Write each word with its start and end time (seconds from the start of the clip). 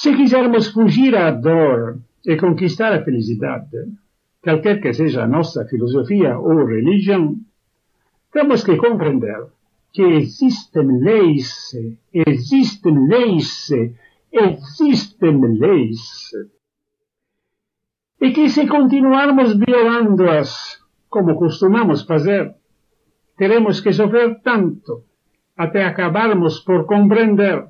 Se 0.00 0.14
quisermos 0.14 0.68
fugir 0.68 1.16
à 1.16 1.32
dor 1.32 1.98
e 2.24 2.36
conquistar 2.36 2.92
a 2.92 3.02
felicidade, 3.02 3.78
qualquer 4.40 4.80
que 4.80 4.92
seja 4.92 5.24
a 5.24 5.26
nossa 5.26 5.64
filosofia 5.66 6.38
ou 6.38 6.66
religião, 6.66 7.34
temos 8.32 8.62
que 8.62 8.76
compreender 8.76 9.48
que 9.92 10.02
existem 10.02 10.86
leis, 11.02 11.74
existem 12.14 12.96
leis, 13.08 13.70
existem 14.30 15.36
leis, 15.58 16.30
e 18.20 18.30
que 18.30 18.48
se 18.50 18.68
continuarmos 18.68 19.58
violando-as, 19.58 20.78
como 21.10 21.34
costumamos 21.34 22.04
fazer, 22.04 22.54
teremos 23.36 23.80
que 23.80 23.92
sofrer 23.92 24.42
tanto 24.44 25.02
até 25.56 25.82
acabarmos 25.84 26.60
por 26.60 26.86
compreender 26.86 27.66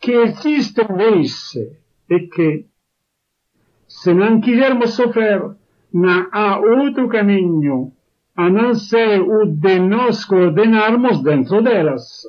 que 0.00 0.12
existem 0.12 0.86
leis 0.96 1.54
e 2.08 2.20
que, 2.20 2.66
se 3.86 4.14
não 4.14 4.40
quisermos 4.40 4.94
sofrer, 4.94 5.42
não 5.92 6.28
há 6.32 6.58
outro 6.58 7.08
caminho 7.08 7.92
a 8.34 8.48
não 8.48 8.74
ser 8.74 9.20
o 9.20 9.44
de 9.44 9.78
nos 9.78 10.24
coordenarmos 10.24 11.22
dentro 11.22 11.62
delas. 11.62 12.22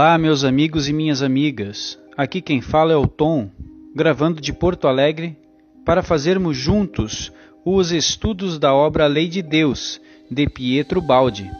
Olá, 0.00 0.16
meus 0.16 0.44
amigos 0.44 0.88
e 0.88 0.92
minhas 0.92 1.22
amigas. 1.22 1.98
Aqui 2.16 2.40
quem 2.40 2.60
fala 2.60 2.92
é 2.92 2.96
o 2.96 3.08
Tom, 3.08 3.50
gravando 3.96 4.40
de 4.40 4.52
Porto 4.52 4.86
Alegre 4.86 5.36
para 5.84 6.04
fazermos 6.04 6.56
juntos 6.56 7.32
os 7.64 7.90
estudos 7.90 8.60
da 8.60 8.72
obra 8.72 9.08
Lei 9.08 9.26
de 9.26 9.42
Deus, 9.42 10.00
de 10.30 10.48
Pietro 10.48 11.02
Baldi. 11.02 11.50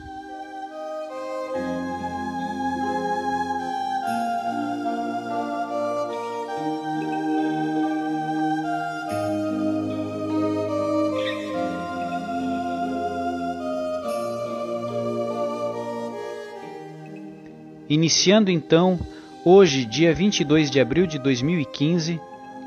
Iniciando 17.99 18.49
então, 18.49 18.97
hoje, 19.45 19.85
dia 19.85 20.15
22 20.15 20.71
de 20.71 20.81
abril 20.81 21.05
de 21.05 21.19
2015, 21.19 22.21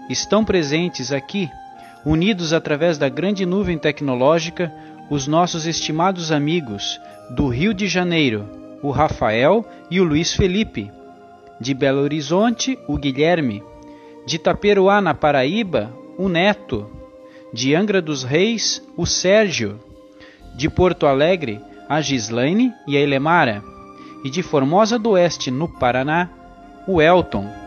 estão 0.09 0.43
presentes 0.43 1.09
aqui, 1.09 1.49
unidos 2.05 2.51
através 2.51 2.97
da 2.97 3.07
grande 3.07 3.45
nuvem 3.45 3.77
tecnológica, 3.77 4.69
os 5.09 5.27
nossos 5.27 5.65
estimados 5.65 6.33
amigos 6.33 6.99
do 7.29 7.47
Rio 7.47 7.73
de 7.73 7.87
Janeiro, 7.87 8.45
o 8.83 8.91
Rafael 8.91 9.65
e 9.89 10.01
o 10.01 10.03
Luiz 10.03 10.33
Felipe, 10.33 10.91
de 11.61 11.73
Belo 11.73 12.01
Horizonte, 12.01 12.77
o 12.85 12.97
Guilherme, 12.97 13.63
de 14.25 14.37
Taperoá, 14.37 14.99
na 14.99 15.13
Paraíba, 15.13 15.93
o 16.17 16.27
Neto, 16.27 16.91
de 17.53 17.73
Angra 17.73 18.01
dos 18.01 18.25
Reis, 18.25 18.85
o 18.97 19.05
Sérgio, 19.05 19.79
de 20.57 20.69
Porto 20.69 21.07
Alegre, 21.07 21.61
a 21.87 22.01
Gislaine 22.01 22.73
e 22.85 22.97
a 22.97 22.99
Elemara 22.99 23.70
e 24.23 24.29
de 24.29 24.43
Formosa 24.43 24.99
do 24.99 25.11
Oeste, 25.11 25.49
no 25.49 25.67
Paraná, 25.67 26.29
o 26.87 27.01
Elton. 27.01 27.61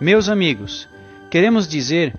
Meus 0.00 0.30
amigos, 0.30 0.88
queremos 1.30 1.68
dizer 1.68 2.14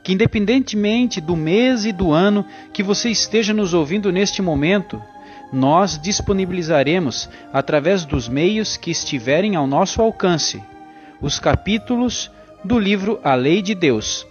que, 0.00 0.12
independentemente 0.12 1.20
do 1.20 1.34
mês 1.34 1.84
e 1.84 1.90
do 1.90 2.12
ano 2.12 2.46
que 2.72 2.84
você 2.84 3.10
esteja 3.10 3.52
nos 3.52 3.74
ouvindo 3.74 4.12
neste 4.12 4.40
momento, 4.40 5.02
nós 5.52 5.98
disponibilizaremos, 5.98 7.28
através 7.52 8.04
dos 8.04 8.28
meios 8.28 8.76
que 8.76 8.90
estiverem 8.90 9.56
ao 9.56 9.66
nosso 9.66 10.02
alcance, 10.02 10.62
os 11.20 11.38
capítulos 11.38 12.30
do 12.64 12.78
livro 12.78 13.20
A 13.22 13.34
Lei 13.34 13.62
de 13.62 13.74
Deus, 13.74 14.26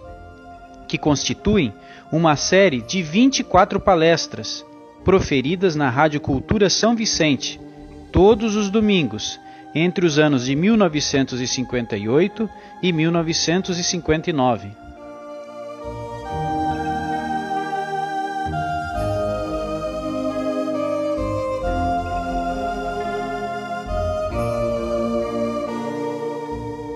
que 0.88 0.98
constituem 0.98 1.74
uma 2.12 2.36
série 2.36 2.82
de 2.82 3.02
24 3.02 3.80
palestras 3.80 4.66
proferidas 5.04 5.76
na 5.76 5.90
Rádio 5.90 6.20
Cultura 6.20 6.70
São 6.70 6.96
Vicente, 6.96 7.60
todos 8.12 8.56
os 8.56 8.70
domingos, 8.70 9.40
entre 9.74 10.06
os 10.06 10.18
anos 10.18 10.46
de 10.46 10.56
1958 10.56 12.50
e 12.82 12.94
1959. 12.94 14.85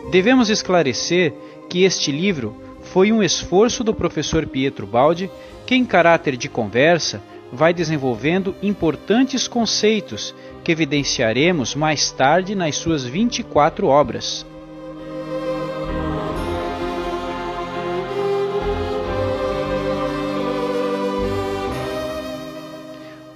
Devemos 0.10 0.50
esclarecer 0.50 1.36
que 1.70 1.84
este 1.84 2.12
livro 2.12 2.56
foi 2.82 3.12
um 3.12 3.22
esforço 3.22 3.84
do 3.84 3.94
professor 3.94 4.48
Pietro 4.48 4.88
Baldi, 4.88 5.30
que, 5.68 5.76
em 5.76 5.86
caráter 5.86 6.36
de 6.36 6.50
conversa, 6.50 7.22
vai 7.54 7.76
desenvolvendo 7.76 8.56
importantes 8.60 9.48
conceitos 9.48 10.34
que 10.64 10.72
evidenciaremos 10.72 11.76
mais 11.76 12.10
tarde 12.10 12.56
nas 12.56 12.76
suas 12.76 13.04
24 13.04 13.86
obras. 13.86 14.44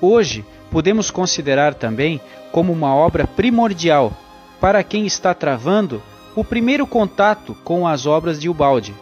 Hoje, 0.02 0.44
podemos 0.72 1.12
considerar 1.12 1.76
também 1.76 2.20
como 2.52 2.74
uma 2.74 2.96
obra 2.96 3.28
primordial 3.28 4.12
para 4.60 4.84
quem 4.84 5.06
está 5.06 5.36
travando 5.36 6.02
o 6.36 6.44
primeiro 6.44 6.88
contato 6.88 7.56
com 7.64 7.88
as 7.88 8.06
obras 8.06 8.40
de 8.40 8.50
Ubaldi. 8.50 8.94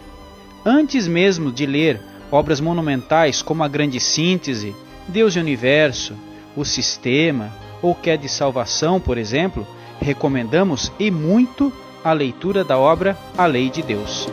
Antes 0.65 1.07
mesmo 1.07 1.51
de 1.51 1.65
ler 1.65 2.01
obras 2.31 2.59
monumentais 2.59 3.41
como 3.41 3.63
A 3.63 3.67
Grande 3.67 3.99
Síntese, 3.99 4.75
Deus 5.07 5.35
e 5.35 5.39
Universo, 5.39 6.13
O 6.55 6.63
Sistema 6.63 7.51
ou 7.81 7.95
Que 7.95 8.11
é 8.11 8.17
de 8.17 8.29
Salvação, 8.29 8.99
por 8.99 9.17
exemplo, 9.17 9.65
recomendamos 9.99 10.91
e 10.99 11.09
muito 11.09 11.71
a 12.03 12.13
leitura 12.13 12.63
da 12.63 12.77
obra 12.77 13.17
A 13.37 13.45
Lei 13.45 13.69
de 13.69 13.81
Deus. 13.81 14.27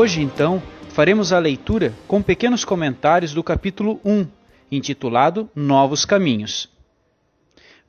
Hoje, 0.00 0.22
então, 0.22 0.62
faremos 0.94 1.30
a 1.30 1.38
leitura 1.38 1.92
com 2.08 2.22
pequenos 2.22 2.64
comentários 2.64 3.34
do 3.34 3.44
capítulo 3.44 4.00
1, 4.02 4.26
intitulado 4.72 5.50
Novos 5.54 6.06
Caminhos. 6.06 6.70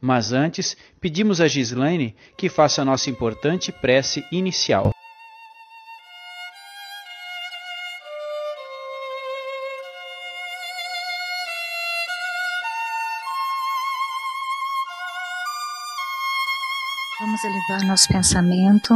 Mas 0.02 0.34
antes, 0.34 0.76
pedimos 1.00 1.40
a 1.40 1.48
Gislaine 1.48 2.14
que 2.38 2.50
faça 2.50 2.82
a 2.82 2.86
nossa 2.86 3.10
importante 3.10 3.72
prece 3.72 4.26
inicial. 4.30 4.92
Vamos 17.22 17.42
elevar 17.46 17.88
nosso 17.88 18.10
pensamento 18.10 18.94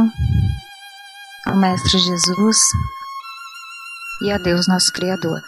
ao 1.46 1.56
Mestre 1.56 1.98
Jesus 1.98 2.58
e 4.22 4.32
a 4.32 4.38
Deus, 4.38 4.66
nosso 4.66 4.92
Criador. 4.92 5.42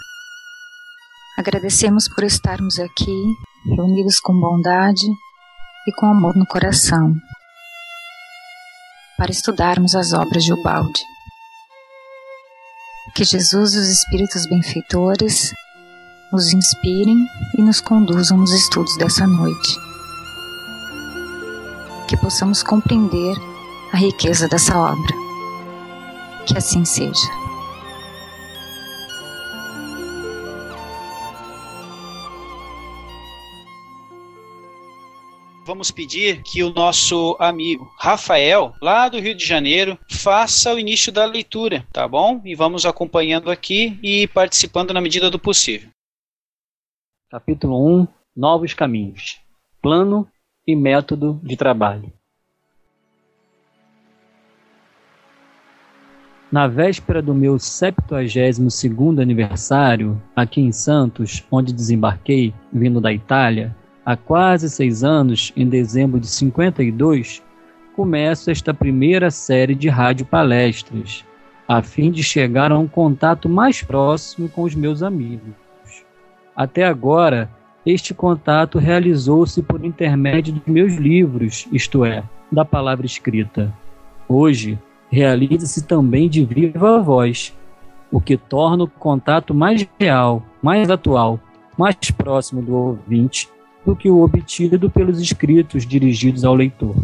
Agradecemos 1.39 2.09
por 2.09 2.25
estarmos 2.25 2.79
aqui, 2.79 3.35
reunidos 3.65 4.21
com 4.21 4.39
bondade 4.39 5.07
e 5.87 5.93
com 5.93 6.07
amor 6.07 6.37
no 6.37 6.47
coração, 6.47 7.15
para 9.17 9.31
estudarmos 9.31 9.95
as 9.95 10.13
obras 10.13 10.45
de 10.45 10.53
Ubalde. 10.53 11.01
Que 13.15 13.25
Jesus 13.25 13.75
e 13.75 13.79
os 13.79 13.89
Espíritos 13.89 14.47
benfeitores 14.47 15.53
nos 16.31 16.53
inspirem 16.53 17.17
e 17.57 17.63
nos 17.63 17.81
conduzam 17.81 18.37
nos 18.37 18.53
estudos 18.53 18.97
dessa 18.99 19.27
noite. 19.27 19.77
Que 22.07 22.17
possamos 22.17 22.63
compreender 22.63 23.37
a 23.93 23.97
riqueza 23.97 24.47
dessa 24.47 24.79
obra. 24.79 25.15
Que 26.47 26.57
assim 26.57 26.85
seja. 26.85 27.48
Vamos 35.79 35.93
pedir 35.93 36.43
que 36.43 36.65
o 36.65 36.75
nosso 36.75 37.37
amigo 37.39 37.89
Rafael, 38.01 38.75
lá 38.83 39.09
do 39.09 39.21
Rio 39.21 39.33
de 39.33 39.47
Janeiro, 39.47 39.97
faça 40.11 40.75
o 40.75 40.79
início 40.79 41.13
da 41.13 41.25
leitura, 41.25 41.87
tá 41.93 42.09
bom? 42.09 42.43
E 42.45 42.53
vamos 42.57 42.85
acompanhando 42.85 43.49
aqui 43.49 43.97
e 44.03 44.27
participando 44.27 44.93
na 44.93 45.01
medida 45.01 45.31
do 45.31 45.39
possível. 45.39 45.89
Capítulo 47.31 48.01
1 48.01 48.09
Novos 48.35 48.75
Caminhos 48.75 49.39
Plano 49.81 50.27
e 50.67 50.75
Método 50.75 51.39
de 51.45 51.57
Trabalho. 51.57 52.13
Na 56.51 56.67
véspera 56.67 57.23
do 57.23 57.35
meu 57.35 57.55
72º 57.55 59.23
aniversário, 59.23 60.21
aqui 60.35 60.61
em 60.61 60.73
Santos, 60.73 61.45
onde 61.53 61.73
desembarquei, 61.73 62.53
vindo 62.73 63.01
da 63.01 63.13
Itália, 63.13 63.77
há 64.09 64.17
quase 64.17 64.71
seis 64.71 65.05
anos, 65.05 65.53
em 65.55 65.69
dezembro 65.69 66.19
de 66.19 66.29
52, 66.29 67.43
começo 67.95 68.51
esta 68.51 68.73
primeira 68.73 69.31
série 69.31 69.75
de 69.75 69.91
rádio 69.91 70.25
palestras, 70.25 71.23
a 71.69 71.83
fim 71.83 72.11
de 72.11 72.23
chegar 72.23 72.73
a 72.73 72.79
um 72.79 72.89
contato 72.89 73.51
mais 73.51 73.83
próximo 73.83 74.49
com 74.49 74.63
os 74.63 74.75
meus 74.75 75.03
amigos. 75.03 75.53
Até 76.57 76.87
agora, 76.87 77.51
este 77.85 78.15
contato 78.15 78.79
realizou-se 78.79 79.63
por 79.63 79.85
intermédio 79.85 80.55
dos 80.55 80.65
meus 80.67 80.95
livros, 80.95 81.69
isto 81.71 82.03
é, 82.03 82.25
da 82.51 82.65
palavra 82.65 83.05
escrita. 83.05 83.71
Hoje, 84.27 84.79
realiza-se 85.11 85.85
também 85.87 86.31
de 86.31 86.47
viva 86.47 86.99
voz, 86.99 87.55
o 88.11 88.23
que 88.23 88.39
torna 88.39 88.85
o 88.85 88.89
contato 88.89 89.53
mais 89.53 89.87
real, 90.01 90.43
mais 90.63 90.89
atual, 90.89 91.39
mais 91.77 92.11
próximo 92.11 92.63
do 92.63 92.75
ouvinte 92.75 93.51
do 93.89 93.97
que 93.97 94.11
o 94.11 94.21
obtido 94.21 94.91
pelos 94.91 95.19
escritos 95.19 95.87
dirigidos 95.87 96.45
ao 96.45 96.55
leitor. 96.55 96.95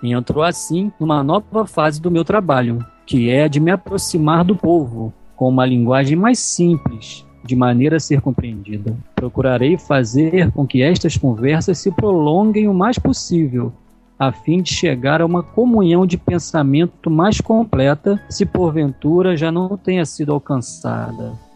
Entro 0.00 0.40
assim 0.40 0.92
numa 1.00 1.20
nova 1.24 1.66
fase 1.66 2.00
do 2.00 2.12
meu 2.12 2.24
trabalho, 2.24 2.78
que 3.04 3.28
é 3.28 3.42
a 3.42 3.48
de 3.48 3.58
me 3.58 3.72
aproximar 3.72 4.44
do 4.44 4.54
povo 4.54 5.12
com 5.34 5.48
uma 5.48 5.66
linguagem 5.66 6.16
mais 6.16 6.38
simples, 6.38 7.26
de 7.44 7.56
maneira 7.56 7.96
a 7.96 8.00
ser 8.00 8.20
compreendida. 8.20 8.96
Procurarei 9.16 9.76
fazer 9.76 10.52
com 10.52 10.64
que 10.64 10.80
estas 10.80 11.16
conversas 11.16 11.78
se 11.78 11.90
prolonguem 11.90 12.68
o 12.68 12.74
mais 12.74 13.00
possível, 13.00 13.72
a 14.16 14.30
fim 14.30 14.62
de 14.62 14.72
chegar 14.72 15.20
a 15.20 15.26
uma 15.26 15.42
comunhão 15.42 16.06
de 16.06 16.16
pensamento 16.16 17.10
mais 17.10 17.40
completa, 17.40 18.22
se 18.28 18.46
porventura 18.46 19.36
já 19.36 19.50
não 19.50 19.76
tenha 19.76 20.06
sido 20.06 20.32
alcançada 20.32 21.47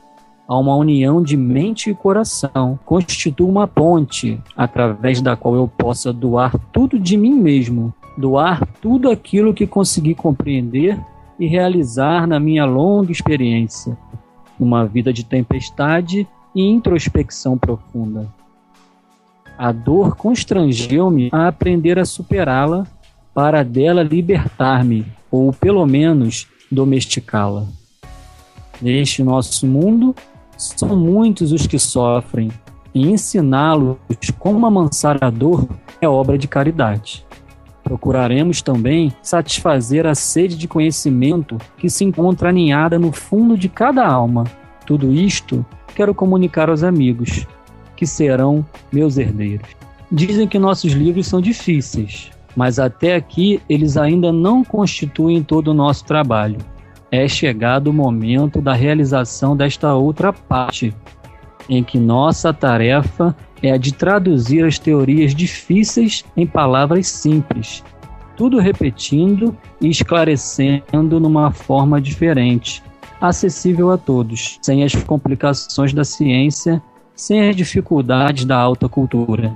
a 0.52 0.58
uma 0.58 0.76
união 0.76 1.22
de 1.22 1.34
mente 1.34 1.88
e 1.88 1.94
coração, 1.94 2.78
constitua 2.84 3.48
uma 3.48 3.66
ponte 3.66 4.38
através 4.54 5.22
da 5.22 5.34
qual 5.34 5.54
eu 5.54 5.66
possa 5.66 6.12
doar 6.12 6.58
tudo 6.70 6.98
de 6.98 7.16
mim 7.16 7.32
mesmo, 7.32 7.90
doar 8.18 8.66
tudo 8.82 9.10
aquilo 9.10 9.54
que 9.54 9.66
consegui 9.66 10.14
compreender 10.14 11.00
e 11.40 11.46
realizar 11.46 12.26
na 12.26 12.38
minha 12.38 12.66
longa 12.66 13.10
experiência, 13.10 13.96
uma 14.60 14.84
vida 14.84 15.10
de 15.10 15.24
tempestade 15.24 16.28
e 16.54 16.62
introspecção 16.62 17.56
profunda. 17.56 18.28
A 19.56 19.72
dor 19.72 20.16
constrangeu-me 20.16 21.30
a 21.32 21.48
aprender 21.48 21.98
a 21.98 22.04
superá-la 22.04 22.86
para 23.32 23.62
dela 23.62 24.02
libertar-me, 24.02 25.06
ou 25.30 25.50
pelo 25.50 25.86
menos 25.86 26.46
domesticá-la. 26.70 27.64
Neste 28.82 29.22
nosso 29.22 29.66
mundo, 29.66 30.14
são 30.76 30.96
muitos 30.96 31.52
os 31.52 31.66
que 31.66 31.78
sofrem, 31.78 32.50
e 32.94 33.08
ensiná-los 33.08 33.96
como 34.38 34.66
amansar 34.66 35.18
a 35.20 35.30
dor 35.30 35.66
é 36.00 36.08
obra 36.08 36.36
de 36.36 36.46
caridade. 36.46 37.26
Procuraremos 37.82 38.62
também 38.62 39.12
satisfazer 39.22 40.06
a 40.06 40.14
sede 40.14 40.56
de 40.56 40.68
conhecimento 40.68 41.58
que 41.76 41.90
se 41.90 42.04
encontra 42.04 42.50
aninhada 42.50 42.98
no 42.98 43.12
fundo 43.12 43.56
de 43.56 43.68
cada 43.68 44.06
alma. 44.06 44.44
Tudo 44.86 45.12
isto 45.12 45.64
quero 45.94 46.14
comunicar 46.14 46.70
aos 46.70 46.82
amigos, 46.82 47.46
que 47.96 48.06
serão 48.06 48.64
meus 48.92 49.18
herdeiros. 49.18 49.68
Dizem 50.10 50.46
que 50.46 50.58
nossos 50.58 50.92
livros 50.92 51.26
são 51.26 51.40
difíceis, 51.40 52.30
mas 52.54 52.78
até 52.78 53.14
aqui 53.16 53.60
eles 53.68 53.96
ainda 53.96 54.30
não 54.30 54.62
constituem 54.62 55.42
todo 55.42 55.68
o 55.68 55.74
nosso 55.74 56.04
trabalho 56.04 56.58
é 57.12 57.28
chegado 57.28 57.88
o 57.88 57.92
momento 57.92 58.62
da 58.62 58.72
realização 58.72 59.54
desta 59.54 59.94
outra 59.94 60.32
parte, 60.32 60.94
em 61.68 61.84
que 61.84 61.98
nossa 61.98 62.54
tarefa 62.54 63.36
é 63.62 63.70
a 63.70 63.76
de 63.76 63.92
traduzir 63.92 64.64
as 64.64 64.78
teorias 64.78 65.34
difíceis 65.34 66.24
em 66.34 66.46
palavras 66.46 67.06
simples, 67.06 67.84
tudo 68.34 68.58
repetindo 68.58 69.54
e 69.78 69.90
esclarecendo 69.90 71.20
numa 71.20 71.52
forma 71.52 72.00
diferente, 72.00 72.82
acessível 73.20 73.90
a 73.90 73.98
todos, 73.98 74.58
sem 74.62 74.82
as 74.82 74.94
complicações 74.94 75.92
da 75.92 76.04
ciência, 76.04 76.82
sem 77.14 77.46
as 77.46 77.54
dificuldades 77.54 78.46
da 78.46 78.56
alta 78.56 78.88
cultura. 78.88 79.54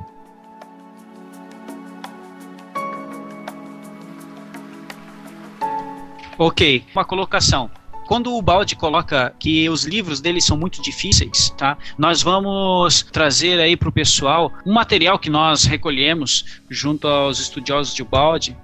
Ok, 6.39 6.85
uma 6.95 7.05
colocação 7.05 7.71
quando 8.07 8.35
o 8.35 8.41
Balde 8.41 8.77
coloca 8.77 9.35
que 9.39 9.69
os 9.69 9.85
livros 9.85 10.21
dele 10.21 10.41
são 10.41 10.57
muito 10.57 10.81
difíceis, 10.81 11.51
tá? 11.59 11.77
Nós 11.99 12.23
vamos 12.23 13.03
trazer 13.03 13.59
aí 13.59 13.77
para 13.77 13.89
o 13.89 13.93
pessoal 13.93 14.53
um 14.65 14.73
material 14.73 15.19
que 15.19 15.29
nós 15.29 15.65
recolhemos 15.65 16.61
junto 16.71 17.09
aos 17.09 17.41
estudiosos 17.41 17.95
de 17.95 18.05
Balde, 18.05 18.57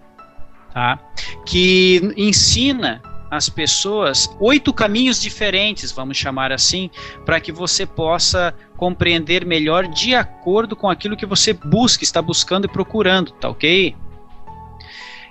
tá? 0.72 0.98
Que 1.44 2.00
ensina 2.16 3.02
as 3.30 3.48
pessoas 3.48 4.28
oito 4.38 4.72
caminhos 4.72 5.20
diferentes, 5.20 5.90
vamos 5.90 6.16
chamar 6.16 6.52
assim, 6.52 6.90
para 7.24 7.40
que 7.40 7.50
você 7.50 7.86
possa 7.86 8.54
compreender 8.76 9.44
melhor 9.44 9.88
de 9.88 10.14
acordo 10.14 10.76
com 10.76 10.88
aquilo 10.88 11.16
que 11.16 11.26
você 11.26 11.52
busca, 11.52 12.04
está 12.04 12.20
buscando 12.20 12.66
e 12.66 12.68
procurando, 12.68 13.32
tá 13.32 13.48
ok? 13.48 13.96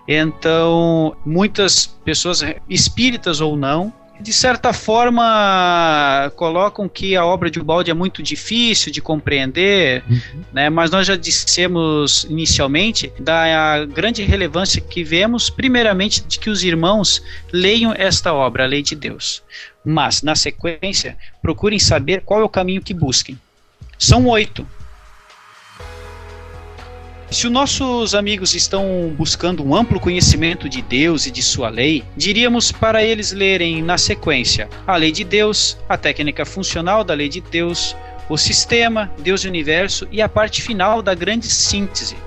Então, 0.08 1.16
muitas 1.26 1.86
pessoas, 1.86 2.44
espíritas 2.70 3.40
ou 3.40 3.56
não, 3.56 3.94
de 4.22 4.32
certa 4.32 4.72
forma 4.72 6.32
colocam 6.36 6.88
que 6.88 7.16
a 7.16 7.26
obra 7.26 7.50
de 7.50 7.60
Ubaldi 7.60 7.90
é 7.90 7.94
muito 7.94 8.22
difícil 8.22 8.92
de 8.92 9.02
compreender, 9.02 10.04
uhum. 10.08 10.44
né? 10.54 10.70
mas 10.70 10.92
nós 10.92 11.08
já 11.08 11.16
dissemos 11.16 12.26
inicialmente 12.30 13.12
da 13.20 13.84
grande 13.86 14.24
relevância 14.24 14.82
que 14.82 15.04
vemos, 15.04 15.50
primeiramente, 15.50 16.22
de 16.22 16.40
que 16.40 16.50
os 16.50 16.64
irmãos 16.64 17.22
leiam 17.52 17.94
esta 17.98 18.34
obra, 18.34 18.64
a 18.64 18.68
Lei 18.68 18.82
de 18.82 18.96
Deus. 18.96 19.42
Mas, 19.84 20.22
na 20.22 20.36
sequência, 20.36 21.18
procurem 21.42 21.80
saber 21.80 22.22
qual 22.22 22.42
é 22.42 22.44
o 22.44 22.50
caminho 22.50 22.82
que 22.82 22.94
busquem. 22.94 23.40
São 23.98 24.28
oito. 24.28 24.66
Se 27.32 27.48
os 27.48 27.54
nossos 27.54 28.14
amigos 28.14 28.54
estão 28.56 29.10
buscando 29.18 29.66
um 29.66 29.74
amplo 29.74 30.02
conhecimento 30.02 30.68
de 30.68 30.82
Deus 30.82 31.26
e 31.26 31.32
de 31.32 31.42
sua 31.42 31.70
lei, 31.70 32.04
diríamos 32.18 32.74
para 32.74 33.06
eles 33.06 33.32
lerem 33.32 33.82
na 33.82 33.98
sequência 33.98 34.68
a 34.86 34.98
lei 34.98 35.14
de 35.14 35.24
Deus, 35.24 35.78
a 35.88 35.96
técnica 35.96 36.46
funcional 36.46 37.06
da 37.06 37.14
lei 37.14 37.30
de 37.30 37.40
Deus, 37.40 37.96
o 38.28 38.38
sistema, 38.38 39.10
Deus 39.18 39.46
e 39.46 39.48
universo 39.48 40.06
e 40.12 40.22
a 40.22 40.28
parte 40.28 40.62
final 40.62 41.02
da 41.02 41.16
grande 41.16 41.48
síntese. 41.48 42.18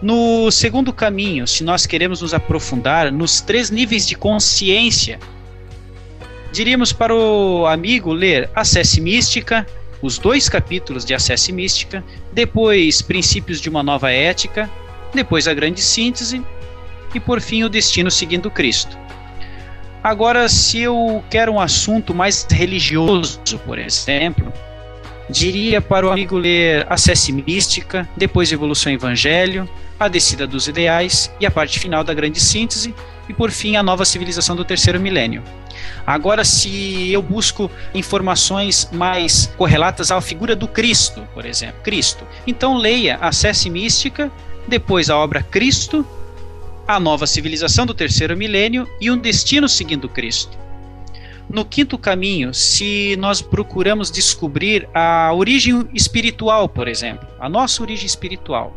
No 0.00 0.50
segundo 0.50 0.90
caminho, 0.90 1.46
se 1.46 1.62
nós 1.62 1.84
queremos 1.84 2.22
nos 2.22 2.32
aprofundar 2.32 3.12
nos 3.12 3.42
três 3.42 3.70
níveis 3.70 4.06
de 4.06 4.14
consciência, 4.14 5.20
diríamos 6.50 6.94
para 6.94 7.14
o 7.14 7.66
amigo 7.66 8.10
ler 8.10 8.48
Acesse 8.54 9.02
Mística, 9.02 9.66
os 10.00 10.16
dois 10.16 10.48
capítulos 10.48 11.04
de 11.04 11.12
Acesse 11.12 11.52
Mística, 11.52 12.02
depois 12.32 13.02
Princípios 13.02 13.60
de 13.60 13.68
uma 13.68 13.82
Nova 13.82 14.10
Ética, 14.10 14.70
depois 15.14 15.46
a 15.46 15.54
Grande 15.54 15.80
Síntese 15.80 16.42
e 17.14 17.20
por 17.20 17.40
fim 17.40 17.62
o 17.62 17.68
Destino 17.68 18.10
Seguindo 18.10 18.50
Cristo. 18.50 18.96
Agora, 20.02 20.48
se 20.48 20.80
eu 20.80 21.22
quero 21.30 21.52
um 21.52 21.60
assunto 21.60 22.12
mais 22.12 22.44
religioso, 22.50 23.40
por 23.64 23.78
exemplo, 23.78 24.52
diria 25.30 25.80
para 25.80 26.06
o 26.06 26.10
amigo 26.10 26.36
ler 26.36 26.84
Acesse 26.90 27.32
Mística, 27.32 28.08
depois 28.16 28.50
Evolução 28.50 28.92
Evangelho, 28.92 29.68
A 30.00 30.08
Descida 30.08 30.46
dos 30.46 30.66
Ideais 30.66 31.32
e 31.38 31.46
a 31.46 31.50
parte 31.50 31.78
final 31.78 32.02
da 32.02 32.12
Grande 32.12 32.40
Síntese, 32.40 32.94
e 33.32 33.34
por 33.34 33.50
fim 33.50 33.76
a 33.76 33.82
Nova 33.82 34.04
Civilização 34.04 34.54
do 34.54 34.62
Terceiro 34.62 35.00
Milênio. 35.00 35.42
Agora, 36.06 36.44
se 36.44 37.10
eu 37.10 37.22
busco 37.22 37.70
informações 37.94 38.90
mais 38.92 39.46
correlatas 39.56 40.10
à 40.10 40.20
figura 40.20 40.54
do 40.54 40.68
Cristo, 40.68 41.26
por 41.32 41.46
exemplo, 41.46 41.80
Cristo, 41.82 42.26
então 42.46 42.76
leia 42.76 43.16
Acesse 43.16 43.70
Mística, 43.70 44.30
depois 44.68 45.08
a 45.08 45.16
obra 45.16 45.42
Cristo 45.42 46.06
a 46.86 47.00
nova 47.00 47.26
civilização 47.26 47.86
do 47.86 47.94
terceiro 47.94 48.36
milênio 48.36 48.86
e 49.00 49.10
um 49.10 49.16
destino 49.16 49.68
seguindo 49.68 50.08
Cristo. 50.08 50.58
No 51.48 51.64
quinto 51.64 51.96
caminho, 51.96 52.52
se 52.52 53.16
nós 53.18 53.40
procuramos 53.40 54.10
descobrir 54.10 54.86
a 54.92 55.32
origem 55.32 55.88
espiritual, 55.94 56.68
por 56.68 56.88
exemplo, 56.88 57.26
a 57.40 57.48
nossa 57.48 57.82
origem 57.82 58.04
espiritual, 58.04 58.76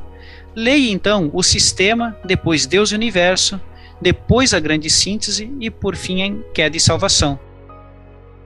leia 0.56 0.92
então 0.92 1.30
o 1.34 1.44
sistema, 1.44 2.16
depois 2.24 2.66
Deus 2.66 2.92
e 2.92 2.94
o 2.94 2.98
universo, 2.98 3.60
depois 4.06 4.54
a 4.54 4.60
grande 4.60 4.88
síntese 4.88 5.52
e 5.60 5.72
por 5.72 5.96
fim 5.96 6.44
queda 6.54 6.78
e 6.78 6.80
salvação. 6.80 7.40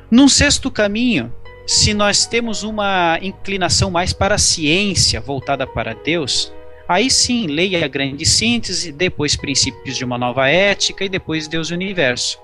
Num 0.10 0.30
sexto 0.30 0.72
caminho, 0.72 1.34
se 1.68 1.94
nós 1.94 2.26
temos 2.26 2.64
uma 2.64 3.20
inclinação 3.22 3.92
mais 3.92 4.14
para 4.14 4.36
a 4.36 4.38
ciência 4.38 5.20
voltada 5.20 5.68
para 5.68 5.94
Deus, 5.94 6.54
Aí 6.88 7.12
sim, 7.12 7.46
leia 7.46 7.86
a 7.86 7.88
grande 7.88 8.26
síntese, 8.26 8.92
depois 8.92 9.36
princípios 9.36 9.96
de 9.96 10.04
uma 10.04 10.18
nova 10.18 10.48
ética 10.50 11.06
e 11.06 11.10
depois 11.10 11.48
Deus 11.48 11.70
e 11.70 11.74
o 11.74 11.76
universo. 11.76 12.40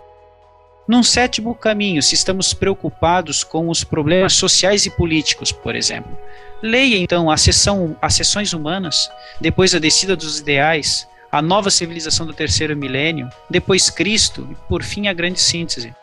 Num 0.88 1.01
sétimo 1.01 1.55
caminho, 1.55 2.03
se 2.03 2.13
estamos 2.13 2.53
preocupados 2.53 3.43
com 3.43 3.69
os 3.69 3.84
problemas 3.84 4.34
sociais 4.34 4.86
e 4.86 4.91
políticos, 4.91 5.51
por 5.51 5.75
exemplo, 5.75 6.15
leia 6.62 6.95
então 6.98 7.31
a 7.31 7.38
sessão, 7.38 7.98
as 8.00 8.13
sessões 8.13 8.53
humanas, 8.53 9.10
depois 9.41 9.74
a 9.74 9.79
descida 9.79 10.15
dos 10.15 10.41
ideais, 10.41 11.07
a 11.36 11.42
nova 11.42 11.70
civilização 11.70 12.25
do 12.25 12.34
terceiro 12.34 12.77
milênio, 12.77 13.27
depois 13.50 13.89
Cristo 13.89 14.48
e 14.50 14.56
por 14.70 14.84
fim 14.84 15.08
a 15.08 15.13
grande 15.13 15.42
síntese. 15.42 15.94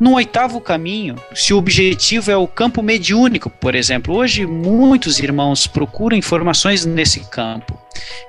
No 0.00 0.14
oitavo 0.14 0.60
caminho, 0.60 1.14
se 1.32 1.54
o 1.54 1.58
objetivo 1.58 2.28
é 2.28 2.36
o 2.36 2.48
campo 2.48 2.82
mediúnico, 2.82 3.48
por 3.48 3.76
exemplo, 3.76 4.16
hoje 4.16 4.44
muitos 4.44 5.20
irmãos 5.20 5.68
procuram 5.68 6.16
informações 6.16 6.84
nesse 6.84 7.20
campo. 7.30 7.78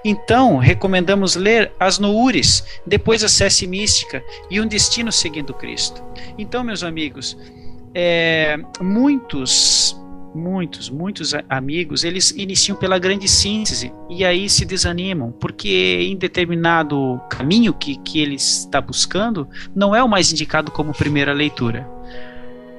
Então, 0.04 0.58
recomendamos 0.58 1.36
ler 1.36 1.72
as 1.80 1.98
Noures, 1.98 2.64
depois 2.86 3.24
a 3.24 3.28
Cesse 3.28 3.66
Mística 3.66 4.24
e 4.48 4.62
Um 4.62 4.68
Destino 4.68 5.12
Seguindo 5.12 5.56
Cristo. 5.56 6.04
Então, 6.38 6.64
meus 6.64 6.84
amigos, 6.84 7.36
é, 7.96 8.58
muitos 8.80 10.00
muitos, 10.36 10.90
muitos 10.90 11.34
amigos, 11.50 12.04
eles 12.04 12.32
iniciam 12.32 12.78
pela 12.78 13.00
grande 13.00 13.28
síntese 13.28 13.92
e 14.10 14.26
aí 14.26 14.50
se 14.50 14.66
desanimam, 14.66 15.32
porque 15.32 16.00
em 16.02 16.18
determinado 16.18 17.20
caminho 17.30 17.74
que, 17.74 17.96
que 17.96 18.20
ele 18.20 18.36
está 18.36 18.82
buscando, 18.82 19.48
não 19.74 19.96
é 19.96 20.04
o 20.04 20.10
mais 20.10 20.32
indicado 20.32 20.72
como 20.72 20.94
primeira 20.94 21.34
leitura. 21.34 21.88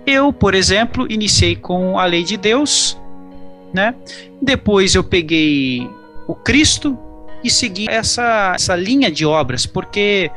Eu, 0.07 0.33
por 0.33 0.55
exemplo, 0.55 1.07
iniciei 1.11 1.57
com 1.57 1.99
a 1.99 2.05
lei 2.05 2.23
de 2.23 2.37
Deus, 2.37 3.01
né? 3.73 3.95
Depois 4.41 4.95
eu 4.95 5.03
peguei 5.03 5.89
o 6.29 6.35
Cristo 6.35 6.97
e 7.43 7.51
segui 7.51 7.87
essa, 7.89 8.53
essa 8.55 8.77
linha 8.77 9.11
de 9.11 9.25
obras, 9.25 9.67
porque 9.67 10.31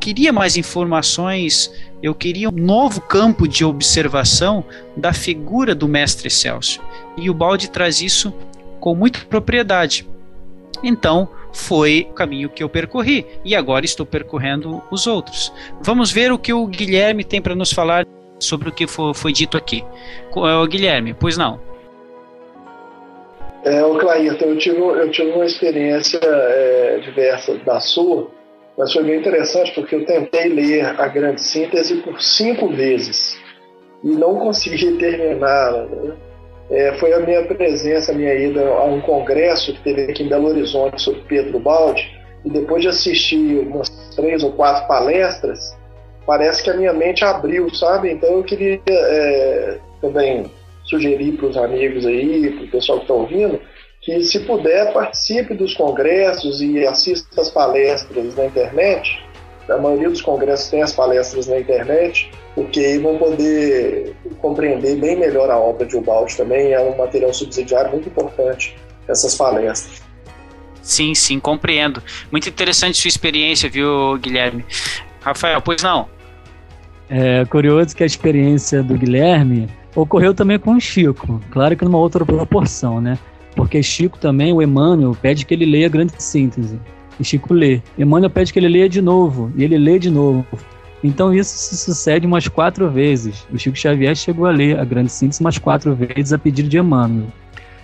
queria 0.00 0.32
mais 0.32 0.56
informações 0.56 1.70
eu 2.06 2.14
queria 2.14 2.48
um 2.48 2.52
novo 2.52 3.00
campo 3.00 3.48
de 3.48 3.64
observação 3.64 4.64
da 4.96 5.12
figura 5.12 5.74
do 5.74 5.88
mestre 5.88 6.30
Celso. 6.30 6.80
E 7.16 7.28
o 7.28 7.34
Balde 7.34 7.68
traz 7.68 8.00
isso 8.00 8.32
com 8.78 8.94
muita 8.94 9.18
propriedade. 9.28 10.08
Então, 10.84 11.28
foi 11.52 12.06
o 12.08 12.14
caminho 12.14 12.48
que 12.48 12.62
eu 12.62 12.68
percorri 12.68 13.26
e 13.44 13.56
agora 13.56 13.84
estou 13.84 14.06
percorrendo 14.06 14.80
os 14.88 15.08
outros. 15.08 15.52
Vamos 15.80 16.12
ver 16.12 16.30
o 16.30 16.38
que 16.38 16.52
o 16.52 16.64
Guilherme 16.68 17.24
tem 17.24 17.42
para 17.42 17.56
nos 17.56 17.72
falar 17.72 18.06
sobre 18.38 18.68
o 18.68 18.72
que 18.72 18.86
foi, 18.86 19.32
dito 19.32 19.56
aqui. 19.56 19.84
O 20.32 20.66
Guilherme, 20.66 21.12
pois 21.12 21.36
não? 21.36 21.60
É, 23.64 23.84
o 23.84 23.98
Clairton, 23.98 24.44
eu 24.44 24.58
tive, 24.58 24.78
eu 24.78 25.10
tive 25.10 25.32
uma 25.32 25.44
experiência 25.44 26.20
é, 26.22 27.00
diversa 27.02 27.56
da 27.64 27.80
sua 27.80 28.30
mas 28.76 28.92
foi 28.92 29.04
bem 29.04 29.18
interessante 29.18 29.72
porque 29.74 29.94
eu 29.94 30.04
tentei 30.04 30.48
ler 30.48 30.84
a 31.00 31.08
grande 31.08 31.40
síntese 31.40 31.96
por 31.96 32.20
cinco 32.20 32.68
vezes 32.68 33.36
e 34.04 34.08
não 34.08 34.36
consegui 34.36 34.92
terminar. 34.98 35.72
Né? 35.72 36.14
É, 36.70 36.92
foi 36.94 37.12
a 37.12 37.20
minha 37.20 37.44
presença, 37.44 38.12
a 38.12 38.14
minha 38.14 38.34
ida 38.34 38.66
a 38.66 38.84
um 38.84 39.00
congresso 39.00 39.72
que 39.72 39.82
teve 39.82 40.10
aqui 40.10 40.24
em 40.24 40.28
Belo 40.28 40.48
Horizonte 40.48 41.00
sobre 41.00 41.20
Pedro 41.28 41.60
Baldi, 41.60 42.10
e 42.44 42.50
depois 42.50 42.82
de 42.82 42.88
assistir 42.88 43.58
umas 43.60 43.88
três 44.14 44.42
ou 44.42 44.52
quatro 44.52 44.86
palestras, 44.86 45.76
parece 46.26 46.62
que 46.62 46.70
a 46.70 46.74
minha 46.74 46.92
mente 46.92 47.24
abriu, 47.24 47.72
sabe? 47.74 48.12
Então 48.12 48.30
eu 48.30 48.44
queria 48.44 48.80
é, 48.88 49.78
também 50.00 50.50
sugerir 50.84 51.32
para 51.32 51.46
os 51.46 51.56
amigos 51.56 52.06
aí, 52.06 52.50
para 52.52 52.64
o 52.64 52.70
pessoal 52.70 52.98
que 52.98 53.04
está 53.04 53.14
ouvindo, 53.14 53.60
que, 54.06 54.22
se 54.22 54.38
puder, 54.38 54.92
participe 54.92 55.52
dos 55.52 55.74
congressos 55.74 56.62
e 56.62 56.86
assista 56.86 57.40
as 57.40 57.50
palestras 57.50 58.36
na 58.36 58.46
internet. 58.46 59.20
A 59.68 59.76
maioria 59.78 60.08
dos 60.08 60.22
congressos 60.22 60.70
tem 60.70 60.80
as 60.80 60.92
palestras 60.92 61.48
na 61.48 61.58
internet, 61.58 62.30
porque 62.54 62.78
aí 62.78 62.98
vão 62.98 63.18
poder 63.18 64.14
compreender 64.38 64.94
bem 65.00 65.16
melhor 65.18 65.50
a 65.50 65.58
obra 65.58 65.84
de 65.84 65.96
Ubaldi 65.96 66.36
também. 66.36 66.72
É 66.72 66.80
um 66.80 66.96
material 66.96 67.34
subsidiário 67.34 67.90
muito 67.90 68.08
importante, 68.08 68.78
essas 69.08 69.34
palestras. 69.34 70.00
Sim, 70.80 71.12
sim, 71.12 71.40
compreendo. 71.40 72.00
Muito 72.30 72.48
interessante 72.48 72.96
sua 72.96 73.08
experiência, 73.08 73.68
viu, 73.68 74.16
Guilherme? 74.18 74.64
Rafael, 75.20 75.60
pois 75.60 75.82
não? 75.82 76.08
É 77.10 77.44
curioso 77.46 77.96
que 77.96 78.04
a 78.04 78.06
experiência 78.06 78.84
do 78.84 78.94
Guilherme 78.96 79.68
ocorreu 79.96 80.32
também 80.32 80.60
com 80.60 80.76
o 80.76 80.80
Chico, 80.80 81.40
claro 81.50 81.76
que 81.76 81.84
numa 81.84 81.98
outra 81.98 82.24
proporção, 82.24 83.00
né? 83.00 83.18
Porque 83.56 83.82
Chico 83.82 84.18
também, 84.18 84.52
o 84.52 84.62
Emmanuel, 84.62 85.16
pede 85.20 85.46
que 85.46 85.54
ele 85.54 85.64
leia 85.64 85.86
a 85.86 85.90
grande 85.90 86.12
síntese. 86.22 86.78
E 87.18 87.24
Chico 87.24 87.54
lê. 87.54 87.80
Emmanuel 87.98 88.30
pede 88.30 88.52
que 88.52 88.58
ele 88.58 88.68
leia 88.68 88.88
de 88.88 89.00
novo. 89.00 89.50
E 89.56 89.64
ele 89.64 89.78
lê 89.78 89.98
de 89.98 90.10
novo. 90.10 90.46
Então 91.02 91.32
isso 91.32 91.56
se 91.56 91.76
sucede 91.76 92.26
umas 92.26 92.46
quatro 92.48 92.90
vezes. 92.90 93.46
O 93.52 93.58
Chico 93.58 93.76
Xavier 93.76 94.14
chegou 94.14 94.46
a 94.46 94.50
ler 94.50 94.78
a 94.78 94.84
grande 94.84 95.10
síntese 95.10 95.40
umas 95.40 95.58
quatro 95.58 95.94
vezes 95.94 96.32
a 96.32 96.38
pedido 96.38 96.68
de 96.68 96.78
Emmanuel. 96.78 97.28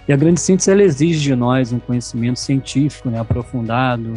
E 0.07 0.13
a 0.13 0.17
grande 0.17 0.41
síntese 0.41 0.71
ela 0.71 0.83
exige 0.83 1.21
de 1.21 1.35
nós 1.35 1.73
um 1.73 1.79
conhecimento 1.79 2.39
científico, 2.39 3.09
né, 3.09 3.19
aprofundado. 3.21 4.13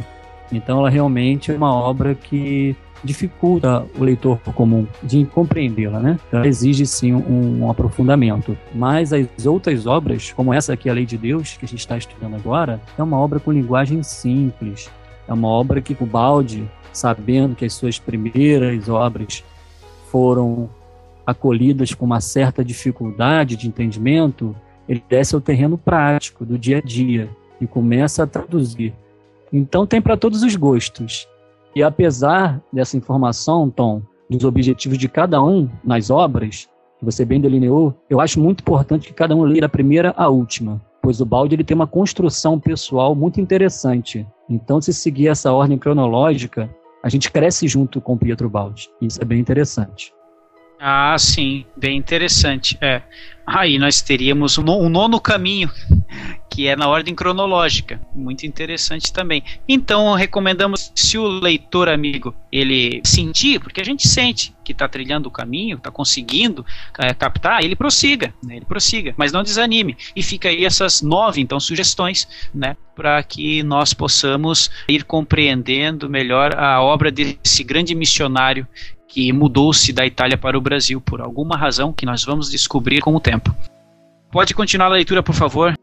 Então 0.52 0.80
ela 0.80 0.90
realmente 0.90 1.52
é 1.52 1.56
uma 1.56 1.74
obra 1.74 2.16
que 2.16 2.76
dificulta 3.06 3.86
o 3.98 4.04
leitor 4.04 4.40
comum 4.54 4.86
de 5.02 5.26
compreendê-la, 5.26 6.00
né? 6.00 6.20
Ela 6.32 6.48
exige 6.48 6.86
sim 6.86 7.14
um, 7.14 7.64
um, 7.64 7.72
aprofundamento. 7.72 8.58
Mas 8.74 9.14
as 9.14 9.46
outras 9.46 9.86
obras, 9.86 10.34
como 10.34 10.54
essa 10.54 10.74
aqui, 10.74 10.90
A 10.90 10.94
Lei 10.94 11.06
de 11.06 11.18
Deus, 11.18 11.56
que 11.58 11.66
a 11.66 11.68
gente 11.68 11.80
está 11.80 11.98
estudando 11.98 12.36
agora, 12.36 12.82
é 12.98 13.04
uma 13.04 13.18
obra 13.18 13.40
com 13.40 13.52
linguagem 13.52 14.04
simples. 14.04 14.90
É 15.28 15.34
uma 15.34 15.48
obra 15.48 15.82
que 15.82 15.96
o 16.00 16.06
Balde, 16.06 16.70
sabendo 16.92 17.56
que 17.56 17.66
as 17.66 17.74
suas 17.74 18.00
primeiras 18.00 18.90
obras 18.90 19.44
foram 20.12 20.70
acolhidas 21.26 21.94
com 21.94 22.06
uma 22.06 22.22
certa 22.22 22.64
dificuldade 22.64 23.56
de 23.56 23.68
entendimento, 23.68 24.56
ele 24.88 25.04
desce 25.10 25.34
ao 25.34 25.42
terreno 25.42 25.78
prático 25.78 26.46
do 26.46 26.58
dia 26.58 26.78
a 26.78 26.82
dia 26.82 27.30
e 27.60 27.66
começa 27.66 28.24
a 28.24 28.28
traduzir. 28.28 28.94
Então 29.52 29.88
tem 29.88 30.02
para 30.02 30.18
todos 30.18 30.44
os 30.44 30.56
gostos. 30.56 31.28
E 31.76 31.84
apesar 31.84 32.62
dessa 32.72 32.96
informação, 32.96 33.70
Tom, 33.70 34.02
dos 34.30 34.46
objetivos 34.46 34.98
de 34.98 35.10
cada 35.10 35.44
um 35.44 35.70
nas 35.84 36.10
obras, 36.10 36.70
que 36.98 37.04
você 37.04 37.26
bem 37.26 37.42
delineou, 37.42 37.94
eu 38.10 38.22
acho 38.22 38.40
muito 38.40 38.62
importante 38.62 39.08
que 39.10 39.14
cada 39.14 39.36
um 39.36 39.44
leia 39.44 39.62
da 39.62 39.70
primeira 39.70 40.14
à 40.16 40.30
última, 40.30 40.82
pois 41.02 41.20
o 41.20 41.26
balde 41.26 41.54
ele 41.54 41.64
tem 41.66 41.76
uma 41.76 41.86
construção 41.86 42.58
pessoal 42.58 43.14
muito 43.14 43.42
interessante. 43.42 44.26
Então, 44.50 44.82
se 44.82 44.94
seguir 44.94 45.28
essa 45.28 45.52
ordem 45.52 45.78
cronológica, 45.78 46.70
a 47.04 47.10
gente 47.10 47.30
cresce 47.30 47.68
junto 47.68 48.00
com 48.00 48.18
Pietro 48.18 48.50
Baldi. 48.50 48.90
Isso 49.02 49.22
é 49.22 49.26
bem 49.26 49.40
interessante. 49.40 50.14
Ah, 50.80 51.16
sim, 51.18 51.66
bem 51.76 51.98
interessante. 51.98 52.78
É. 52.82 53.02
Aí 53.48 53.78
nós 53.78 54.02
teríamos 54.02 54.58
um 54.58 54.90
nono 54.90 55.20
caminho, 55.20 55.70
que 56.50 56.68
é 56.68 56.76
na 56.76 56.88
ordem 56.88 57.14
cronológica. 57.14 58.02
Muito 58.14 58.46
interessante 58.46 59.14
também. 59.14 59.44
Então, 59.68 60.14
recomendamos, 60.16 60.92
se 60.96 61.18
o 61.18 61.28
leitor 61.28 61.88
amigo 61.88 62.36
ele 62.52 63.02
sentir, 63.04 63.60
porque 63.60 63.80
a 63.80 63.86
gente 63.86 64.08
sente 64.08 64.56
que 64.64 64.72
está 64.72 64.88
trilhando 64.88 65.30
o 65.30 65.32
caminho, 65.32 65.78
está 65.78 65.92
conseguindo 65.92 66.66
é, 66.98 67.14
captar, 67.14 67.64
ele 67.64 67.76
prossiga, 67.76 68.34
né, 68.44 68.56
ele 68.56 68.66
prossiga, 68.66 69.14
mas 69.16 69.32
não 69.32 69.44
desanime. 69.44 69.96
E 70.16 70.24
fica 70.24 70.50
aí 70.50 70.66
essas 70.66 71.04
nove, 71.04 71.40
então, 71.40 71.60
sugestões, 71.60 72.28
né, 72.54 72.76
para 72.96 73.22
que 73.22 73.62
nós 73.62 73.94
possamos 73.94 74.72
ir 74.88 75.04
compreendendo 75.04 76.10
melhor 76.10 76.56
a 76.56 76.82
obra 76.82 77.12
desse 77.12 77.64
grande 77.64 77.94
missionário 77.94 78.68
que 79.16 79.32
mudou-se 79.32 79.94
da 79.94 80.06
Itália 80.06 80.38
para 80.38 80.58
o 80.58 80.62
Brasil 80.62 81.00
por 81.00 81.22
alguma 81.22 81.56
razão 81.56 81.94
que 81.94 82.06
nós 82.06 82.26
vamos 82.26 82.52
descobrir 82.52 83.00
com 83.00 83.16
o 83.16 83.20
tempo. 83.22 83.56
Pode 84.30 84.54
continuar 84.54 84.88
a 84.88 84.96
leitura, 84.96 85.24
por 85.24 85.34
favor? 85.34 85.74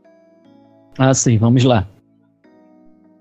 Ah, 0.99 1.15
sim, 1.15 1.39
vamos 1.39 1.65
lá. 1.65 1.89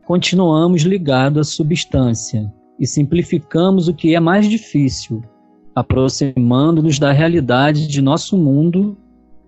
Continuamos 0.03 0.81
ligados 0.81 1.39
à 1.39 1.49
substância 1.49 2.53
e 2.77 2.85
simplificamos 2.85 3.87
o 3.87 3.93
que 3.93 4.13
é 4.13 4.19
mais 4.19 4.49
difícil, 4.49 5.23
aproximando-nos 5.73 6.99
da 6.99 7.13
realidade 7.13 7.87
de 7.87 8.01
nosso 8.01 8.37
mundo, 8.37 8.97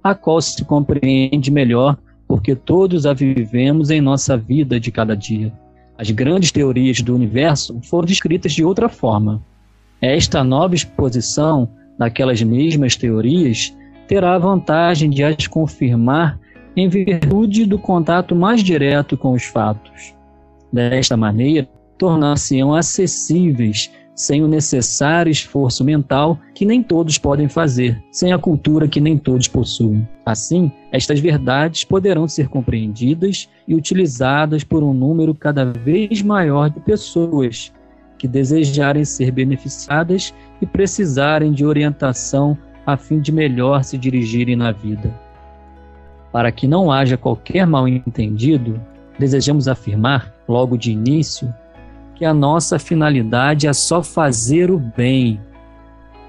a 0.02 0.16
qual 0.16 0.42
se 0.42 0.64
compreende 0.64 1.52
melhor 1.52 1.98
porque 2.26 2.56
todos 2.56 3.06
a 3.06 3.12
vivemos 3.12 3.90
em 3.90 4.00
nossa 4.00 4.38
vida 4.38 4.80
de 4.80 4.94
cada 4.94 5.14
dia. 5.14 5.52
As 5.98 6.10
grandes 6.10 6.54
teorias 6.54 7.02
do 7.02 7.14
universo 7.14 7.82
foram 7.84 8.06
descritas 8.06 8.54
de 8.54 8.64
outra 8.64 8.88
forma 8.88 9.44
esta 10.04 10.44
nova 10.44 10.76
exposição 10.76 11.70
daquelas 11.98 12.44
mesmas 12.44 12.98
teorias 12.98 13.74
terá 14.06 14.36
a 14.36 14.38
vantagem 14.38 15.10
de 15.10 15.24
as 15.24 15.48
confirmar 15.48 16.38
em 16.76 16.90
virtude 16.90 17.66
do 17.66 17.80
contato 17.80 18.36
mais 18.36 18.62
direto 18.62 19.16
com 19.16 19.32
os 19.32 19.46
fatos. 19.46 20.14
Desta 20.74 21.16
maneira, 21.16 21.70
tornar-se-ão 21.98 22.76
acessíveis 22.76 23.90
sem 24.14 24.44
o 24.44 24.48
necessário 24.48 25.32
esforço 25.32 25.86
mental 25.86 26.38
que 26.54 26.66
nem 26.66 26.84
todos 26.84 27.18
podem 27.18 27.48
fazer, 27.48 28.04
sem 28.12 28.34
a 28.34 28.38
cultura 28.38 28.90
que 28.90 29.00
nem 29.00 29.18
todos 29.18 29.48
possuem. 29.48 30.06
Assim, 30.26 30.70
estas 30.92 31.22
verdades 31.22 31.86
poderão 31.86 32.28
ser 32.28 32.50
compreendidas 32.50 33.48
e 33.66 33.74
utilizadas 33.74 34.66
por 34.66 34.84
um 34.84 34.94
número 34.94 35.34
cada 35.34 35.64
vez 35.64 36.22
maior 36.22 36.70
de 36.70 36.82
pessoas 36.82 37.72
que 38.24 38.28
desejarem 38.30 39.04
ser 39.04 39.32
beneficiadas 39.32 40.34
e 40.62 40.66
precisarem 40.66 41.52
de 41.52 41.66
orientação 41.66 42.58
a 42.86 42.96
fim 42.96 43.20
de 43.20 43.34
melhor 43.34 43.84
se 43.84 43.98
dirigirem 43.98 44.56
na 44.56 44.72
vida. 44.72 45.14
Para 46.32 46.50
que 46.50 46.66
não 46.66 46.90
haja 46.90 47.18
qualquer 47.18 47.68
mal-entendido, 47.68 48.80
desejamos 49.20 49.68
afirmar, 49.68 50.34
logo 50.48 50.78
de 50.78 50.90
início, 50.90 51.54
que 52.16 52.24
a 52.24 52.34
nossa 52.34 52.80
finalidade 52.80 53.68
é 53.68 53.74
só 53.74 54.02
fazer 54.02 54.72
o 54.72 54.80
bem, 54.80 55.38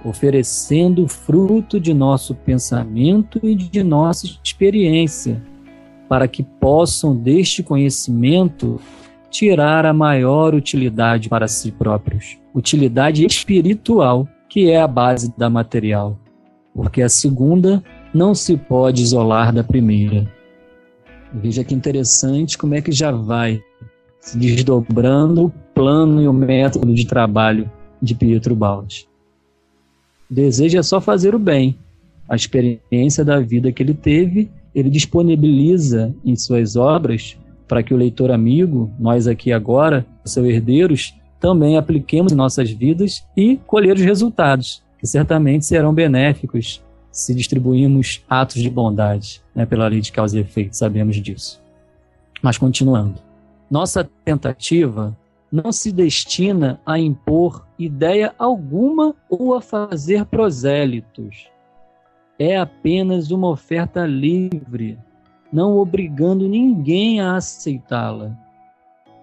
oferecendo 0.05 1.05
o 1.05 1.09
fruto 1.09 1.79
de 1.79 1.95
nosso 1.95 2.35
pensamento 2.35 3.39
e 3.41 3.55
de 3.55 3.85
nossa 3.85 4.27
experiência, 4.43 5.41
para 6.09 6.27
que 6.27 6.43
possam 6.43 7.15
deste 7.15 7.63
conhecimento 7.63 8.81
tirar 9.35 9.85
a 9.85 9.93
maior 9.93 10.55
utilidade 10.55 11.29
para 11.29 11.49
si 11.49 11.73
próprios. 11.73 12.38
Utilidade 12.55 13.26
espiritual, 13.26 14.29
que 14.49 14.71
é 14.71 14.81
a 14.81 14.87
base 14.87 15.35
da 15.37 15.50
material, 15.50 16.17
porque 16.73 17.03
a 17.03 17.09
segunda 17.09 17.83
não 18.14 18.33
se 18.33 18.57
pode 18.57 19.03
isolar 19.03 19.53
da 19.53 19.64
primeira. 19.64 20.33
Veja 21.33 21.64
que 21.64 21.75
interessante 21.75 22.57
como 22.57 22.76
é 22.76 22.81
que 22.81 22.93
já 22.93 23.11
vai 23.11 23.61
se 24.21 24.38
desdobrando 24.38 25.47
o 25.47 25.50
plano 25.75 26.23
e 26.23 26.28
o 26.28 26.32
método 26.32 26.95
de 26.95 27.04
trabalho 27.04 27.69
de 28.00 28.15
Pietro 28.15 28.54
Baldi. 28.54 29.08
Deseja 30.30 30.80
só 30.85 31.00
fazer 31.00 31.35
o 31.35 31.41
bem. 31.41 31.76
A 32.28 32.37
experiência 32.37 33.25
da 33.25 33.41
vida 33.41 33.73
que 33.73 33.82
ele 33.82 33.95
teve, 33.95 34.49
ele 34.73 34.89
disponibiliza 34.89 36.15
em 36.25 36.37
suas 36.37 36.76
obras 36.76 37.37
para 37.67 37.83
que 37.83 37.95
o 37.95 37.97
leitor 37.97 38.31
amigo, 38.31 38.91
nós 38.99 39.27
aqui 39.27 39.53
agora, 39.53 40.07
seus 40.25 40.47
herdeiros, 40.47 41.15
também 41.41 41.77
apliquemos 41.77 42.33
em 42.33 42.37
nossas 42.37 42.71
vidas 42.71 43.27
e 43.37 43.59
colher 43.67 43.97
os 43.97 44.03
resultados, 44.03 44.83
que 44.99 45.07
certamente 45.07 45.67
serão 45.67 45.93
benéficos 45.93 46.83
se 47.11 47.35
distribuirmos 47.35 48.25
atos 48.29 48.61
de 48.61 48.69
bondade, 48.69 49.41
né, 49.55 49.65
pela 49.65 49.87
lei 49.87 50.00
de 50.00 50.11
causa 50.11 50.37
e 50.37 50.41
efeito, 50.41 50.77
sabemos 50.77 51.17
disso. 51.17 51.63
Mas 52.43 52.59
continuando. 52.59 53.21
Nossa 53.71 54.09
tentativa 54.25 55.17
não 55.50 55.71
se 55.71 55.93
destina 55.93 56.81
a 56.85 56.99
impor 56.99 57.65
ideia 57.79 58.35
alguma 58.39 59.15
ou 59.31 59.55
a 59.55 59.61
fazer 59.61 60.25
prosélitos. 60.25 61.49
É 62.37 62.59
apenas 62.59 63.31
uma 63.31 63.49
oferta 63.49 64.05
livre 64.05 64.99
não 65.54 65.78
obrigando 65.78 66.49
ninguém 66.49 67.21
a 67.21 67.36
aceitá-la. 67.36 68.36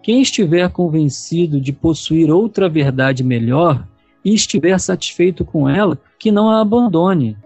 Quem 0.02 0.22
estiver 0.22 0.70
convencido 0.70 1.60
de 1.60 1.74
possuir 1.74 2.32
outra 2.32 2.70
verdade 2.70 3.22
melhor 3.22 3.86
e 4.24 4.34
estiver 4.34 4.80
satisfeito 4.80 5.44
com 5.44 5.68
ela, 5.68 6.00
que 6.18 6.32
não 6.32 6.50
a 6.50 6.62
abandone. 6.62 7.38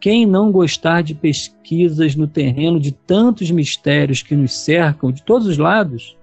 Quem 0.00 0.24
não 0.24 0.50
gostar 0.50 1.02
de 1.02 1.14
pesquisas 1.14 2.16
no 2.16 2.26
terreno 2.26 2.80
de 2.80 2.90
tantos 2.90 3.50
mistérios 3.50 4.22
que 4.22 4.34
nos 4.34 4.54
cercam 4.56 5.12
de 5.12 5.22
todos 5.22 5.46
os 5.46 5.58
lados, 5.58 6.16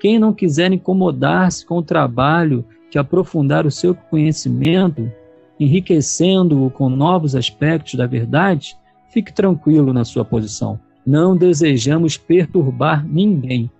quem 0.00 0.18
não 0.18 0.32
quiser 0.32 0.72
incomodar-se 0.72 1.66
com 1.66 1.76
o 1.76 1.82
trabalho 1.82 2.64
de 2.90 2.98
aprofundar 2.98 3.66
o 3.66 3.70
seu 3.70 3.94
conhecimento, 3.94 5.12
enriquecendo-o 5.60 6.70
com 6.70 6.88
novos 6.88 7.36
aspectos 7.36 7.94
da 7.94 8.06
verdade, 8.06 8.74
fique 9.10 9.32
tranquilo 9.32 9.92
na 9.92 10.04
sua 10.04 10.24
posição. 10.24 10.80
Não 11.06 11.36
desejamos 11.36 12.16
perturbar 12.16 13.06
ninguém. 13.06 13.70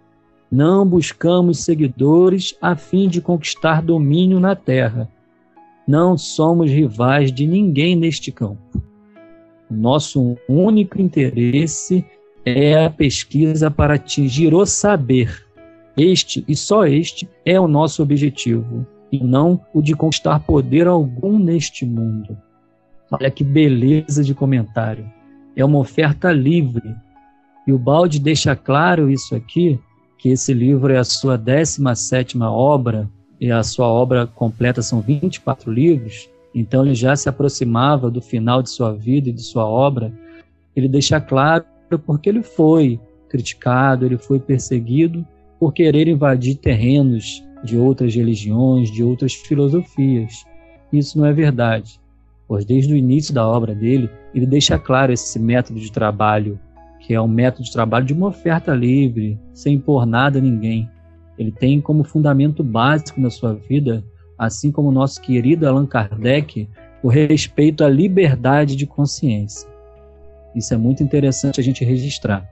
Não 0.51 0.87
buscamos 0.87 1.65
seguidores 1.65 2.57
a 2.61 2.77
fim 2.77 3.09
de 3.09 3.21
conquistar 3.21 3.83
domínio 3.83 4.39
na 4.39 4.55
terra. 4.55 5.09
Não 5.87 6.17
somos 6.17 6.71
rivais 6.71 7.33
de 7.33 7.47
ninguém 7.47 7.97
neste 7.97 8.31
campo. 8.31 8.83
Nosso 9.71 10.37
único 10.49 11.01
interesse 11.01 12.05
é 12.45 12.85
a 12.85 12.91
pesquisa 12.91 13.71
para 13.71 13.95
atingir 13.95 14.55
o 14.55 14.65
saber. 14.67 15.45
Este 15.97 16.45
e 16.47 16.55
só 16.55 16.85
este 16.85 17.29
é 17.45 17.59
o 17.59 17.69
nosso 17.69 18.03
objetivo, 18.03 18.87
e 19.11 19.23
não 19.23 19.61
o 19.73 19.81
de 19.81 19.95
conquistar 19.95 20.41
poder 20.41 20.87
algum 20.87 21.39
neste 21.39 21.87
mundo. 21.87 22.37
Olha 23.11 23.31
que 23.31 23.45
beleza 23.45 24.23
de 24.23 24.35
comentário. 24.35 25.11
É 25.57 25.65
uma 25.65 25.79
oferta 25.79 26.33
livre, 26.33 26.95
e 27.67 27.73
o 27.73 27.79
Balde 27.79 28.19
deixa 28.19 28.55
claro 28.55 29.11
isso 29.11 29.35
aqui, 29.35 29.79
que 30.19 30.29
esse 30.31 30.53
livro 30.53 30.93
é 30.93 30.99
a 30.99 31.05
sua 31.05 31.37
17 31.37 32.39
obra, 32.41 33.09
e 33.41 33.51
a 33.51 33.63
sua 33.63 33.87
obra 33.87 34.27
completa 34.27 34.81
são 34.81 35.01
24 35.01 35.71
livros, 35.71 36.29
então 36.55 36.85
ele 36.85 36.95
já 36.95 37.17
se 37.17 37.29
aproximava 37.29 38.11
do 38.11 38.23
final 38.23 38.63
de 38.63 38.71
sua 38.71 38.93
vida 38.93 39.29
e 39.29 39.33
de 39.33 39.43
sua 39.43 39.67
obra. 39.67 40.13
Ele 40.75 40.89
deixa 40.89 41.21
claro 41.21 41.65
porque 42.07 42.29
ele 42.29 42.43
foi 42.43 42.99
criticado, 43.29 44.07
ele 44.07 44.17
foi 44.17 44.39
perseguido 44.39 45.27
por 45.59 45.73
querer 45.73 46.09
invadir 46.09 46.57
terrenos 46.57 47.43
de 47.65 47.77
outras 47.77 48.15
religiões, 48.15 48.91
de 48.91 49.03
outras 49.03 49.35
filosofias. 49.35 50.45
Isso 50.93 51.19
não 51.19 51.27
é 51.27 51.33
verdade, 51.33 52.01
pois 52.47 52.65
desde 52.65 52.93
o 52.93 52.97
início 52.97 53.35
da 53.35 53.47
obra 53.47 53.75
dele, 53.75 54.09
ele 54.35 54.47
deixa 54.47 54.79
claro 54.79 55.13
esse 55.13 55.39
método 55.39 55.81
de 55.81 55.91
trabalho 55.91 56.59
que 57.07 57.13
é 57.13 57.21
um 57.21 57.29
método 57.29 57.65
de 57.65 57.73
trabalho 57.73 58.07
de 58.07 58.15
uma 58.15 58.29
oferta 58.29 58.75
livre, 58.75 59.39
sem 59.53 59.75
impor 59.75 60.07
nada 60.07 60.39
a 60.39 60.43
ninguém. 60.43 60.89
Ele 61.39 61.53
tem 61.53 61.79
como 61.79 62.03
fundamento 62.03 62.65
básico 62.65 63.21
na 63.21 63.29
sua 63.29 63.53
vida, 63.53 64.03
assim 64.39 64.73
como 64.73 64.89
o 64.89 64.93
nosso 64.93 65.21
querido 65.21 65.69
Allan 65.69 65.87
Kardec, 65.87 66.67
o 67.03 67.09
respeito 67.09 67.85
à 67.85 67.89
liberdade 67.91 68.75
de 68.75 68.87
consciência. 68.87 69.69
Isso 70.57 70.73
é 70.73 70.79
muito 70.79 71.03
interessante 71.03 71.61
a 71.61 71.63
gente 71.63 71.85
registrar. 71.85 72.49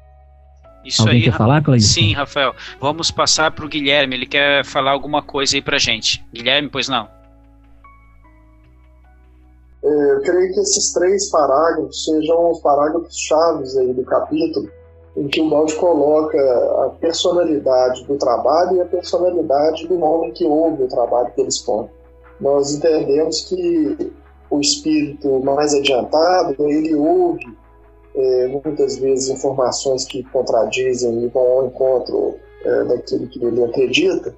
Isso 0.85 1.01
Alguém 1.01 1.19
aí, 1.19 1.23
quer 1.23 1.33
falar, 1.33 1.63
Cleiton? 1.63 1.87
Sim, 1.87 2.13
Rafael. 2.13 2.55
Vamos 2.79 3.11
passar 3.11 3.53
para 3.53 3.65
o 3.65 3.69
Guilherme. 3.69 4.17
Ele 4.17 4.27
quer 4.27 4.65
falar 4.67 4.91
alguma 4.91 5.23
coisa 5.23 5.57
aí 5.57 5.63
para 5.63 5.79
gente. 5.79 6.23
Guilherme, 6.35 6.69
pois 6.69 6.89
não? 6.89 7.09
Eu 9.83 10.21
creio 10.23 10.53
que 10.55 10.61
esses 10.61 10.93
três 10.93 11.29
parágrafos 11.31 12.05
sejam 12.05 12.53
os 12.53 12.61
parágrafos 12.61 13.17
chaves 13.17 13.77
aí 13.77 13.93
do 13.93 14.05
capítulo, 14.05 14.71
em 15.17 15.27
que 15.29 15.41
o 15.41 15.51
Balde 15.51 15.75
coloca 15.75 16.39
a 16.85 16.91
personalidade 17.01 18.05
do 18.05 18.17
trabalho 18.17 18.77
e 18.77 18.81
a 18.81 18.87
personalidade 18.87 19.87
do 19.89 20.01
homem 20.01 20.33
que 20.33 20.45
ouve 20.45 20.85
o 20.85 20.89
trabalho 20.89 21.33
que 21.35 21.41
ele 21.41 21.49
expõe. 21.49 21.89
Nós 22.41 22.75
entendemos 22.75 23.43
que 23.43 24.13
o 24.51 24.61
espírito 24.61 25.41
mais 25.41 25.75
adiantado, 25.75 26.55
ele 26.69 26.95
ouve 26.95 27.47
é, 28.15 28.47
muitas 28.49 28.99
vezes 28.99 29.31
informações 29.31 30.05
que 30.05 30.23
contradizem 30.25 31.25
e 31.25 31.29
vão 31.29 31.43
ao 31.43 31.67
encontro 31.67 32.37
é, 32.65 32.85
daquilo 32.85 33.27
que 33.27 33.45
ele 33.45 33.65
acredita, 33.65 34.35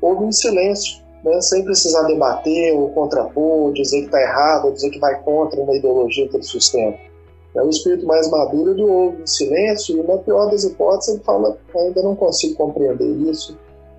ouve 0.00 0.26
em 0.26 0.32
silêncio, 0.32 1.02
né, 1.24 1.40
sem 1.40 1.64
precisar 1.64 2.02
debater 2.02 2.74
ou 2.74 2.90
contrapor, 2.90 3.72
dizer 3.72 4.00
que 4.00 4.06
está 4.06 4.20
errado, 4.20 4.72
dizer 4.72 4.90
que 4.90 4.98
vai 4.98 5.20
contra 5.22 5.60
uma 5.60 5.74
ideologia 5.74 6.28
que 6.28 6.36
ele 6.36 6.42
sustenta. 6.42 6.98
É 7.54 7.62
o 7.62 7.70
espírito 7.70 8.06
mais 8.06 8.30
maduro, 8.30 8.72
ele 8.72 8.84
ouve 8.84 9.22
em 9.22 9.26
silêncio 9.26 9.98
e, 9.98 10.06
na 10.06 10.18
pior 10.18 10.50
das 10.50 10.64
hipóteses, 10.64 11.14
ele 11.14 11.24
fala: 11.24 11.56
ainda 11.74 12.02
não 12.02 12.14
consigo 12.14 12.54
compreender 12.54 13.08
isso, 13.30 13.56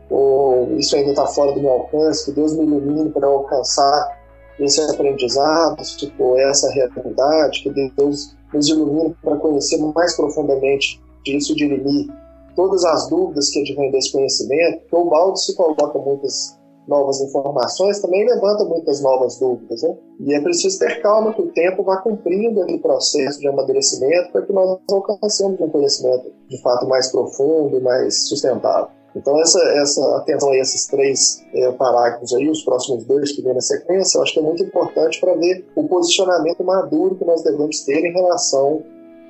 ou 0.10 0.77
isso 0.77 0.95
ainda 0.95 1.10
está 1.10 1.25
fora 1.25 1.51
do 1.53 1.62
meu 1.62 1.71
alcance, 1.71 2.25
que 2.25 2.32
Deus 2.32 2.56
me 2.56 2.63
ilumine 2.63 3.10
para 3.10 3.27
alcançar 3.27 4.17
esse 4.60 4.80
aprendizado, 4.82 5.84
for 6.17 6.39
essa 6.39 6.69
realidade, 6.71 7.63
que 7.63 7.91
Deus 7.95 8.36
nos 8.53 8.67
ilumine 8.69 9.15
para 9.21 9.38
conhecer 9.38 9.77
mais 9.77 10.15
profundamente 10.15 11.01
isso, 11.25 11.56
dirimir 11.56 12.08
todas 12.56 12.84
as 12.86 13.08
dúvidas 13.08 13.49
que 13.49 13.62
advêm 13.62 13.91
desse 13.91 14.12
conhecimento, 14.12 14.80
porque 14.82 14.95
o 14.95 15.10
balde 15.10 15.41
se 15.41 15.56
coloca 15.56 15.99
muitas 15.99 16.56
novas 16.88 17.19
informações, 17.21 18.00
também 18.00 18.26
levanta 18.26 18.63
muitas 18.63 19.02
novas 19.02 19.39
dúvidas, 19.39 19.82
né? 19.84 19.95
E 20.19 20.34
é 20.34 20.41
preciso 20.41 20.80
ter 20.80 21.02
calma 21.02 21.34
que 21.34 21.41
o 21.41 21.52
tempo 21.52 21.84
vá 21.84 21.97
cumprindo 21.97 22.62
aquele 22.62 22.80
processo 22.80 23.39
de 23.39 23.47
amadurecimento 23.47 24.32
para 24.32 24.43
que 24.43 24.54
nós 24.54 24.80
alcancemos 24.89 25.60
um 25.60 25.69
conhecimento 25.69 26.32
de 26.47 26.62
fato 26.62 26.88
mais 26.88 27.12
profundo 27.12 27.82
mais 27.82 28.28
sustentável. 28.28 28.89
Então, 29.15 29.39
essa, 29.41 29.60
essa 29.82 30.17
atenção 30.17 30.52
a 30.52 30.58
esses 30.58 30.86
três 30.86 31.43
é, 31.54 31.71
parágrafos 31.71 32.34
aí, 32.34 32.47
os 32.50 32.63
próximos 32.63 33.04
dois 33.06 33.32
que 33.32 33.41
vêm 33.41 33.54
na 33.54 33.62
sequência, 33.62 34.17
eu 34.17 34.23
acho 34.23 34.34
que 34.34 34.39
é 34.39 34.43
muito 34.43 34.63
importante 34.63 35.19
para 35.19 35.34
ver 35.34 35.65
o 35.76 35.88
posicionamento 35.88 36.63
maduro 36.63 37.15
que 37.15 37.26
nós 37.26 37.43
devemos 37.43 37.82
ter 37.82 38.06
em 38.06 38.13
relação 38.13 38.84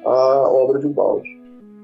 à 0.06 0.50
obra 0.50 0.80
de 0.80 0.90
Balde. 0.90 1.30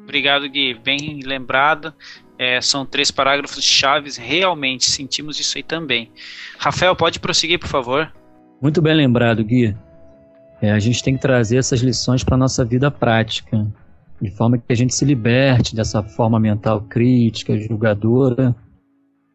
Obrigado, 0.03 0.49
Gui. 0.49 0.73
Bem 0.73 1.21
lembrado. 1.23 1.93
É, 2.37 2.59
são 2.61 2.85
três 2.85 3.11
parágrafos 3.11 3.63
chaves, 3.63 4.17
realmente 4.17 4.89
sentimos 4.89 5.39
isso 5.39 5.57
aí 5.57 5.63
também. 5.63 6.11
Rafael, 6.57 6.95
pode 6.95 7.19
prosseguir, 7.19 7.59
por 7.59 7.67
favor? 7.67 8.11
Muito 8.61 8.81
bem 8.81 8.95
lembrado, 8.95 9.43
Gui. 9.43 9.75
É, 10.61 10.71
a 10.71 10.79
gente 10.79 11.03
tem 11.03 11.15
que 11.15 11.21
trazer 11.21 11.57
essas 11.57 11.81
lições 11.81 12.23
para 12.23 12.35
a 12.35 12.37
nossa 12.37 12.63
vida 12.63 12.89
prática 12.89 13.67
de 14.21 14.31
forma 14.31 14.57
que 14.57 14.71
a 14.71 14.75
gente 14.75 14.95
se 14.95 15.03
liberte 15.03 15.75
dessa 15.75 16.01
forma 16.01 16.39
mental 16.39 16.81
crítica, 16.81 17.59
julgadora, 17.59 18.55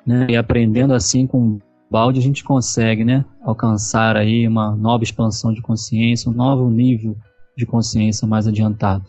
né? 0.07 0.27
E 0.31 0.37
aprendendo 0.37 0.95
assim 0.95 1.27
com 1.27 1.59
balde 1.91 2.19
a 2.19 2.23
gente 2.23 2.43
consegue, 2.43 3.05
né, 3.05 3.25
alcançar 3.43 4.17
aí 4.17 4.47
uma 4.47 4.75
nova 4.77 5.05
expansão 5.05 5.53
de 5.53 5.61
consciência, 5.61 6.31
um 6.31 6.35
novo 6.35 6.71
nível 6.71 7.17
de 7.57 7.67
consciência 7.67 8.27
mais 8.27 8.47
adiantado. 8.47 9.05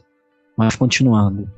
Mas 0.57 0.75
continuando. 0.75 1.49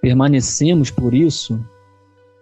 Permanecemos 0.00 0.90
por 0.90 1.14
isso 1.14 1.64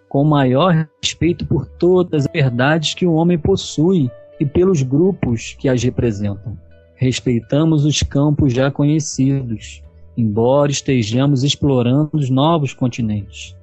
com 0.09 0.23
maior 0.23 0.87
respeito 1.03 1.45
por 1.45 1.65
todas 1.65 2.25
as 2.25 2.31
verdades 2.31 2.93
que 2.93 3.05
o 3.05 3.13
homem 3.13 3.37
possui 3.37 4.09
e 4.39 4.45
pelos 4.45 4.81
grupos 4.81 5.55
que 5.59 5.67
as 5.67 5.83
representam 5.83 6.57
respeitamos 6.97 7.85
os 7.85 8.01
campos 8.01 8.53
já 8.53 8.71
conhecidos, 8.71 9.83
embora 10.17 10.71
estejamos 10.71 11.43
explorando 11.43 12.09
os 12.13 12.29
novos 12.29 12.73
continentes. 12.73 13.55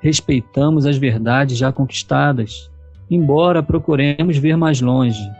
Respeitamos 0.00 0.86
as 0.86 0.96
verdades 0.96 1.58
já 1.58 1.70
conquistadas, 1.70 2.70
embora 3.10 3.62
procuremos 3.62 4.38
ver 4.38 4.56
mais 4.56 4.80
longe. 4.80 5.30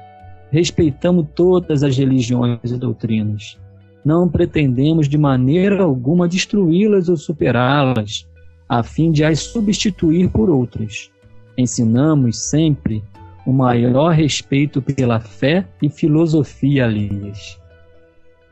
Respeitamos 0.50 1.26
todas 1.34 1.82
as 1.82 1.96
religiões 1.96 2.60
e 2.62 2.76
doutrinas. 2.76 3.58
Não 4.04 4.28
pretendemos 4.28 5.08
de 5.08 5.16
maneira 5.16 5.82
alguma 5.82 6.28
destruí-las 6.28 7.08
ou 7.08 7.16
superá-las, 7.16 8.28
a 8.68 8.82
fim 8.82 9.10
de 9.10 9.24
as 9.24 9.40
substituir 9.40 10.30
por 10.30 10.50
outras. 10.50 11.10
Ensinamos 11.56 12.50
sempre 12.50 13.02
o 13.46 13.52
maior 13.52 14.12
respeito 14.12 14.82
pela 14.82 15.20
fé 15.20 15.66
e 15.80 15.88
filosofia 15.88 16.84
alheias. 16.84 17.58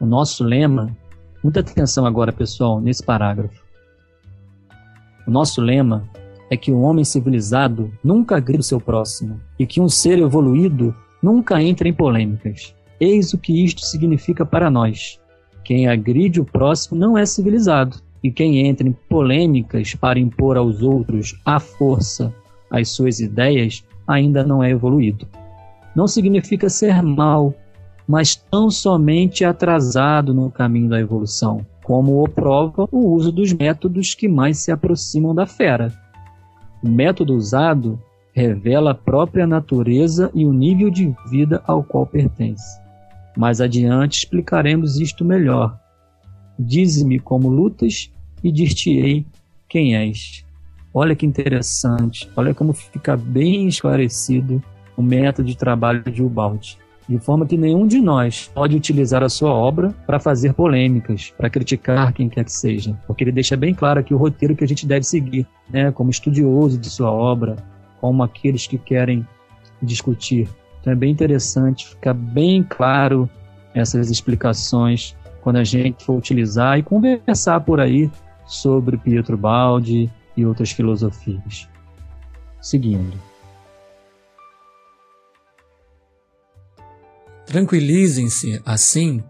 O 0.01 0.07
nosso 0.07 0.43
lema, 0.45 0.97
muita 1.43 1.61
atenção 1.61 2.07
agora, 2.07 2.33
pessoal, 2.33 2.81
nesse 2.81 3.03
parágrafo. 3.03 3.63
O 5.27 5.31
nosso 5.31 5.61
lema 5.61 6.09
é 6.51 6.57
que 6.57 6.73
um 6.73 6.83
homem 6.83 7.05
civilizado 7.05 7.93
nunca 8.03 8.37
agride 8.37 8.61
o 8.61 8.65
seu 8.65 8.81
próximo 8.81 9.41
e 9.59 9.67
que 9.67 9.81
um 9.81 9.89
ser 9.89 10.19
evoluído 10.19 10.95
nunca 11.23 11.63
entra 11.63 11.89
em 11.89 11.95
polêmicas. 11.95 12.75
Eis 13.01 13.33
o 13.33 13.39
que 13.39 13.65
isto 13.65 13.81
significa 13.81 14.45
para 14.45 14.71
nós. 14.71 15.22
Quem 15.65 15.89
agride 15.89 16.41
o 16.41 16.45
próximo 16.45 16.99
não 16.99 17.17
é 17.17 17.25
civilizado, 17.25 17.97
e 18.23 18.31
quem 18.31 18.67
entra 18.67 18.87
em 18.87 18.93
polêmicas 19.09 19.95
para 19.95 20.19
impor 20.19 20.57
aos 20.57 20.83
outros 20.83 21.41
à 21.45 21.59
força 21.59 22.35
as 22.73 22.89
suas 22.89 23.21
ideias 23.21 23.85
ainda 24.09 24.43
não 24.43 24.65
é 24.65 24.71
evoluído. 24.71 25.29
Não 25.95 26.09
significa 26.09 26.71
ser 26.71 27.03
mal, 27.03 27.55
mas 28.09 28.35
tão 28.35 28.71
somente 28.71 29.45
atrasado 29.45 30.33
no 30.33 30.51
caminho 30.51 30.89
da 30.89 30.99
evolução, 30.99 31.65
como 31.85 32.25
o 32.25 32.29
prova 32.29 32.89
o 32.91 33.11
uso 33.11 33.31
dos 33.31 33.53
métodos 33.53 34.15
que 34.15 34.27
mais 34.27 34.59
se 34.59 34.73
aproximam 34.73 35.35
da 35.35 35.45
fera. 35.45 35.93
O 36.83 36.89
método 36.89 37.35
usado 37.35 38.01
revela 38.33 38.93
a 38.93 38.95
própria 38.95 39.47
natureza 39.47 40.31
e 40.35 40.47
o 40.47 40.53
nível 40.53 40.89
de 40.89 41.15
vida 41.31 41.63
ao 41.67 41.85
qual 41.85 42.07
pertence. 42.07 42.81
Mais 43.37 43.61
adiante 43.61 44.19
explicaremos 44.19 44.99
isto 44.99 45.25
melhor. 45.25 45.79
Dize-me 46.59 47.19
como 47.19 47.49
lutas 47.49 48.11
e 48.43 48.53
dir-te-ei 48.53 49.27
quem 49.69 49.97
és. 49.97 50.45
Olha 50.95 51.17
que 51.17 51.25
interessante, 51.25 52.29
olha 52.37 52.53
como 52.53 52.75
fica 52.75 53.17
bem 53.17 53.67
esclarecido 53.67 54.63
o 54.97 55.03
método 55.03 55.49
de 55.49 55.57
trabalho 55.57 56.03
de 56.03 56.23
Ubaldi. 56.23 56.77
De 57.09 57.19
forma 57.19 57.47
que 57.47 57.57
nenhum 57.57 57.87
de 57.87 58.01
nós 58.01 58.51
pode 58.55 58.77
utilizar 58.77 59.23
a 59.23 59.29
sua 59.29 59.53
obra 59.53 59.95
para 60.07 60.21
fazer 60.21 60.53
polêmicas, 60.53 61.33
para 61.37 61.51
criticar 61.51 62.13
quem 62.13 62.29
quer 62.29 62.45
que 62.45 62.53
seja. 62.53 62.97
Porque 63.07 63.25
ele 63.25 63.33
deixa 63.33 63.57
bem 63.57 63.75
claro 63.75 64.01
aqui 64.01 64.15
o 64.15 64.17
roteiro 64.17 64.55
que 64.55 64.63
a 64.63 64.69
gente 64.69 64.87
deve 64.87 65.05
seguir, 65.05 65.47
né? 65.69 65.91
como 65.91 66.11
estudioso 66.11 66.79
de 66.79 66.89
sua 66.89 67.11
obra, 67.11 67.57
como 68.01 68.23
aqueles 68.23 68.67
que 68.67 68.79
querem 68.79 69.27
discutir. 69.83 70.49
Então 70.83 70.93
é 70.93 70.97
bem 70.97 71.11
interessante, 71.11 71.89
fica 71.89 72.13
bem 72.13 72.63
claro 72.63 73.31
essas 73.75 74.11
explicações 74.11 75.17
quando 75.41 75.57
a 75.57 75.65
gente 75.65 76.05
for 76.05 76.19
utilizar 76.19 76.79
e 76.79 76.83
conversar 76.83 77.61
por 77.61 77.81
aí 77.81 78.11
sobre 78.45 78.99
Pietro 78.99 79.39
Baldi, 79.39 80.11
e 80.37 80.45
outras 80.45 80.71
filosofias. 80.71 81.69
Seguindo. 82.61 83.19
Tranquilizem-se, 87.47 88.63
assim, 88.65 89.23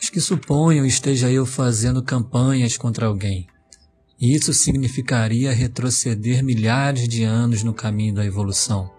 os 0.00 0.08
que 0.10 0.20
suponham 0.20 0.86
esteja 0.86 1.30
eu 1.30 1.44
fazendo 1.44 2.02
campanhas 2.02 2.76
contra 2.76 3.06
alguém. 3.06 3.46
Isso 4.20 4.54
significaria 4.54 5.52
retroceder 5.52 6.44
milhares 6.44 7.08
de 7.08 7.24
anos 7.24 7.62
no 7.62 7.74
caminho 7.74 8.14
da 8.14 8.24
evolução. 8.24 8.93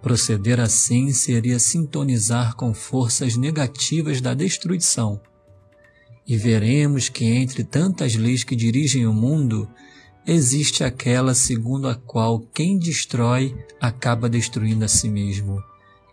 Proceder 0.00 0.60
assim 0.60 1.12
seria 1.12 1.58
sintonizar 1.58 2.54
com 2.54 2.72
forças 2.72 3.36
negativas 3.36 4.20
da 4.20 4.32
destruição. 4.32 5.20
E 6.26 6.36
veremos 6.36 7.08
que 7.08 7.24
entre 7.24 7.64
tantas 7.64 8.14
leis 8.14 8.44
que 8.44 8.54
dirigem 8.54 9.06
o 9.06 9.12
mundo, 9.12 9.68
existe 10.26 10.84
aquela 10.84 11.34
segundo 11.34 11.88
a 11.88 11.94
qual 11.94 12.38
quem 12.38 12.78
destrói 12.78 13.56
acaba 13.80 14.28
destruindo 14.28 14.84
a 14.84 14.88
si 14.88 15.08
mesmo. 15.08 15.62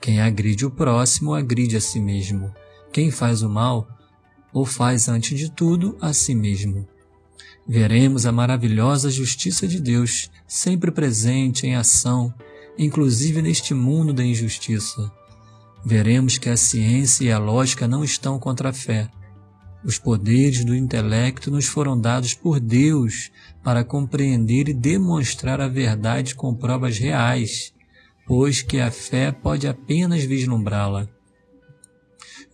Quem 0.01 0.21
agride 0.21 0.65
o 0.65 0.71
próximo 0.71 1.33
agride 1.33 1.75
a 1.75 1.81
si 1.81 1.99
mesmo. 1.99 2.53
Quem 2.91 3.11
faz 3.11 3.43
o 3.43 3.49
mal, 3.49 3.87
o 4.53 4.65
faz 4.65 5.09
antes 5.09 5.37
de 5.37 5.51
tudo 5.51 5.97
a 5.99 6.13
si 6.13 6.33
mesmo. 6.33 6.87
Veremos 7.67 8.25
a 8.25 8.31
maravilhosa 8.31 9.09
justiça 9.11 9.67
de 9.67 9.81
Deus 9.81 10.31
sempre 10.47 10.91
presente 10.91 11.67
em 11.67 11.75
ação, 11.75 12.33
inclusive 12.77 13.41
neste 13.41 13.73
mundo 13.73 14.13
da 14.13 14.23
injustiça. 14.23 15.11
Veremos 15.85 16.37
que 16.37 16.49
a 16.49 16.57
ciência 16.57 17.25
e 17.25 17.31
a 17.31 17.37
lógica 17.37 17.87
não 17.87 18.03
estão 18.03 18.39
contra 18.39 18.69
a 18.69 18.73
fé, 18.73 19.09
os 19.85 19.99
poderes 19.99 20.65
do 20.65 20.75
intelecto 20.75 21.51
nos 21.51 21.65
foram 21.65 21.99
dados 21.99 22.33
por 22.33 22.59
Deus 22.59 23.29
para 23.63 23.83
compreender 23.83 24.67
e 24.67 24.73
demonstrar 24.73 25.61
a 25.61 25.67
verdade 25.67 26.33
com 26.33 26.55
provas 26.55 26.97
reais, 26.97 27.71
pois 28.25 28.63
que 28.63 28.79
a 28.79 28.89
fé 28.89 29.31
pode 29.31 29.67
apenas 29.67 30.23
vislumbrá-la. 30.23 31.07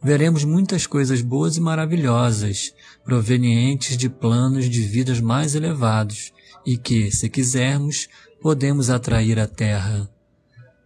Veremos 0.03 0.43
muitas 0.43 0.85
coisas 0.85 1.21
boas 1.21 1.55
e 1.55 1.61
maravilhosas, 1.61 2.73
provenientes 3.05 3.95
de 3.95 4.09
planos 4.09 4.69
de 4.69 4.81
vidas 4.81 5.21
mais 5.21 5.55
elevados, 5.55 6.33
e 6.65 6.77
que, 6.77 7.11
se 7.11 7.29
quisermos, 7.29 8.09
podemos 8.41 8.89
atrair 8.89 9.39
à 9.39 9.47
Terra. 9.47 10.09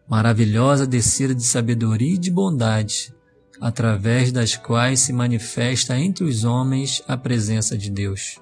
maravilhosa 0.08 0.86
descida 0.86 1.34
de 1.34 1.41
sabedoria 1.41 2.13
e 2.13 2.18
de 2.18 2.30
bondade, 2.30 3.12
através 3.60 4.32
das 4.32 4.56
quais 4.56 5.00
se 5.00 5.12
manifesta 5.12 5.98
entre 5.98 6.24
os 6.24 6.44
homens 6.44 7.02
a 7.08 7.18
presença 7.18 7.76
de 7.76 7.89
Deus. 7.89 8.39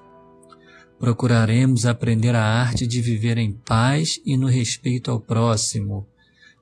Procuraremos 0.98 1.86
aprender 1.86 2.34
a 2.34 2.44
arte 2.44 2.86
de 2.86 3.00
viver 3.00 3.38
em 3.38 3.52
paz 3.52 4.20
e 4.26 4.36
no 4.36 4.46
respeito 4.46 5.10
ao 5.10 5.18
próximo, 5.18 6.06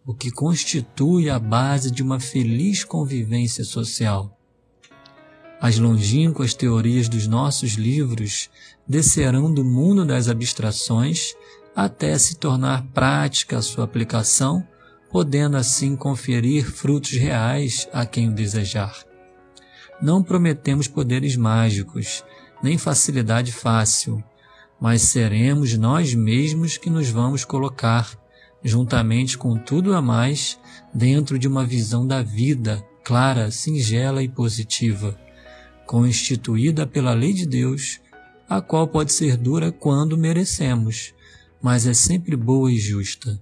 o 0.06 0.14
que 0.14 0.30
constitui 0.30 1.28
a 1.28 1.38
base 1.38 1.90
de 1.90 2.02
uma 2.02 2.20
feliz 2.20 2.84
convivência 2.84 3.64
social. 3.64 4.38
As 5.60 5.78
longínquas 5.78 6.54
teorias 6.54 7.08
dos 7.08 7.26
nossos 7.26 7.72
livros 7.72 8.50
descerão 8.86 9.52
do 9.52 9.64
mundo 9.64 10.04
das 10.04 10.28
abstrações 10.28 11.34
até 11.74 12.16
se 12.18 12.36
tornar 12.36 12.84
prática 12.92 13.58
a 13.58 13.62
sua 13.62 13.84
aplicação, 13.84 14.66
podendo 15.10 15.56
assim 15.56 15.96
conferir 15.96 16.64
frutos 16.64 17.12
reais 17.12 17.88
a 17.92 18.06
quem 18.06 18.28
o 18.28 18.34
desejar. 18.34 19.04
Não 20.00 20.22
prometemos 20.22 20.88
poderes 20.88 21.36
mágicos, 21.36 22.24
nem 22.62 22.78
facilidade 22.78 23.52
fácil, 23.52 24.22
mas 24.80 25.02
seremos 25.02 25.76
nós 25.76 26.14
mesmos 26.14 26.76
que 26.76 26.90
nos 26.90 27.08
vamos 27.08 27.44
colocar, 27.44 28.10
juntamente 28.62 29.38
com 29.38 29.56
tudo 29.56 29.94
a 29.94 30.02
mais, 30.02 30.58
dentro 30.92 31.38
de 31.38 31.46
uma 31.46 31.64
visão 31.64 32.06
da 32.06 32.22
vida 32.22 32.84
clara, 33.04 33.50
singela 33.50 34.22
e 34.22 34.28
positiva 34.28 35.16
constituída 35.92 36.86
pela 36.86 37.12
lei 37.12 37.34
de 37.34 37.46
Deus, 37.46 38.00
a 38.48 38.62
qual 38.62 38.88
pode 38.88 39.12
ser 39.12 39.36
dura 39.36 39.70
quando 39.70 40.16
merecemos, 40.16 41.12
mas 41.62 41.86
é 41.86 41.94
sempre 41.94 42.36
boa 42.36 42.70
e 42.70 42.76
justa. 42.76 43.40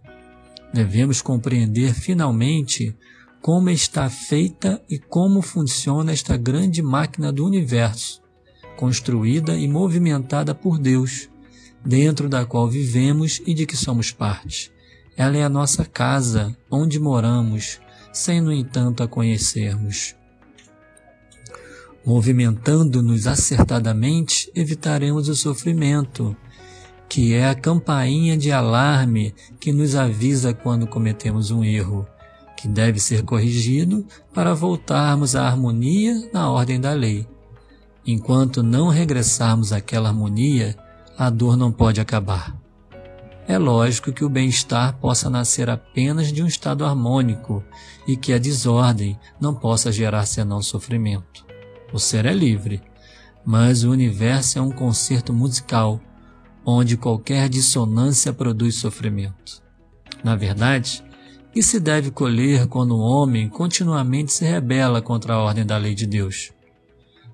Devemos 0.73 1.23
compreender 1.23 1.95
finalmente 1.95 2.95
como 3.41 3.71
está 3.71 4.09
feita 4.11 4.81
e 4.89 4.99
como 4.99 5.41
funciona 5.41 6.13
esta 6.13 6.37
grande 6.37 6.83
máquina 6.83 7.33
do 7.33 7.47
universo, 7.47 8.23
construída 8.77 9.57
e 9.57 9.67
movimentada 9.67 10.55
por 10.55 10.79
Deus, 10.79 11.29
dentro 11.85 12.29
da 12.29 12.45
qual 12.45 12.69
vivemos 12.69 13.41
e 13.47 13.55
de 13.55 13.65
que 13.65 13.77
somos 13.77 14.13
parte. 14.13 14.71
Ela 15.17 15.39
é 15.39 15.43
a 15.43 15.49
nossa 15.49 15.85
casa, 15.85 16.55
onde 16.71 17.01
moramos, 17.01 17.81
sem, 18.13 18.41
no 18.41 18.53
entanto, 18.53 19.03
a 19.03 19.09
conhecermos. 19.09 20.15
Movimentando-nos 22.05 23.27
acertadamente, 23.27 24.51
evitaremos 24.55 25.29
o 25.29 25.35
sofrimento, 25.35 26.37
que 27.11 27.35
é 27.35 27.49
a 27.49 27.57
campainha 27.57 28.37
de 28.37 28.53
alarme 28.53 29.35
que 29.59 29.73
nos 29.73 29.97
avisa 29.97 30.55
quando 30.55 30.87
cometemos 30.87 31.51
um 31.51 31.65
erro, 31.65 32.07
que 32.57 32.69
deve 32.69 33.01
ser 33.01 33.25
corrigido 33.25 34.07
para 34.33 34.55
voltarmos 34.55 35.35
à 35.35 35.45
harmonia 35.45 36.31
na 36.33 36.49
ordem 36.49 36.81
da 36.81 36.93
lei. 36.93 37.27
Enquanto 38.07 38.63
não 38.63 38.87
regressarmos 38.87 39.73
àquela 39.73 40.09
harmonia, 40.09 40.79
a 41.19 41.29
dor 41.29 41.57
não 41.57 41.73
pode 41.73 42.01
acabar. 42.01 42.57
É 43.49 43.59
lógico 43.59 44.13
que 44.13 44.25
o 44.25 44.29
bem-estar 44.29 44.97
possa 44.99 45.29
nascer 45.29 45.69
apenas 45.69 46.33
de 46.33 46.45
um 46.45 46.47
estado 46.47 46.85
harmônico 46.85 47.65
e 48.07 48.17
que 48.17 48.33
a 48.33 48.39
desordem 48.39 49.19
não 49.41 49.53
possa 49.53 49.91
gerar 49.91 50.27
senão 50.27 50.63
sofrimento. 50.63 51.45
O 51.93 51.99
ser 51.99 52.25
é 52.25 52.33
livre, 52.33 52.81
mas 53.45 53.83
o 53.83 53.91
universo 53.91 54.61
é 54.61 54.63
um 54.63 54.71
concerto 54.71 55.33
musical 55.33 56.01
onde 56.71 56.97
qualquer 56.97 57.49
dissonância 57.49 58.33
produz 58.33 58.77
sofrimento. 58.77 59.63
Na 60.23 60.37
verdade, 60.37 61.03
isso 61.55 61.71
se 61.71 61.81
deve 61.81 62.11
colher 62.11 62.67
quando 62.67 62.97
o 62.97 63.01
homem 63.01 63.49
continuamente 63.49 64.33
se 64.33 64.45
rebela 64.45 65.03
contra 65.03 65.35
a 65.35 65.39
ordem 65.39 65.67
da 65.67 65.77
lei 65.77 65.95
de 65.95 66.07
Deus. 66.07 66.53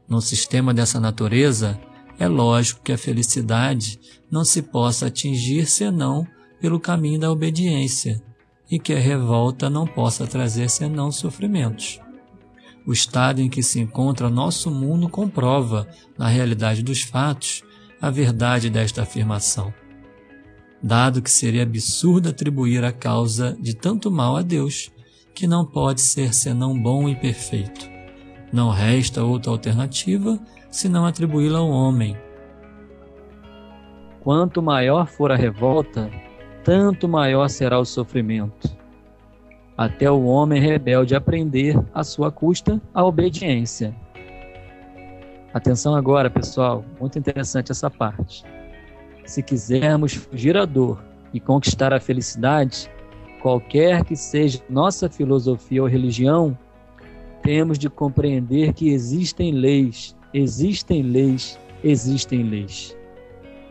No 0.09 0.21
sistema 0.21 0.73
dessa 0.73 0.99
natureza, 0.99 1.79
é 2.19 2.27
lógico 2.27 2.81
que 2.83 2.93
a 2.93 2.99
felicidade 2.99 4.01
não 4.31 4.45
se 4.45 4.63
possa 4.63 5.07
atingir 5.07 5.67
senão 5.67 6.27
pelo 6.61 6.81
caminho 6.81 7.21
da 7.21 7.31
obediência, 7.31 8.23
e 8.71 8.79
que 8.79 8.93
a 8.93 8.99
revolta 8.99 9.69
não 9.69 9.87
possa 9.87 10.27
trazer 10.27 10.71
senão 10.71 11.13
sofrimentos. 11.13 12.01
O 12.87 12.93
estado 12.93 13.41
em 13.41 13.49
que 13.49 13.63
se 13.63 13.81
encontra 13.81 14.31
nosso 14.31 14.71
mundo 14.71 15.09
comprova, 15.09 15.89
na 16.17 16.29
realidade 16.29 16.83
dos 16.83 17.03
fatos, 17.03 17.63
a 18.01 18.11
verdade 18.11 18.71
desta 18.71 19.03
afirmação. 19.03 19.73
Dado 20.83 21.23
que 21.23 21.31
seria 21.31 21.63
absurdo 21.63 22.29
atribuir 22.29 22.85
a 22.85 22.93
causa 22.93 23.57
de 23.61 23.75
tanto 23.75 24.11
mal 24.11 24.37
a 24.37 24.43
Deus, 24.43 24.91
que 25.35 25.47
não 25.47 25.65
pode 25.65 26.01
ser 26.01 26.35
senão 26.35 26.79
bom 26.81 27.09
e 27.09 27.17
perfeito. 27.17 27.89
Não 28.53 28.71
resta 28.71 29.25
outra 29.25 29.51
alternativa 29.51 30.39
senão 30.71 31.07
atribuí-la 31.07 31.59
ao 31.59 31.69
homem. 31.69 32.17
Quanto 34.21 34.63
maior 34.63 35.07
for 35.07 35.33
a 35.33 35.37
revolta, 35.37 36.11
tanto 36.65 37.09
maior 37.09 37.49
será 37.49 37.79
o 37.79 37.85
sofrimento 37.85 38.77
até 39.77 40.11
o 40.11 40.25
homem 40.25 40.61
rebelde 40.61 41.15
aprender 41.15 41.79
à 41.93 42.03
sua 42.03 42.31
custa 42.33 42.81
a 42.95 43.05
obediência. 43.05 43.95
Atenção 45.55 45.95
agora, 45.95 46.29
pessoal, 46.29 46.85
muito 47.01 47.19
interessante 47.19 47.73
essa 47.73 47.91
parte. 47.91 48.45
Se 49.25 49.43
quisermos 49.43 50.15
fugir 50.15 50.57
à 50.57 50.65
dor 50.65 51.03
e 51.33 51.41
conquistar 51.41 51.93
a 51.93 52.01
felicidade, 52.01 52.91
qualquer 53.41 54.05
que 54.05 54.15
seja 54.15 54.63
nossa 54.69 55.09
filosofia 55.09 55.83
ou 55.83 55.89
religião, 55.89 56.57
temos 57.43 57.79
de 57.79 57.89
compreender 57.89 58.73
que 58.73 58.91
existem 58.91 59.53
leis, 59.53 60.17
existem 60.35 61.03
leis, 61.03 61.59
existem 61.83 62.43
leis. 62.43 62.97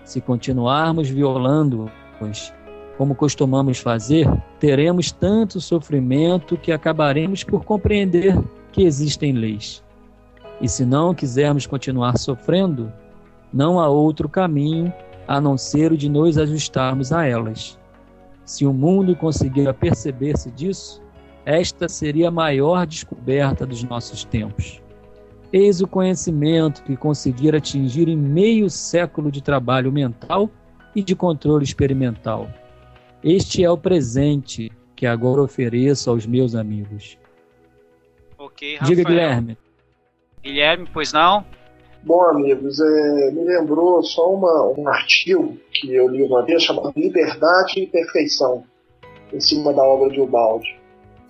Se 0.03 0.21
continuarmos 0.21 1.09
violando-as 1.09 2.53
como 2.97 3.13
costumamos 3.13 3.79
fazer, 3.79 4.27
teremos 4.59 5.11
tanto 5.11 5.59
sofrimento 5.59 6.57
que 6.57 6.71
acabaremos 6.71 7.43
por 7.43 7.65
compreender 7.65 8.41
que 8.71 8.83
existem 8.83 9.33
leis. 9.33 9.83
E 10.61 10.69
se 10.69 10.85
não 10.85 11.13
quisermos 11.13 11.67
continuar 11.67 12.17
sofrendo, 12.17 12.91
não 13.51 13.79
há 13.79 13.87
outro 13.87 14.27
caminho 14.29 14.93
a 15.27 15.41
não 15.41 15.57
ser 15.57 15.91
o 15.91 15.97
de 15.97 16.09
nos 16.09 16.37
ajustarmos 16.37 17.11
a 17.11 17.25
elas. 17.25 17.79
Se 18.45 18.65
o 18.65 18.73
mundo 18.73 19.15
conseguir 19.15 19.67
aperceber-se 19.67 20.51
disso, 20.51 21.01
esta 21.45 21.89
seria 21.89 22.29
a 22.29 22.31
maior 22.31 22.85
descoberta 22.85 23.65
dos 23.65 23.83
nossos 23.83 24.23
tempos. 24.23 24.81
Eis 25.51 25.81
o 25.81 25.87
conhecimento 25.87 26.83
que 26.83 26.97
conseguir 26.97 27.55
atingir 27.55 28.07
em 28.07 28.17
meio 28.17 28.69
século 28.69 29.31
de 29.31 29.41
trabalho 29.41 29.91
mental 29.91 30.49
e 30.95 31.03
de 31.03 31.15
controle 31.15 31.63
experimental. 31.63 32.49
Este 33.23 33.63
é 33.63 33.69
o 33.69 33.77
presente 33.77 34.71
que 34.95 35.05
agora 35.05 35.41
ofereço 35.41 36.09
aos 36.09 36.25
meus 36.25 36.55
amigos. 36.55 37.17
Ok, 38.37 38.75
Rafael. 38.75 38.95
Diga, 38.95 39.09
Guilherme. 39.09 39.57
Guilherme, 40.45 40.87
pois 40.93 41.11
não? 41.11 41.43
Bom, 42.03 42.21
amigos, 42.21 42.79
é, 42.79 43.31
me 43.31 43.43
lembrou 43.43 44.03
só 44.03 44.31
uma, 44.31 44.73
um 44.77 44.87
artigo 44.87 45.57
que 45.73 45.93
eu 45.93 46.07
li 46.07 46.21
uma 46.21 46.45
vez 46.45 46.63
chamado 46.63 46.93
Liberdade 46.95 47.79
e 47.79 47.87
Perfeição, 47.87 48.63
em 49.33 49.39
cima 49.39 49.73
da 49.73 49.83
obra 49.83 50.09
de 50.09 50.21
Ubaldi. 50.21 50.79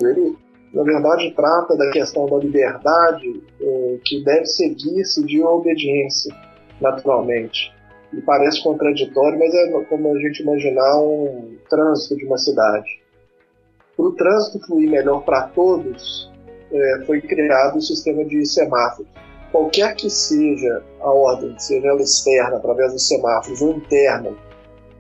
Ele, 0.02 0.36
na 0.74 0.84
verdade, 0.84 1.32
trata 1.32 1.78
da 1.78 1.90
questão 1.92 2.26
da 2.26 2.38
liberdade 2.38 3.42
é, 3.62 3.98
que 4.04 4.22
deve 4.24 4.46
seguir-se 4.48 5.26
de 5.26 5.42
obediência, 5.42 6.36
naturalmente 6.82 7.74
e 8.16 8.22
parece 8.22 8.64
contraditório, 8.64 9.38
mas 9.38 9.54
é 9.54 9.84
como 9.86 10.16
a 10.16 10.20
gente 10.20 10.42
imaginar 10.42 11.00
um 11.00 11.58
trânsito 11.70 12.16
de 12.16 12.26
uma 12.26 12.38
cidade. 12.38 13.02
Para 13.96 14.06
o 14.06 14.12
trânsito 14.14 14.66
fluir 14.66 14.90
melhor 14.90 15.24
para 15.24 15.48
todos, 15.50 16.32
é, 16.76 17.06
foi 17.06 17.22
criado 17.22 17.78
o 17.78 17.82
sistema 17.82 18.24
de 18.26 18.46
semáforos. 18.46 19.08
Qualquer 19.52 19.96
que 19.96 20.10
seja 20.10 20.84
a 21.00 21.10
ordem, 21.10 21.58
seja 21.58 21.88
ela 21.88 22.02
externa, 22.02 22.58
através 22.58 22.92
dos 22.92 23.08
semáforos, 23.08 23.62
ou 23.62 23.78
interna, 23.78 24.32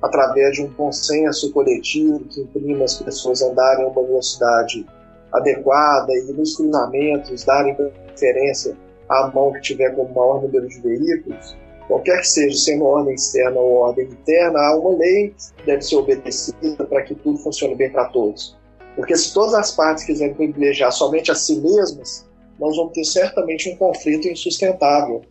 através 0.02 0.54
de 0.54 0.62
um 0.62 0.74
consenso 0.74 1.52
coletivo 1.52 2.20
que 2.20 2.42
imprime 2.42 2.84
as 2.84 3.02
pessoas 3.02 3.42
andarem 3.42 3.86
a 3.86 3.90
uma 3.90 4.04
velocidade 4.04 4.86
adequada 5.34 6.14
e 6.14 6.32
nos 6.32 6.56
cruzamentos 6.56 7.44
darem 7.44 7.76
preferência 7.76 8.78
à 9.10 9.28
mão 9.28 9.52
que 9.54 9.62
tiver 9.62 9.94
com 9.96 10.04
o 10.04 10.14
maior 10.14 10.42
número 10.42 10.68
de 10.68 10.80
veículos, 10.80 11.56
qualquer 11.88 12.20
que 12.20 12.28
seja, 12.28 12.58
sendo 12.58 12.86
ordem 12.86 13.16
externa 13.16 13.60
ou 13.60 13.74
ordem 13.74 14.06
interna, 14.06 14.60
há 14.60 14.76
uma 14.78 14.98
lei 14.98 15.34
que 15.58 15.66
deve 15.66 15.82
ser 15.82 15.98
obedecida 15.98 16.86
para 16.86 17.04
que 17.04 17.16
tudo 17.16 17.38
funcione 17.38 17.76
bem 17.76 17.92
para 17.92 18.06
todos. 18.06 18.58
Porque 18.96 19.16
se 19.16 19.34
todas 19.34 19.54
as 19.54 19.76
partes 19.76 20.06
quiserem 20.06 20.34
privilegiar 20.34 20.92
somente 20.92 21.32
a 21.32 21.36
si 21.36 21.60
mesmas, 21.60 22.28
nós 22.60 22.76
vamos 22.78 22.94
ter 22.94 23.04
certamente 23.04 23.70
um 23.70 23.76
conflito 23.76 24.28
insustentável. 24.28 25.22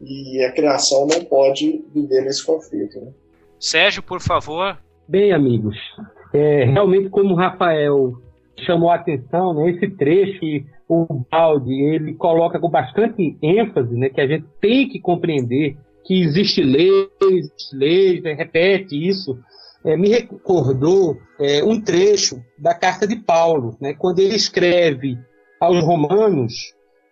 E 0.00 0.42
a 0.44 0.52
criação 0.52 1.06
não 1.06 1.24
pode 1.24 1.84
viver 1.94 2.22
nesse 2.22 2.44
conflito. 2.44 3.00
Né? 3.00 3.12
Sérgio, 3.58 4.02
por 4.02 4.20
favor. 4.20 4.76
Bem, 5.06 5.32
amigos, 5.32 5.76
é, 6.32 6.64
realmente, 6.64 7.10
como 7.10 7.34
o 7.34 7.36
Rafael 7.36 8.14
chamou 8.66 8.90
a 8.90 8.96
atenção, 8.96 9.54
né, 9.54 9.70
esse 9.70 9.88
trecho 9.90 10.40
que 10.40 10.64
o 10.88 11.24
Balde 11.30 11.72
ele 11.72 12.14
coloca 12.14 12.58
com 12.58 12.68
bastante 12.68 13.36
ênfase, 13.42 13.94
né, 13.94 14.08
que 14.08 14.20
a 14.20 14.26
gente 14.26 14.46
tem 14.60 14.88
que 14.88 15.00
compreender 15.00 15.76
que 16.04 16.22
existe 16.22 16.62
leis, 16.62 17.08
leis, 17.72 18.22
né, 18.22 18.32
repete 18.34 18.94
isso, 18.96 19.38
é, 19.84 19.96
me 19.96 20.08
recordou 20.08 21.18
é, 21.38 21.62
um 21.62 21.80
trecho 21.80 22.42
da 22.58 22.74
carta 22.74 23.06
de 23.06 23.16
Paulo, 23.16 23.76
né, 23.80 23.94
quando 23.94 24.20
ele 24.20 24.34
escreve 24.34 25.18
aos 25.60 25.82
Romanos, 25.84 26.54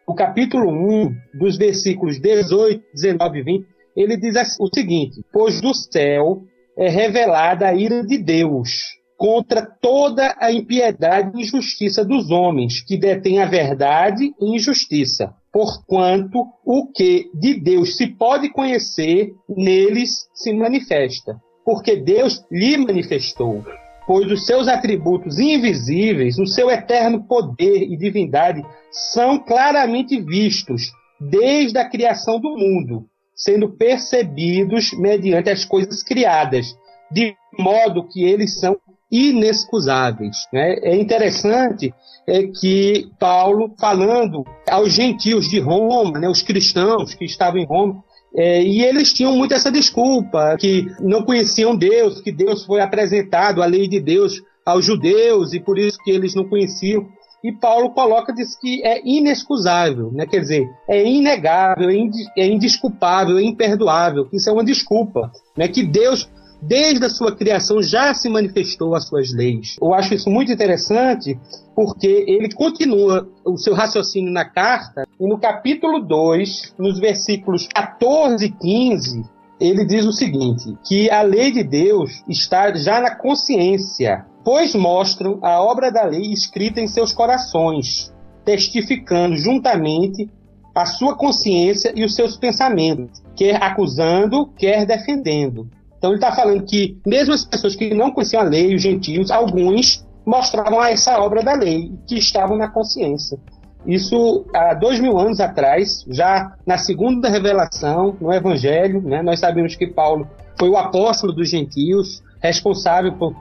o 0.07 0.15
capítulo 0.15 0.71
1, 0.71 1.15
dos 1.35 1.57
versículos 1.57 2.21
18, 2.21 2.83
19 2.95 3.39
e 3.39 3.43
20, 3.43 3.67
ele 3.97 4.17
diz 4.17 4.35
o 4.59 4.69
seguinte: 4.73 5.25
Pois 5.33 5.61
do 5.61 5.73
céu 5.75 6.43
é 6.77 6.89
revelada 6.89 7.69
a 7.69 7.75
ira 7.75 8.05
de 8.05 8.19
Deus 8.19 8.71
contra 9.17 9.63
toda 9.63 10.35
a 10.41 10.51
impiedade 10.51 11.31
e 11.39 11.43
injustiça 11.43 12.05
dos 12.05 12.31
homens, 12.31 12.83
que 12.83 12.97
detêm 12.97 13.41
a 13.41 13.47
verdade 13.47 14.35
e 14.41 14.57
injustiça. 14.57 15.33
Porquanto 15.53 16.47
o 16.65 16.91
que 16.91 17.31
de 17.33 17.61
Deus 17.61 17.97
se 17.97 18.09
pode 18.09 18.51
conhecer, 18.51 19.31
neles 19.49 20.27
se 20.35 20.53
manifesta. 20.53 21.41
Porque 21.65 21.97
Deus 21.97 22.45
lhe 22.51 22.77
manifestou. 22.77 23.65
Pois 24.07 24.31
os 24.31 24.45
seus 24.47 24.67
atributos 24.67 25.39
invisíveis, 25.39 26.39
o 26.39 26.47
seu 26.47 26.71
eterno 26.71 27.25
poder 27.25 27.83
e 27.83 27.97
divindade, 27.97 28.65
são 28.91 29.39
claramente 29.39 30.21
vistos 30.21 30.93
desde 31.21 31.79
a 31.79 31.89
criação 31.89 32.41
do 32.41 32.51
mundo, 32.57 33.07
sendo 33.35 33.69
percebidos 33.69 34.93
mediante 34.93 35.51
as 35.51 35.65
coisas 35.65 36.03
criadas, 36.03 36.77
de 37.11 37.35
modo 37.57 38.09
que 38.09 38.25
eles 38.25 38.59
são 38.59 38.77
inexcusáveis. 39.11 40.49
Né? 40.53 40.79
É 40.83 40.97
interessante 40.97 41.95
é 42.27 42.45
que 42.47 43.11
Paulo, 43.19 43.75
falando 43.79 44.45
aos 44.69 44.93
gentios 44.93 45.49
de 45.49 45.59
Roma, 45.61 46.19
né, 46.19 46.29
os 46.29 46.41
cristãos 46.41 47.15
que 47.15 47.25
estavam 47.25 47.61
em 47.61 47.67
Roma, 47.67 48.03
é, 48.35 48.63
e 48.63 48.83
eles 48.83 49.13
tinham 49.13 49.37
muito 49.37 49.53
essa 49.53 49.71
desculpa, 49.71 50.57
que 50.59 50.87
não 51.01 51.23
conheciam 51.23 51.77
Deus, 51.77 52.21
que 52.21 52.33
Deus 52.33 52.65
foi 52.65 52.81
apresentado, 52.81 53.63
a 53.63 53.67
lei 53.67 53.87
de 53.87 54.01
Deus 54.01 54.43
aos 54.65 54.85
judeus, 54.85 55.53
e 55.53 55.61
por 55.61 55.79
isso 55.79 55.99
que 56.03 56.11
eles 56.11 56.35
não 56.35 56.49
conheciam. 56.49 57.07
E 57.45 57.53
Paulo 57.53 57.91
coloca, 57.91 58.33
diz 58.33 58.57
que 58.57 58.83
é 58.85 59.03
inexcusável, 59.05 60.13
né? 60.13 60.25
quer 60.27 60.41
dizer, 60.41 60.65
é 60.89 61.05
inegável, 61.05 61.91
é 61.91 62.47
indisculpável, 62.47 63.37
é 63.37 63.43
imperdoável, 63.43 64.29
que 64.29 64.37
isso 64.37 64.49
é 64.49 64.53
uma 64.53 64.65
desculpa, 64.65 65.31
né? 65.57 65.67
que 65.67 65.83
Deus 65.83 66.31
desde 66.63 67.05
a 67.05 67.11
sua 67.11 67.35
criação 67.35 67.83
já 67.83 68.15
se 68.15 68.29
manifestou 68.29 68.95
as 68.95 69.09
suas 69.09 69.33
leis. 69.35 69.77
Eu 69.83 69.93
acho 69.93 70.15
isso 70.15 70.31
muito 70.31 70.53
interessante 70.53 71.37
porque 71.75 72.25
ele 72.29 72.53
continua 72.55 73.29
o 73.45 73.57
seu 73.57 73.75
raciocínio 73.75 74.33
na 74.33 74.45
carta 74.45 75.05
e 75.19 75.27
no 75.27 75.39
capítulo 75.39 76.01
2, 76.01 76.75
nos 76.79 77.01
versículos 77.01 77.67
14 77.67 78.47
e 78.47 78.51
15, 78.51 79.25
ele 79.61 79.85
diz 79.85 80.05
o 80.05 80.13
seguinte: 80.13 80.77
que 80.87 81.11
a 81.11 81.23
lei 81.23 81.51
de 81.51 81.65
Deus 81.65 82.23
está 82.29 82.73
já 82.75 83.01
na 83.01 83.17
consciência, 83.17 84.25
pois 84.45 84.75
mostram 84.75 85.41
a 85.43 85.61
obra 85.61 85.91
da 85.91 86.05
lei 86.05 86.33
escrita 86.33 86.81
em 86.81 86.87
seus 86.87 87.13
corações, 87.13 88.13
testificando 88.45 89.37
juntamente 89.37 90.31
a 90.75 90.87
sua 90.87 91.17
consciência 91.17 91.93
e 91.95 92.05
os 92.05 92.15
seus 92.15 92.37
pensamentos, 92.37 93.23
quer 93.37 93.63
acusando, 93.63 94.47
quer 94.57 94.87
defendendo. 94.87 95.69
Então 96.03 96.11
ele 96.11 96.17
está 96.19 96.33
falando 96.33 96.65
que 96.65 96.99
mesmo 97.07 97.33
as 97.33 97.45
pessoas 97.45 97.77
que 97.77 97.95
não 97.95 98.11
conheciam 98.11 98.43
a 98.43 98.45
lei, 98.45 98.75
os 98.75 98.83
gentios, 98.83 99.31
alguns 99.31 100.05
mostravam 100.27 100.85
essa 100.85 101.17
obra 101.21 101.45
da 101.45 101.55
lei, 101.55 101.93
que 102.09 102.19
estavam 102.19 102.57
na 102.57 102.69
consciência. 102.69 103.39
Isso 103.87 104.45
há 104.53 104.75
dois 104.75 104.99
mil 104.99 105.17
anos 105.17 105.39
atrás, 105.39 106.05
já 106.09 106.57
na 106.67 106.77
segunda 106.77 107.29
revelação, 107.29 108.17
no 108.21 108.33
Evangelho, 108.33 109.01
né, 109.01 109.23
nós 109.23 109.39
sabemos 109.39 109.77
que 109.77 109.87
Paulo 109.87 110.27
foi 110.59 110.69
o 110.71 110.77
apóstolo 110.77 111.33
dos 111.33 111.49
gentios, 111.49 112.21
responsável 112.41 113.13
por 113.13 113.37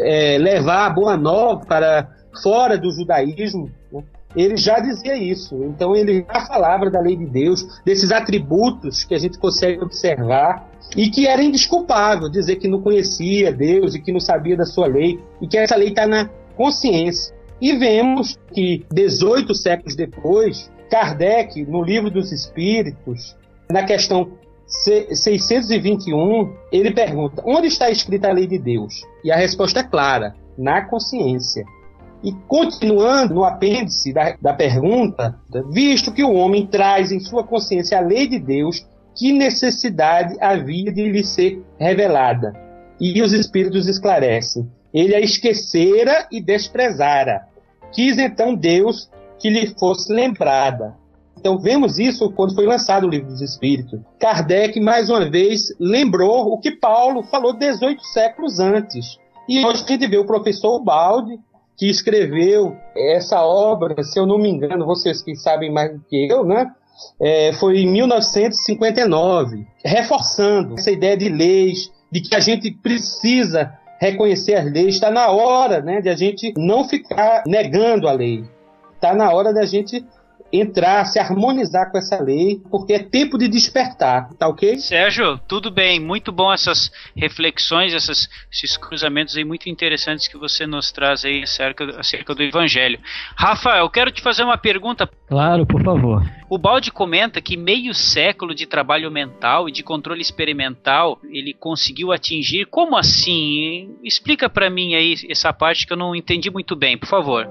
é, 0.00 0.38
levar 0.38 0.86
a 0.86 0.90
boa 0.90 1.16
nova 1.16 1.64
para 1.64 2.08
fora 2.42 2.76
do 2.76 2.90
judaísmo. 2.90 3.70
Ele 4.34 4.56
já 4.56 4.80
dizia 4.80 5.16
isso. 5.16 5.62
Então 5.64 5.94
ele 5.94 6.24
já 6.26 6.46
falava 6.46 6.90
da 6.90 7.00
lei 7.00 7.16
de 7.16 7.26
Deus, 7.26 7.80
desses 7.84 8.10
atributos 8.10 9.04
que 9.04 9.14
a 9.14 9.18
gente 9.18 9.38
consegue 9.38 9.82
observar 9.82 10.68
e 10.96 11.08
que 11.10 11.26
era 11.26 11.42
indesculpável 11.42 12.28
dizer 12.28 12.56
que 12.56 12.68
não 12.68 12.80
conhecia 12.80 13.52
Deus 13.52 13.94
e 13.94 14.00
que 14.00 14.12
não 14.12 14.20
sabia 14.20 14.56
da 14.56 14.64
sua 14.64 14.86
lei 14.86 15.20
e 15.40 15.46
que 15.46 15.56
essa 15.56 15.76
lei 15.76 15.88
está 15.88 16.06
na 16.06 16.28
consciência. 16.56 17.34
E 17.60 17.76
vemos 17.76 18.38
que 18.52 18.84
18 18.92 19.54
séculos 19.54 19.94
depois, 19.94 20.70
Kardec, 20.90 21.64
no 21.64 21.82
Livro 21.82 22.10
dos 22.10 22.32
Espíritos, 22.32 23.36
na 23.70 23.84
questão 23.84 24.32
621, 24.66 26.52
ele 26.72 26.92
pergunta: 26.92 27.42
onde 27.46 27.68
está 27.68 27.90
escrita 27.90 28.28
a 28.28 28.32
lei 28.32 28.46
de 28.46 28.58
Deus? 28.58 29.02
E 29.22 29.30
a 29.30 29.36
resposta 29.36 29.80
é 29.80 29.84
clara: 29.84 30.34
na 30.56 30.82
consciência. 30.82 31.64
E 32.22 32.32
continuando 32.46 33.34
no 33.34 33.44
apêndice 33.44 34.12
da, 34.12 34.36
da 34.40 34.54
pergunta, 34.54 35.36
visto 35.70 36.12
que 36.12 36.22
o 36.22 36.32
homem 36.32 36.66
traz 36.66 37.10
em 37.10 37.18
sua 37.18 37.42
consciência 37.42 37.98
a 37.98 38.00
lei 38.00 38.28
de 38.28 38.38
Deus, 38.38 38.86
que 39.16 39.32
necessidade 39.32 40.36
havia 40.40 40.92
de 40.92 41.10
lhe 41.10 41.24
ser 41.24 41.62
revelada? 41.78 42.54
E 43.00 43.20
os 43.20 43.32
Espíritos 43.32 43.88
esclarecem. 43.88 44.70
Ele 44.94 45.14
a 45.14 45.20
esquecera 45.20 46.28
e 46.30 46.40
desprezara. 46.40 47.48
Quis 47.92 48.16
então 48.18 48.54
Deus 48.54 49.10
que 49.38 49.50
lhe 49.50 49.74
fosse 49.78 50.12
lembrada. 50.12 50.94
Então 51.36 51.58
vemos 51.58 51.98
isso 51.98 52.30
quando 52.30 52.54
foi 52.54 52.66
lançado 52.66 53.04
o 53.04 53.10
livro 53.10 53.26
dos 53.26 53.40
Espíritos. 53.40 54.00
Kardec, 54.20 54.78
mais 54.80 55.10
uma 55.10 55.28
vez, 55.28 55.74
lembrou 55.80 56.52
o 56.52 56.58
que 56.58 56.70
Paulo 56.70 57.24
falou 57.24 57.52
18 57.52 58.00
séculos 58.04 58.60
antes. 58.60 59.18
E 59.48 59.64
hoje 59.64 59.82
a 59.84 59.88
gente 59.88 60.06
vê 60.06 60.18
o 60.18 60.24
professor 60.24 60.78
Balde, 60.78 61.36
que 61.76 61.88
escreveu 61.88 62.76
essa 62.96 63.42
obra, 63.44 64.02
se 64.02 64.18
eu 64.18 64.26
não 64.26 64.38
me 64.38 64.48
engano, 64.48 64.86
vocês 64.86 65.22
que 65.22 65.34
sabem 65.34 65.70
mais 65.70 65.92
do 65.92 66.00
que 66.08 66.28
eu, 66.30 66.44
né? 66.44 66.70
É, 67.20 67.52
foi 67.54 67.78
em 67.78 67.90
1959, 67.90 69.66
reforçando 69.84 70.74
essa 70.74 70.90
ideia 70.90 71.16
de 71.16 71.28
leis, 71.28 71.90
de 72.10 72.20
que 72.20 72.34
a 72.34 72.40
gente 72.40 72.70
precisa 72.70 73.72
reconhecer 74.00 74.54
as 74.54 74.70
leis. 74.70 74.94
Está 74.94 75.10
na 75.10 75.30
hora 75.30 75.80
né, 75.80 76.00
de 76.00 76.08
a 76.08 76.14
gente 76.14 76.52
não 76.56 76.88
ficar 76.88 77.42
negando 77.46 78.08
a 78.08 78.12
lei. 78.12 78.44
Está 78.94 79.14
na 79.14 79.32
hora 79.32 79.52
da 79.52 79.64
gente 79.64 80.04
entrar, 80.52 81.04
se 81.06 81.18
harmonizar 81.18 81.90
com 81.90 81.96
essa 81.96 82.20
lei, 82.22 82.60
porque 82.70 82.92
é 82.92 82.98
tempo 82.98 83.38
de 83.38 83.48
despertar, 83.48 84.28
tá 84.34 84.46
ok? 84.46 84.76
Sérgio, 84.78 85.38
tudo 85.48 85.70
bem, 85.70 85.98
muito 85.98 86.30
bom 86.30 86.52
essas 86.52 86.92
reflexões, 87.16 87.94
essas, 87.94 88.28
esses 88.52 88.76
cruzamentos 88.76 89.36
aí 89.36 89.44
muito 89.44 89.68
interessantes 89.68 90.28
que 90.28 90.36
você 90.36 90.66
nos 90.66 90.92
traz 90.92 91.24
aí 91.24 91.42
acerca, 91.42 91.98
acerca 91.98 92.34
do 92.34 92.42
Evangelho. 92.42 93.00
Rafa, 93.34 93.78
eu 93.78 93.88
quero 93.88 94.10
te 94.10 94.20
fazer 94.20 94.42
uma 94.42 94.58
pergunta. 94.58 95.08
Claro, 95.26 95.64
por 95.64 95.82
favor. 95.82 96.22
O 96.50 96.58
Balde 96.58 96.92
comenta 96.92 97.40
que 97.40 97.56
meio 97.56 97.94
século 97.94 98.54
de 98.54 98.66
trabalho 98.66 99.10
mental 99.10 99.68
e 99.68 99.72
de 99.72 99.82
controle 99.82 100.20
experimental 100.20 101.18
ele 101.30 101.54
conseguiu 101.54 102.12
atingir. 102.12 102.66
Como 102.66 102.94
assim? 102.96 103.96
Explica 104.04 104.50
para 104.50 104.68
mim 104.68 104.94
aí 104.94 105.14
essa 105.30 105.50
parte 105.52 105.86
que 105.86 105.94
eu 105.94 105.96
não 105.96 106.14
entendi 106.14 106.50
muito 106.50 106.76
bem, 106.76 106.98
por 106.98 107.08
favor. 107.08 107.48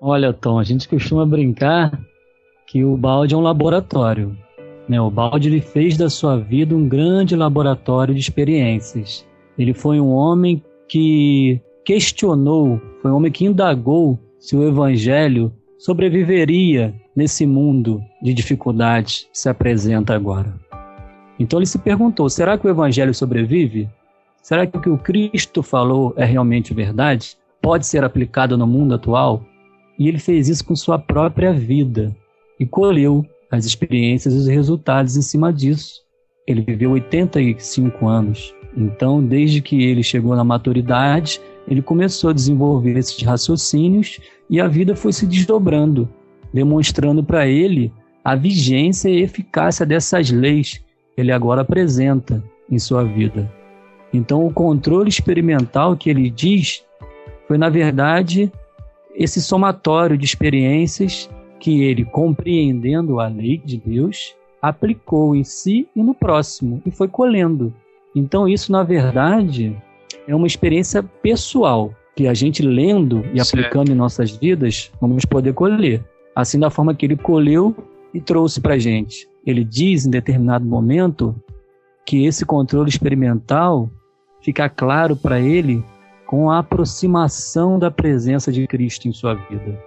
Olha, 0.00 0.32
Tom, 0.32 0.58
a 0.58 0.64
gente 0.64 0.88
costuma 0.88 1.26
brincar 1.26 1.98
que 2.66 2.84
o 2.84 2.96
balde 2.96 3.34
é 3.34 3.36
um 3.36 3.40
laboratório. 3.40 4.36
Né? 4.88 5.00
O 5.00 5.10
balde 5.10 5.48
ele 5.48 5.60
fez 5.60 5.96
da 5.96 6.08
sua 6.08 6.36
vida 6.36 6.74
um 6.74 6.88
grande 6.88 7.34
laboratório 7.34 8.14
de 8.14 8.20
experiências. 8.20 9.26
Ele 9.58 9.74
foi 9.74 10.00
um 10.00 10.12
homem 10.12 10.62
que 10.88 11.60
questionou, 11.84 12.80
foi 13.02 13.10
um 13.10 13.16
homem 13.16 13.32
que 13.32 13.44
indagou 13.44 14.18
se 14.38 14.56
o 14.56 14.66
evangelho 14.66 15.52
sobreviveria 15.78 16.94
nesse 17.14 17.44
mundo 17.44 18.00
de 18.22 18.32
dificuldades 18.32 19.28
que 19.32 19.38
se 19.38 19.48
apresenta 19.48 20.14
agora. 20.14 20.54
Então 21.38 21.58
ele 21.58 21.66
se 21.66 21.78
perguntou: 21.78 22.28
será 22.28 22.56
que 22.56 22.66
o 22.66 22.70
evangelho 22.70 23.12
sobrevive? 23.12 23.88
Será 24.42 24.66
que 24.66 24.76
o 24.76 24.80
que 24.80 24.88
o 24.88 24.98
Cristo 24.98 25.62
falou 25.62 26.14
é 26.16 26.24
realmente 26.24 26.72
verdade? 26.72 27.36
Pode 27.60 27.86
ser 27.86 28.04
aplicado 28.04 28.56
no 28.56 28.66
mundo 28.66 28.94
atual? 28.94 29.42
E 29.98 30.06
ele 30.06 30.18
fez 30.18 30.48
isso 30.48 30.64
com 30.64 30.76
sua 30.76 30.98
própria 30.98 31.52
vida 31.52 32.14
e 32.58 32.64
colheu 32.64 33.26
as 33.50 33.64
experiências 33.64 34.34
e 34.34 34.36
os 34.36 34.46
resultados 34.46 35.16
em 35.16 35.22
cima 35.22 35.52
disso. 35.52 36.02
Ele 36.46 36.62
viveu 36.62 36.92
85 36.92 38.06
anos. 38.06 38.54
Então, 38.76 39.22
desde 39.22 39.60
que 39.60 39.82
ele 39.82 40.02
chegou 40.02 40.36
na 40.36 40.44
maturidade, 40.44 41.40
ele 41.66 41.82
começou 41.82 42.30
a 42.30 42.32
desenvolver 42.32 42.96
esses 42.96 43.20
raciocínios 43.22 44.20
e 44.48 44.60
a 44.60 44.68
vida 44.68 44.94
foi 44.94 45.12
se 45.12 45.26
desdobrando, 45.26 46.08
demonstrando 46.52 47.24
para 47.24 47.46
ele 47.46 47.92
a 48.24 48.34
vigência 48.34 49.08
e 49.08 49.22
eficácia 49.22 49.84
dessas 49.84 50.30
leis 50.30 50.78
que 51.14 51.20
ele 51.20 51.32
agora 51.32 51.62
apresenta 51.62 52.42
em 52.70 52.78
sua 52.78 53.02
vida. 53.04 53.50
Então, 54.12 54.46
o 54.46 54.52
controle 54.52 55.08
experimental 55.08 55.96
que 55.96 56.08
ele 56.08 56.30
diz 56.30 56.84
foi, 57.46 57.58
na 57.58 57.68
verdade, 57.68 58.50
esse 59.18 59.42
somatório 59.42 60.16
de 60.16 60.24
experiências 60.24 61.28
que 61.58 61.82
ele, 61.82 62.04
compreendendo 62.04 63.18
a 63.18 63.26
lei 63.26 63.58
de 63.58 63.76
Deus, 63.76 64.36
aplicou 64.62 65.34
em 65.34 65.42
si 65.42 65.88
e 65.94 66.00
no 66.00 66.14
próximo 66.14 66.80
e 66.86 66.90
foi 66.92 67.08
colhendo. 67.08 67.74
Então, 68.14 68.48
isso, 68.48 68.70
na 68.70 68.84
verdade, 68.84 69.76
é 70.26 70.34
uma 70.34 70.46
experiência 70.46 71.02
pessoal 71.02 71.92
que 72.14 72.28
a 72.28 72.34
gente 72.34 72.62
lendo 72.62 73.24
e 73.34 73.44
certo. 73.44 73.58
aplicando 73.58 73.90
em 73.90 73.96
nossas 73.96 74.30
vidas, 74.30 74.92
vamos 75.00 75.24
poder 75.24 75.52
colher. 75.52 76.04
Assim, 76.34 76.58
da 76.58 76.70
forma 76.70 76.94
que 76.94 77.04
ele 77.04 77.16
colheu 77.16 77.74
e 78.14 78.20
trouxe 78.20 78.60
para 78.60 78.74
a 78.74 78.78
gente. 78.78 79.28
Ele 79.44 79.64
diz 79.64 80.06
em 80.06 80.10
determinado 80.10 80.64
momento 80.64 81.34
que 82.06 82.24
esse 82.24 82.46
controle 82.46 82.88
experimental 82.88 83.90
fica 84.40 84.68
claro 84.68 85.16
para 85.16 85.40
ele 85.40 85.82
com 86.28 86.50
a 86.50 86.58
aproximação 86.58 87.78
da 87.78 87.90
presença 87.90 88.52
de 88.52 88.66
Cristo 88.66 89.08
em 89.08 89.12
sua 89.12 89.32
vida. 89.32 89.82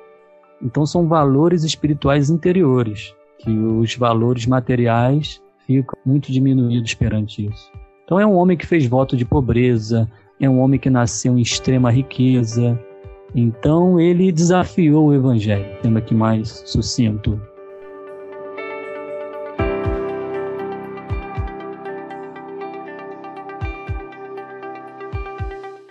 Então 0.60 0.88
são 0.88 1.08
valores 1.08 1.64
espirituais 1.64 2.32
interiores, 2.32 3.14
que 3.38 3.52
os 3.52 3.96
valores 3.96 4.48
materiais 4.48 5.40
ficam 5.68 5.96
muito 6.04 6.32
diminuídos 6.32 6.96
perante 6.96 7.46
isso. 7.46 7.72
Então 8.04 8.20
é 8.20 8.26
um 8.26 8.34
homem 8.34 8.58
que 8.58 8.66
fez 8.66 8.88
voto 8.88 9.16
de 9.16 9.24
pobreza, 9.24 10.10
é 10.40 10.50
um 10.50 10.60
homem 10.60 10.80
que 10.80 10.90
nasceu 10.90 11.38
em 11.38 11.42
extrema 11.42 11.92
riqueza. 11.92 12.78
Então 13.36 14.00
ele 14.00 14.32
desafiou 14.32 15.10
o 15.10 15.14
evangelho, 15.14 15.78
sendo 15.84 16.00
aqui 16.00 16.16
mais 16.16 16.64
sucinto. 16.66 17.40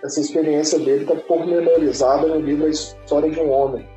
Essa 0.03 0.19
experiência 0.19 0.79
dele 0.79 1.03
está 1.03 1.15
pormenorizada 1.15 2.27
no 2.27 2.39
livro 2.39 2.65
A 2.65 2.69
História 2.69 3.29
de 3.29 3.39
um 3.39 3.51
Homem, 3.51 3.87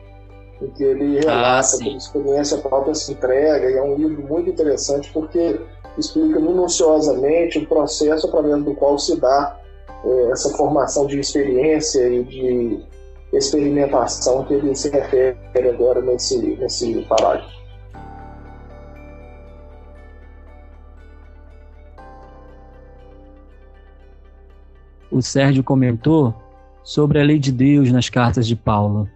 em 0.61 0.71
que 0.71 0.85
ele 0.85 1.19
ah, 1.19 1.31
relata 1.31 1.77
ah, 1.77 1.79
como 1.79 1.97
experiência 1.97 2.59
própria 2.59 2.95
se 2.95 3.13
entrega, 3.13 3.71
e 3.71 3.75
é 3.75 3.83
um 3.83 3.97
livro 3.97 4.23
muito 4.23 4.51
interessante 4.51 5.11
porque 5.13 5.61
explica 5.97 6.41
minuciosamente 6.41 7.59
o 7.59 7.67
processo 7.67 8.27
através 8.27 8.63
do 8.65 8.75
qual 8.75 8.99
se 8.99 9.19
dá 9.19 9.59
é, 10.05 10.31
essa 10.31 10.51
formação 10.57 11.07
de 11.07 11.19
experiência 11.19 12.07
e 12.09 12.25
de 12.25 12.85
experimentação 13.33 14.45
que 14.45 14.55
ele 14.55 14.75
se 14.75 14.91
refere 14.91 15.37
agora 15.69 16.01
nesse, 16.01 16.39
nesse 16.57 17.03
parágrafo. 17.09 17.64
O 25.15 25.23
Sérgio 25.23 25.63
comentou 25.63 26.35
sobre 26.83 27.21
a 27.21 27.25
lei 27.25 27.39
de 27.39 27.53
Deus 27.53 27.91
nas 27.93 28.11
cartas 28.11 28.49
de 28.49 28.57
Paulo. 28.57 29.09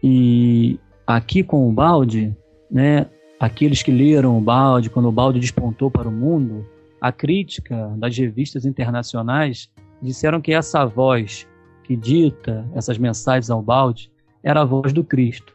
E 0.00 0.78
aqui 1.04 1.42
com 1.42 1.68
o 1.68 1.72
balde, 1.72 2.34
né, 2.70 3.06
aqueles 3.40 3.82
que 3.82 3.90
leram 3.90 4.38
o 4.38 4.40
balde, 4.40 4.88
quando 4.88 5.08
o 5.08 5.12
balde 5.12 5.40
despontou 5.40 5.90
para 5.90 6.08
o 6.08 6.12
mundo, 6.12 6.64
a 7.00 7.10
crítica 7.10 7.92
das 7.96 8.16
revistas 8.16 8.64
internacionais 8.64 9.68
disseram 10.00 10.40
que 10.40 10.52
essa 10.52 10.86
voz 10.86 11.46
que 11.82 11.96
dita 11.96 12.64
essas 12.72 12.96
mensagens 12.96 13.50
ao 13.50 13.60
balde 13.60 14.10
era 14.44 14.62
a 14.62 14.64
voz 14.64 14.92
do 14.92 15.02
Cristo. 15.02 15.54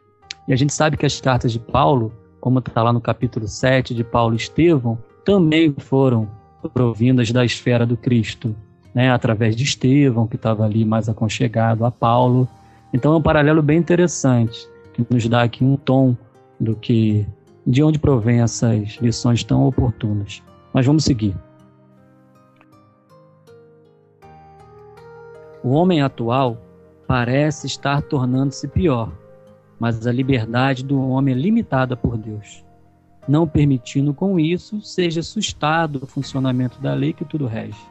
E 0.49 0.53
a 0.53 0.55
gente 0.57 0.73
sabe 0.73 0.97
que 0.97 1.05
as 1.05 1.21
cartas 1.21 1.53
de 1.53 1.59
Paulo, 1.59 2.11
como 2.41 2.59
está 2.59 2.83
lá 2.83 2.91
no 2.91 2.99
capítulo 2.99 3.47
7 3.47 3.95
de 3.95 4.03
Paulo 4.03 4.33
e 4.33 4.37
Estevão, 4.37 4.97
também 5.23 5.73
foram 5.77 6.29
provindas 6.73 7.31
da 7.31 7.45
esfera 7.45 7.85
do 7.85 7.95
Cristo 7.95 8.53
né, 8.93 9.11
através 9.11 9.55
de 9.55 9.63
Estevão, 9.63 10.27
que 10.27 10.35
estava 10.35 10.65
ali 10.65 10.83
mais 10.83 11.07
aconchegado 11.07 11.85
a 11.85 11.91
Paulo. 11.91 12.47
Então 12.93 13.13
é 13.13 13.17
um 13.17 13.21
paralelo 13.21 13.61
bem 13.61 13.77
interessante, 13.77 14.67
que 14.93 15.05
nos 15.09 15.27
dá 15.27 15.43
aqui 15.43 15.63
um 15.63 15.77
tom 15.77 16.15
do 16.59 16.75
que 16.75 17.25
de 17.65 17.83
onde 17.83 17.99
provém 17.99 18.41
essas 18.41 18.97
lições 19.01 19.43
tão 19.43 19.65
oportunas. 19.65 20.41
Mas 20.73 20.85
vamos 20.85 21.03
seguir. 21.03 21.35
O 25.63 25.69
homem 25.69 26.01
atual 26.01 26.57
parece 27.07 27.67
estar 27.67 28.01
tornando-se 28.01 28.67
pior, 28.67 29.11
mas 29.79 30.07
a 30.07 30.11
liberdade 30.11 30.83
do 30.83 30.99
homem 31.09 31.35
é 31.35 31.37
limitada 31.37 31.95
por 31.95 32.17
Deus, 32.17 32.65
não 33.27 33.47
permitindo 33.47 34.13
com 34.13 34.39
isso 34.39 34.81
seja 34.81 35.19
assustado 35.19 35.99
o 36.03 36.07
funcionamento 36.07 36.81
da 36.81 36.93
lei 36.93 37.13
que 37.13 37.23
tudo 37.23 37.45
rege. 37.45 37.90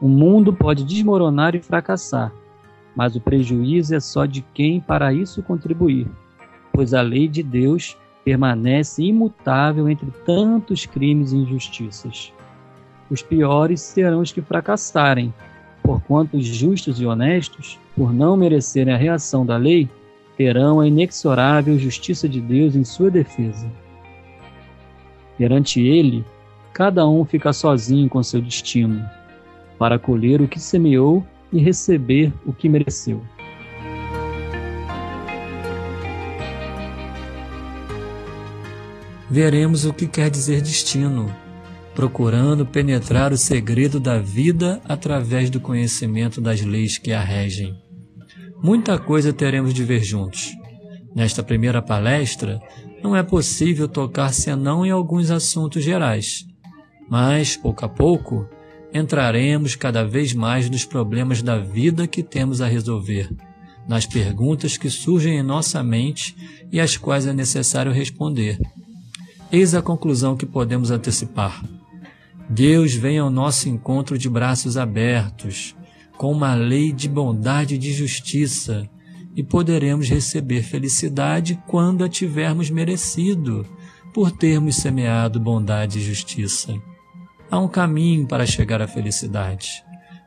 O 0.00 0.06
mundo 0.06 0.52
pode 0.52 0.84
desmoronar 0.84 1.56
e 1.56 1.60
fracassar, 1.60 2.32
mas 2.94 3.16
o 3.16 3.20
prejuízo 3.20 3.96
é 3.96 4.00
só 4.00 4.26
de 4.26 4.42
quem 4.54 4.80
para 4.80 5.12
isso 5.12 5.42
contribuir, 5.42 6.06
pois 6.72 6.94
a 6.94 7.02
lei 7.02 7.26
de 7.26 7.42
Deus 7.42 7.96
permanece 8.24 9.02
imutável 9.02 9.88
entre 9.88 10.08
tantos 10.24 10.86
crimes 10.86 11.32
e 11.32 11.38
injustiças. 11.38 12.32
Os 13.10 13.22
piores 13.22 13.80
serão 13.80 14.20
os 14.20 14.30
que 14.30 14.40
fracassarem, 14.40 15.34
porquanto 15.82 16.36
os 16.36 16.46
justos 16.46 17.00
e 17.00 17.06
honestos, 17.06 17.76
por 17.96 18.12
não 18.12 18.36
merecerem 18.36 18.94
a 18.94 18.96
reação 18.96 19.44
da 19.44 19.56
lei, 19.56 19.88
terão 20.36 20.78
a 20.78 20.86
inexorável 20.86 21.76
justiça 21.76 22.28
de 22.28 22.40
Deus 22.40 22.76
em 22.76 22.84
sua 22.84 23.10
defesa. 23.10 23.68
Perante 25.36 25.80
ele, 25.80 26.24
cada 26.72 27.08
um 27.08 27.24
fica 27.24 27.52
sozinho 27.52 28.08
com 28.08 28.22
seu 28.22 28.40
destino 28.40 29.17
para 29.78 29.98
colher 29.98 30.40
o 30.40 30.48
que 30.48 30.58
semeou 30.58 31.24
e 31.52 31.60
receber 31.60 32.32
o 32.44 32.52
que 32.52 32.68
mereceu. 32.68 33.22
Veremos 39.30 39.84
o 39.84 39.92
que 39.92 40.06
quer 40.06 40.30
dizer 40.30 40.62
destino, 40.62 41.34
procurando 41.94 42.64
penetrar 42.64 43.32
o 43.32 43.36
segredo 43.36 44.00
da 44.00 44.18
vida 44.18 44.80
através 44.88 45.50
do 45.50 45.60
conhecimento 45.60 46.40
das 46.40 46.62
leis 46.62 46.96
que 46.96 47.12
a 47.12 47.20
regem. 47.20 47.76
Muita 48.62 48.98
coisa 48.98 49.32
teremos 49.32 49.74
de 49.74 49.84
ver 49.84 50.02
juntos. 50.02 50.56
Nesta 51.14 51.42
primeira 51.42 51.82
palestra, 51.82 52.58
não 53.02 53.14
é 53.14 53.22
possível 53.22 53.86
tocar 53.86 54.32
senão 54.32 54.84
em 54.84 54.90
alguns 54.90 55.30
assuntos 55.30 55.84
gerais, 55.84 56.46
mas, 57.08 57.56
pouco 57.56 57.84
a 57.84 57.88
pouco, 57.88 58.48
entraremos 58.92 59.76
cada 59.76 60.04
vez 60.04 60.32
mais 60.32 60.68
nos 60.68 60.84
problemas 60.84 61.42
da 61.42 61.58
vida 61.58 62.06
que 62.06 62.22
temos 62.22 62.60
a 62.60 62.66
resolver, 62.66 63.30
nas 63.86 64.06
perguntas 64.06 64.76
que 64.76 64.90
surgem 64.90 65.38
em 65.38 65.42
nossa 65.42 65.82
mente 65.82 66.36
e 66.72 66.80
às 66.80 66.96
quais 66.96 67.26
é 67.26 67.32
necessário 67.32 67.92
responder. 67.92 68.58
Eis 69.50 69.74
a 69.74 69.82
conclusão 69.82 70.36
que 70.36 70.46
podemos 70.46 70.90
antecipar. 70.90 71.64
Deus 72.48 72.94
vem 72.94 73.18
ao 73.18 73.30
nosso 73.30 73.68
encontro 73.68 74.18
de 74.18 74.28
braços 74.28 74.76
abertos, 74.76 75.74
com 76.16 76.32
uma 76.32 76.54
lei 76.54 76.92
de 76.92 77.08
bondade 77.08 77.74
e 77.74 77.78
de 77.78 77.92
justiça, 77.92 78.88
e 79.36 79.42
poderemos 79.42 80.08
receber 80.08 80.62
felicidade 80.62 81.62
quando 81.66 82.02
a 82.02 82.08
tivermos 82.08 82.70
merecido, 82.70 83.64
por 84.12 84.32
termos 84.32 84.76
semeado 84.76 85.38
bondade 85.38 85.98
e 85.98 86.02
justiça. 86.02 86.74
Há 87.50 87.58
um 87.58 87.68
caminho 87.68 88.26
para 88.26 88.44
chegar 88.44 88.82
à 88.82 88.86
felicidade, 88.86 89.82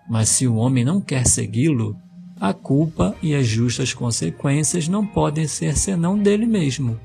mas 0.10 0.28
se 0.30 0.48
o 0.48 0.56
homem 0.56 0.84
não 0.84 1.00
quer 1.00 1.28
segui-lo, 1.28 1.96
a 2.40 2.52
culpa 2.52 3.16
e 3.22 3.36
as 3.36 3.46
justas 3.46 3.94
consequências 3.94 4.88
não 4.88 5.06
podem 5.06 5.46
ser 5.46 5.78
senão 5.78 6.18
dele 6.18 6.48
mesmo. 6.48 7.00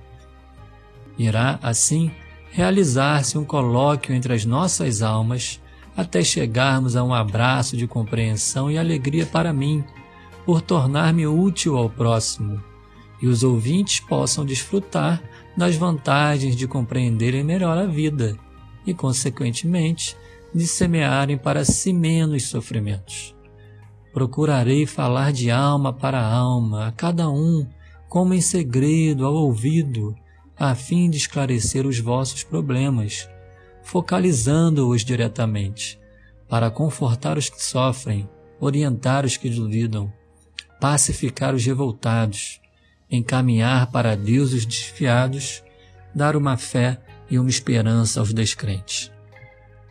Irá, 1.18 1.58
assim, 1.62 2.10
realizar-se 2.50 3.36
um 3.36 3.44
colóquio 3.44 4.14
entre 4.14 4.32
as 4.32 4.46
nossas 4.46 5.02
almas 5.02 5.60
até 5.94 6.24
chegarmos 6.24 6.96
a 6.96 7.04
um 7.04 7.12
abraço 7.12 7.76
de 7.76 7.86
compreensão 7.86 8.70
e 8.70 8.78
alegria 8.78 9.26
para 9.26 9.52
mim, 9.52 9.84
por 10.46 10.62
tornar-me 10.62 11.26
útil 11.26 11.76
ao 11.76 11.90
próximo, 11.90 12.62
e 13.20 13.26
os 13.26 13.42
ouvintes 13.42 14.00
possam 14.00 14.46
desfrutar 14.46 15.22
das 15.54 15.76
vantagens 15.76 16.56
de 16.56 16.66
compreenderem 16.66 17.44
melhor 17.44 17.76
a 17.76 17.84
vida 17.84 18.38
e, 18.86 18.94
consequentemente, 18.94 20.16
de 20.54 20.66
semearem 20.66 21.36
para 21.36 21.64
si 21.64 21.92
menos 21.92 22.44
sofrimentos. 22.44 23.34
Procurarei 24.12 24.86
falar 24.86 25.32
de 25.32 25.50
alma 25.50 25.92
para 25.92 26.24
alma 26.24 26.86
a 26.86 26.92
cada 26.92 27.28
um, 27.28 27.66
como 28.08 28.32
em 28.32 28.40
segredo 28.40 29.26
ao 29.26 29.34
ouvido, 29.34 30.14
a 30.56 30.74
fim 30.74 31.10
de 31.10 31.18
esclarecer 31.18 31.86
os 31.86 31.98
vossos 31.98 32.42
problemas, 32.42 33.28
focalizando-os 33.82 35.04
diretamente, 35.04 36.00
para 36.48 36.70
confortar 36.70 37.36
os 37.36 37.50
que 37.50 37.62
sofrem, 37.62 38.26
orientar 38.58 39.26
os 39.26 39.36
que 39.36 39.50
duvidam, 39.50 40.10
pacificar 40.80 41.54
os 41.54 41.64
revoltados, 41.64 42.60
encaminhar 43.10 43.90
para 43.90 44.16
Deus 44.16 44.52
os 44.52 44.64
desfiados, 44.64 45.62
dar 46.14 46.36
uma 46.36 46.56
fé 46.56 46.98
e 47.30 47.38
uma 47.38 47.50
esperança 47.50 48.20
aos 48.20 48.32
descrentes, 48.32 49.10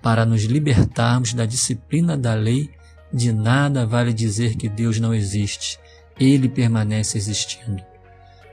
para 0.02 0.26
nos 0.26 0.44
libertarmos 0.44 1.34
da 1.34 1.46
disciplina 1.46 2.18
da 2.18 2.34
lei 2.34 2.70
De 3.14 3.32
nada 3.32 3.86
vale 3.86 4.12
dizer 4.12 4.56
que 4.56 4.68
Deus 4.68 5.00
não 5.00 5.14
existe, 5.14 5.80
ele 6.20 6.50
permanece 6.50 7.18
existindo. 7.18 7.82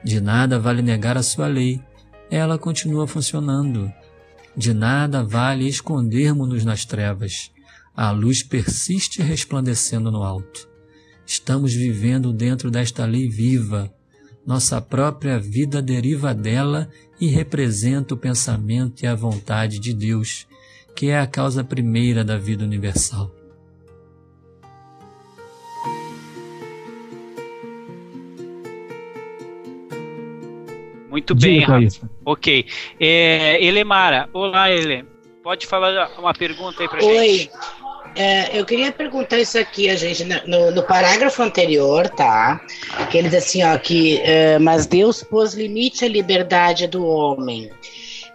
De 0.04 0.20
nada 0.20 0.58
vale 0.58 0.82
negar 0.82 1.16
a 1.16 1.22
sua 1.22 1.48
lei, 1.48 1.82
ela 2.30 2.58
continua 2.58 3.06
funcionando. 3.06 3.92
De 4.56 4.72
nada 4.72 5.24
vale 5.24 5.66
escondermos-nos 5.66 6.64
nas 6.64 6.84
trevas, 6.84 7.50
a 7.94 8.10
luz 8.10 8.42
persiste 8.42 9.20
resplandecendo 9.22 10.10
no 10.10 10.22
alto. 10.22 10.68
Estamos 11.26 11.72
vivendo 11.72 12.32
dentro 12.32 12.70
desta 12.70 13.04
lei 13.04 13.28
viva. 13.28 13.92
Nossa 14.46 14.80
própria 14.80 15.38
vida 15.38 15.80
deriva 15.80 16.34
dela 16.34 16.88
e 17.22 17.28
representa 17.28 18.14
o 18.14 18.16
pensamento 18.16 19.04
e 19.04 19.06
a 19.06 19.14
vontade 19.14 19.78
de 19.78 19.94
Deus, 19.94 20.44
que 20.96 21.06
é 21.06 21.20
a 21.20 21.24
causa 21.24 21.62
primeira 21.62 22.24
da 22.24 22.36
vida 22.36 22.64
universal. 22.64 23.30
Muito 31.08 31.32
bem, 31.36 31.60
Rafa. 31.60 32.10
Ok. 32.24 32.66
É, 32.98 33.64
Elemara, 33.64 34.28
olá, 34.32 34.68
Ele. 34.68 35.04
Pode 35.44 35.68
falar 35.68 36.10
uma 36.18 36.34
pergunta 36.34 36.82
aí 36.82 36.88
pra 36.88 37.04
Oi. 37.04 37.28
gente? 37.28 37.50
Oi. 37.52 37.81
É, 38.14 38.58
eu 38.58 38.66
queria 38.66 38.92
perguntar 38.92 39.38
isso 39.38 39.58
aqui, 39.58 39.88
a 39.88 39.96
gente, 39.96 40.24
no, 40.46 40.70
no, 40.70 40.82
parágrafo 40.82 41.42
anterior, 41.42 42.08
tá? 42.10 42.60
Que 43.10 43.18
ele 43.18 43.28
diz 43.28 43.38
assim, 43.38 43.62
ó, 43.64 43.78
que 43.78 44.16
uh, 44.16 44.60
mas 44.60 44.86
Deus 44.86 45.22
pôs 45.22 45.54
limite 45.54 46.04
à 46.04 46.08
liberdade 46.08 46.86
do 46.86 47.06
homem. 47.06 47.70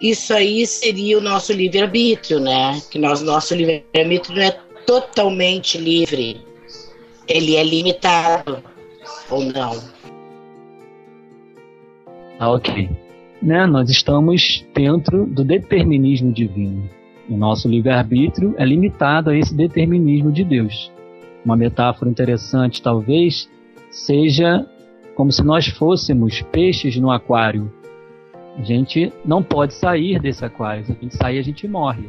Isso 0.02 0.34
aí 0.34 0.66
seria 0.66 1.18
o 1.18 1.22
nosso 1.22 1.54
livre-arbítrio, 1.54 2.40
né? 2.40 2.82
Que 2.90 2.98
nós, 2.98 3.22
nosso 3.22 3.54
livre-arbítrio 3.54 4.36
não 4.36 4.44
é 4.44 4.58
totalmente 4.86 5.78
livre. 5.78 6.42
Ele 7.28 7.56
é 7.56 7.64
limitado, 7.64 8.64
ou 9.30 9.44
não? 9.44 9.80
Ah, 12.40 12.52
ok. 12.52 12.90
Né, 13.42 13.66
nós 13.68 13.90
estamos 13.90 14.66
dentro 14.74 15.26
do 15.26 15.44
determinismo 15.44 16.32
divino. 16.32 16.90
O 17.30 17.36
nosso 17.36 17.68
livre-arbítrio 17.68 18.56
é 18.58 18.64
limitado 18.64 19.30
a 19.30 19.38
esse 19.38 19.54
determinismo 19.54 20.32
de 20.32 20.46
Deus. 20.46 20.92
Uma 21.44 21.58
metáfora 21.58 22.10
interessante, 22.10 22.82
talvez, 22.82 23.50
seja 23.92 24.66
como 25.14 25.32
se 25.32 25.44
nós 25.44 25.68
fôssemos 25.68 26.42
peixes 26.42 26.96
no 26.98 27.12
aquário. 27.12 27.72
A 28.58 28.62
gente 28.64 29.12
não 29.26 29.44
pode 29.44 29.74
sair 29.74 30.20
desse 30.20 30.46
aquário. 30.46 30.86
Se 30.86 30.92
a 30.92 30.96
gente 30.96 31.16
sair, 31.18 31.40
a 31.40 31.42
gente 31.44 31.68
morre. 31.68 32.08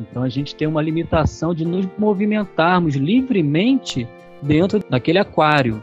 Então 0.00 0.22
a 0.22 0.28
gente 0.28 0.54
tem 0.54 0.66
uma 0.66 0.80
limitação 0.80 1.52
de 1.52 1.64
nos 1.64 1.86
movimentarmos 1.98 2.94
livremente 2.94 4.08
dentro 4.40 4.82
daquele 4.88 5.18
aquário, 5.18 5.82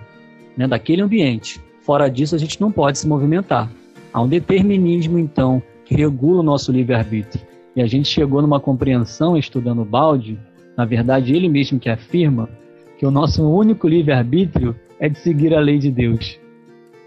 né, 0.58 0.68
daquele 0.68 1.02
ambiente. 1.02 1.62
Fora 1.82 2.10
disso, 2.10 2.34
a 2.34 2.40
gente 2.40 2.60
não 2.60 2.72
pode 2.72 2.98
se 2.98 3.08
movimentar. 3.08 3.70
Há 4.12 4.22
um 4.22 4.28
determinismo, 4.28 5.20
então, 5.20 5.62
que 5.84 5.94
regula 5.94 6.40
o 6.40 6.44
nosso 6.44 6.72
livre-arbítrio. 6.72 7.55
E 7.76 7.82
a 7.82 7.86
gente 7.86 8.08
chegou 8.08 8.42
numa 8.42 8.60
compreensão, 8.60 9.36
estudando 9.36 9.82
o 9.82 9.86
balde, 9.86 10.40
na 10.78 10.86
verdade, 10.86 11.36
ele 11.36 11.50
mesmo 11.50 11.80
que 11.80 11.90
afirma 11.90 12.50
que 12.98 13.06
o 13.06 13.12
nosso 13.12 13.44
único 13.44 13.88
livre-arbítrio 13.88 14.76
é 15.00 15.10
de 15.10 15.18
seguir 15.20 15.54
a 15.54 15.60
lei 15.60 15.78
de 15.78 15.92
Deus. 15.92 16.40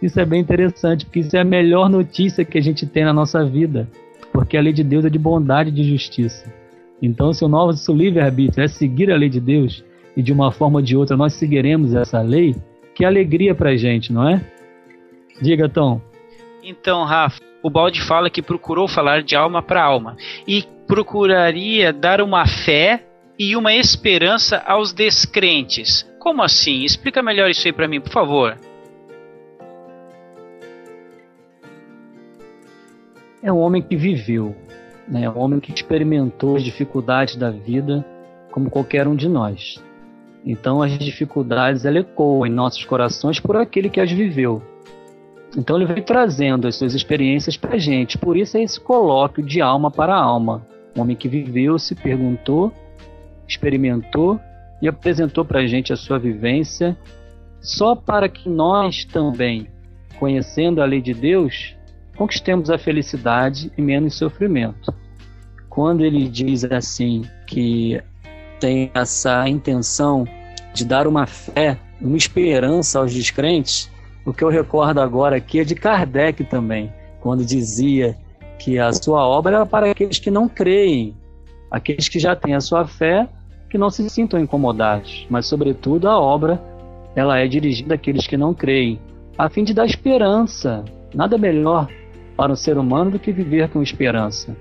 Isso 0.01 0.21
é 0.21 0.25
bem 0.25 0.41
interessante, 0.41 1.05
porque 1.05 1.21
isso 1.21 1.37
é 1.37 1.41
a 1.41 1.45
melhor 1.45 1.89
notícia 1.89 2.45
que 2.45 2.59
a 2.59 2.61
gente 2.61 2.87
tem 2.87 3.05
na 3.05 3.13
nossa 3.13 3.45
vida, 3.45 3.89
porque 4.33 4.57
a 4.57 4.61
lei 4.61 4.73
de 4.73 4.85
Deus 4.85 5.05
é 5.05 5.11
de 5.11 5.19
bondade 5.19 5.71
e 5.71 5.73
de 5.73 5.83
justiça. 5.83 6.53
Então, 7.01 7.33
se 7.33 7.45
o 7.45 7.49
nosso 7.49 7.93
livre-arbítrio 7.95 8.65
é 8.65 8.69
seguir 8.69 9.11
a 9.11 9.17
lei 9.17 9.29
de 9.29 9.41
Deus, 9.41 9.85
e 10.17 10.23
de 10.23 10.33
uma 10.33 10.51
forma 10.51 10.79
ou 10.79 10.83
de 10.83 10.97
outra 10.97 11.17
nós 11.17 11.35
seguiremos 11.35 11.95
essa 11.95 12.21
lei, 12.21 12.55
que 12.95 13.05
alegria 13.05 13.55
pra 13.55 13.77
gente, 13.77 14.13
não 14.13 14.29
é? 14.29 14.45
Diga, 15.41 15.69
Tom. 15.69 16.01
Então, 16.63 17.05
Rafa, 17.05 17.41
o 17.63 17.71
Balde 17.71 18.03
fala 18.03 18.31
que 18.31 18.43
procurou 18.43 18.87
falar 18.87 19.23
de 19.23 19.35
alma 19.35 19.63
para 19.63 19.83
alma 19.83 20.17
e 20.47 20.65
procuraria 20.87 21.93
dar 21.93 22.21
uma 22.21 22.47
fé 22.47 23.05
e 23.39 23.57
uma 23.57 23.75
esperança 23.75 24.63
aos 24.67 24.93
descrentes. 24.93 26.09
Como 26.19 26.43
assim? 26.43 26.85
Explica 26.85 27.23
melhor 27.23 27.49
isso 27.51 27.67
aí 27.67 27.73
para 27.73 27.89
mim, 27.89 28.01
por 28.01 28.11
favor. 28.11 28.59
É 33.43 33.53
um 33.53 33.59
homem 33.59 33.81
que 33.81 33.97
viveu, 33.97 34.57
né? 35.07 35.25
É 35.25 35.31
um 35.31 35.39
homem 35.39 35.61
que 35.61 35.73
experimentou 35.73 36.57
as 36.57 36.65
dificuldades 36.65 37.37
da 37.37 37.51
vida 37.51 38.05
como 38.51 38.71
qualquer 38.71 39.07
um 39.07 39.15
de 39.15 39.29
nós. 39.29 39.81
Então 40.45 40.83
as 40.83 40.99
dificuldades 40.99 41.85
ecoam 41.85 42.47
em 42.47 42.51
nossos 42.51 42.85
corações 42.85 43.39
por 43.39 43.57
aquele 43.57 43.89
que 43.89 44.01
as 44.01 44.11
viveu. 44.11 44.63
Então 45.57 45.77
ele 45.77 45.87
veio 45.87 46.03
trazendo 46.03 46.69
as 46.69 46.77
suas 46.77 46.95
experiências 46.95 47.57
para 47.57 47.75
a 47.75 47.79
gente. 47.79 48.19
Por 48.19 48.37
isso 48.37 48.57
é 48.57 48.63
esse 48.63 48.79
colóquio 48.81 49.43
de 49.43 49.61
alma 49.61 49.91
para 49.91 50.15
alma. 50.15 50.67
Um 50.97 51.01
homem 51.01 51.17
que 51.17 51.29
viveu, 51.29 51.79
se 51.79 51.95
perguntou, 51.95 52.73
experimentou 53.47 54.39
e 54.81 54.89
apresentou 54.89 55.45
para 55.45 55.61
a 55.61 55.67
gente 55.67 55.93
a 55.93 55.97
sua 55.97 56.19
vivência, 56.19 56.97
só 57.61 57.95
para 57.95 58.29
que 58.29 58.49
nós 58.49 59.05
também, 59.05 59.69
conhecendo 60.19 60.81
a 60.81 60.85
lei 60.85 61.01
de 61.01 61.15
Deus, 61.15 61.75
conquistemos 62.17 62.71
a 62.71 62.79
felicidade 62.79 63.73
e 63.77 63.83
menos 63.83 64.15
sofrimento. 64.15 64.95
Quando 65.69 66.05
ele 66.05 66.29
diz 66.29 66.65
assim 66.65 67.23
que 67.47 68.01
tem 68.61 68.91
essa 68.95 69.49
intenção 69.49 70.25
de 70.75 70.85
dar 70.85 71.07
uma 71.07 71.27
fé, 71.27 71.79
uma 72.01 72.17
esperança 72.17 72.99
aos 72.99 73.13
descrentes, 73.13 73.91
o 74.29 74.33
que 74.35 74.45
eu 74.45 74.51
recordo 74.51 75.01
agora 75.01 75.37
aqui 75.37 75.61
é 75.61 75.65
de 75.65 75.75
Kardec 75.75 76.45
também, 76.45 76.93
quando 77.19 77.47
dizia 77.47 78.15
que 78.59 78.79
a 78.79 78.93
sua 78.93 79.27
obra 79.27 79.57
era 79.57 79.67
para 79.67 79.91
aqueles 79.91 80.19
que 80.19 80.31
não 80.31 80.47
creem, 80.47 81.17
aqueles 81.71 82.11
que 82.11 82.19
já 82.19 82.37
têm 82.37 82.55
a 82.55 82.61
sua 82.61 82.87
fé, 82.87 83.27
que 83.71 83.79
não 83.79 83.89
se 83.89 84.07
sintam 84.11 84.39
incomodados, 84.39 85.27
mas 85.31 85.47
sobretudo 85.47 86.11
a 86.11 86.21
obra 86.21 86.61
ela 87.17 87.39
é 87.39 87.49
dirigida 87.49 87.95
àqueles 87.95 88.27
que 88.27 88.37
não 88.37 88.53
creem, 88.53 89.01
a 89.39 89.49
fim 89.49 89.65
de 89.65 89.73
dar 89.73 89.87
esperança. 89.87 90.85
Nada 91.15 91.39
melhor 91.39 91.89
para 92.37 92.53
o 92.53 92.57
ser 92.57 92.77
humano 92.77 93.13
do 93.13 93.19
que 93.19 93.33
viver 93.33 93.71
com 93.71 93.83
esperança. 93.83 94.55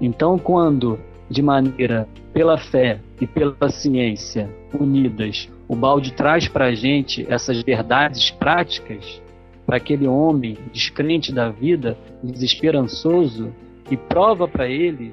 Então, 0.00 0.36
quando 0.36 0.98
de 1.30 1.42
maneira 1.42 2.08
pela 2.32 2.58
fé 2.58 2.98
e 3.20 3.26
pela 3.26 3.70
ciência 3.70 4.50
unidas, 4.78 5.48
o 5.68 5.74
balde 5.74 6.12
traz 6.12 6.48
para 6.48 6.66
a 6.66 6.74
gente 6.74 7.26
essas 7.28 7.62
verdades 7.62 8.30
práticas 8.30 9.22
para 9.64 9.76
aquele 9.76 10.06
homem 10.06 10.58
descrente 10.72 11.32
da 11.32 11.48
vida, 11.48 11.96
desesperançoso, 12.22 13.52
e 13.90 13.96
prova 13.96 14.48
para 14.48 14.68
ele 14.68 15.12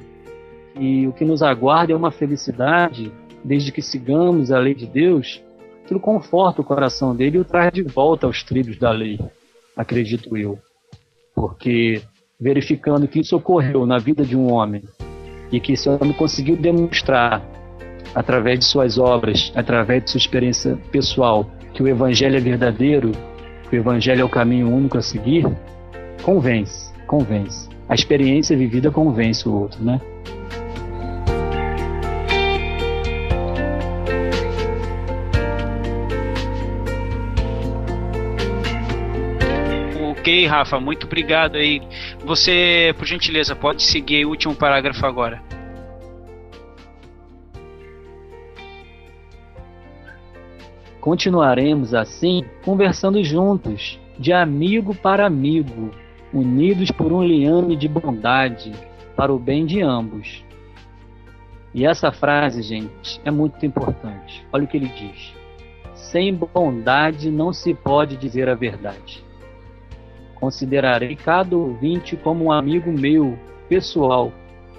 que 0.76 1.08
o 1.08 1.14
que 1.14 1.26
nos 1.26 1.44
aguarda 1.44 1.94
é 1.94 1.96
uma 1.96 2.12
felicidade, 2.12 3.12
desde 3.44 3.72
que 3.72 3.82
sigamos 3.82 4.52
a 4.52 4.60
lei 4.60 4.74
de 4.74 4.86
Deus, 4.86 5.42
aquilo 5.84 6.00
conforta 6.00 6.62
o 6.62 6.64
coração 6.64 7.16
dele 7.16 7.38
e 7.38 7.42
o 7.42 7.46
traz 7.46 7.72
de 7.74 7.84
volta 7.84 8.28
aos 8.28 8.44
trilhos 8.44 8.78
da 8.78 8.92
lei, 8.92 9.20
acredito 9.76 10.36
eu. 10.38 10.60
Porque 11.36 12.02
verificando 12.40 13.08
que 13.08 13.20
isso 13.20 13.36
ocorreu 13.36 13.86
na 13.86 13.98
vida 13.98 14.24
de 14.24 14.36
um 14.36 14.52
homem 14.52 14.84
e 15.52 15.60
que 15.60 15.74
esse 15.74 15.90
homem 15.90 16.14
conseguiu 16.14 16.56
demonstrar 16.56 17.44
através 18.14 18.60
de 18.60 18.66
suas 18.66 18.98
obras, 18.98 19.52
através 19.56 20.04
de 20.04 20.12
sua 20.12 20.18
experiência 20.18 20.78
pessoal, 20.92 21.50
que 21.74 21.84
o 21.84 21.88
evangelho 21.88 22.38
é 22.38 22.40
verdadeiro, 22.40 23.12
que 23.70 23.76
o 23.76 23.80
evangelho 23.80 24.22
é 24.22 24.24
o 24.24 24.30
caminho 24.30 24.74
único 24.74 24.98
a 24.98 25.02
seguir, 25.02 25.46
convence, 26.24 26.94
convence. 27.06 27.70
A 27.88 27.96
experiência 27.96 28.56
vivida 28.56 28.92
convence 28.92 29.48
o 29.48 29.54
outro, 29.54 29.84
né? 29.84 30.00
Ok, 40.12 40.46
Rafa, 40.46 40.80
muito 40.80 41.08
obrigado 41.08 41.56
aí. 41.56 41.82
Você, 42.24 42.94
por 42.98 43.08
gentileza, 43.08 43.56
pode 43.56 43.82
seguir 43.82 44.26
o 44.26 44.30
último 44.30 44.54
parágrafo 44.54 45.04
agora. 45.06 45.49
Continuaremos 51.02 51.94
assim, 51.94 52.44
conversando 52.64 53.24
juntos, 53.24 54.00
de 54.18 54.34
amigo 54.34 54.94
para 54.94 55.26
amigo, 55.26 55.92
unidos 56.34 56.92
por 56.92 57.14
um 57.14 57.24
liame 57.24 57.78
de 57.78 57.88
bondade, 57.88 58.74
para 59.16 59.34
o 59.34 59.40
bem 59.40 59.66
de 59.66 59.82
ambos. 59.82 60.44
E 61.74 61.86
essa 61.86 62.12
frase, 62.12 62.62
gente, 62.62 63.22
é 63.24 63.32
muito 63.32 63.66
importante. 63.66 64.46
Olha 64.52 64.66
o 64.66 64.68
que 64.68 64.76
ele 64.76 64.90
diz: 64.90 65.34
Sem 65.94 66.34
bondade 66.34 67.32
não 67.32 67.54
se 67.54 67.74
pode 67.74 68.18
dizer 68.18 68.50
a 68.50 68.56
verdade. 68.56 69.24
Considerarei 70.36 71.16
cada 71.16 71.56
ouvinte 71.56 72.18
como 72.18 72.46
um 72.46 72.52
amigo 72.52 72.92
meu, 72.92 73.38
pessoal, 73.68 74.34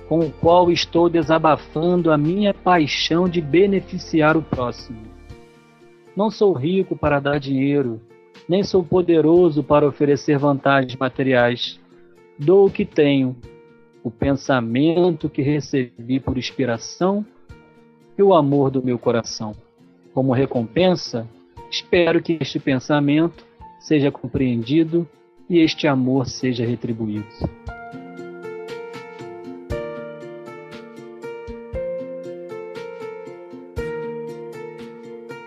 com 0.09 0.21
o 0.21 0.31
qual 0.31 0.71
estou 0.71 1.09
desabafando 1.09 2.11
a 2.11 2.19
minha 2.19 2.53
paixão 2.53 3.29
de 3.29 3.41
beneficiar 3.41 4.37
o 4.37 4.43
próximo. 4.43 5.10
Não 6.17 6.31
sou 6.31 6.53
rico 6.53 6.97
para 6.97 7.21
dar 7.21 7.39
dinheiro, 7.39 8.01
nem 8.49 8.63
sou 8.63 8.83
poderoso 8.83 9.63
para 9.63 9.87
oferecer 9.87 10.39
vantagens 10.39 10.97
materiais. 10.97 11.81
Dou 12.39 12.67
o 12.67 12.71
que 12.71 12.85
tenho, 12.85 13.37
o 14.03 14.11
pensamento 14.11 15.29
que 15.29 15.43
recebi 15.43 16.19
por 16.19 16.37
inspiração 16.37 17.25
e 18.19 18.23
o 18.23 18.35
amor 18.35 18.71
do 18.71 18.83
meu 18.83 18.99
coração. 18.99 19.55
Como 20.13 20.33
recompensa, 20.33 21.27
espero 21.71 22.23
que 22.23 22.39
este 22.41 22.59
pensamento 22.59 23.45
seja 23.79 24.11
compreendido 24.11 25.09
e 25.49 25.59
este 25.59 25.87
amor 25.87 26.27
seja 26.27 26.65
retribuído. 26.65 27.27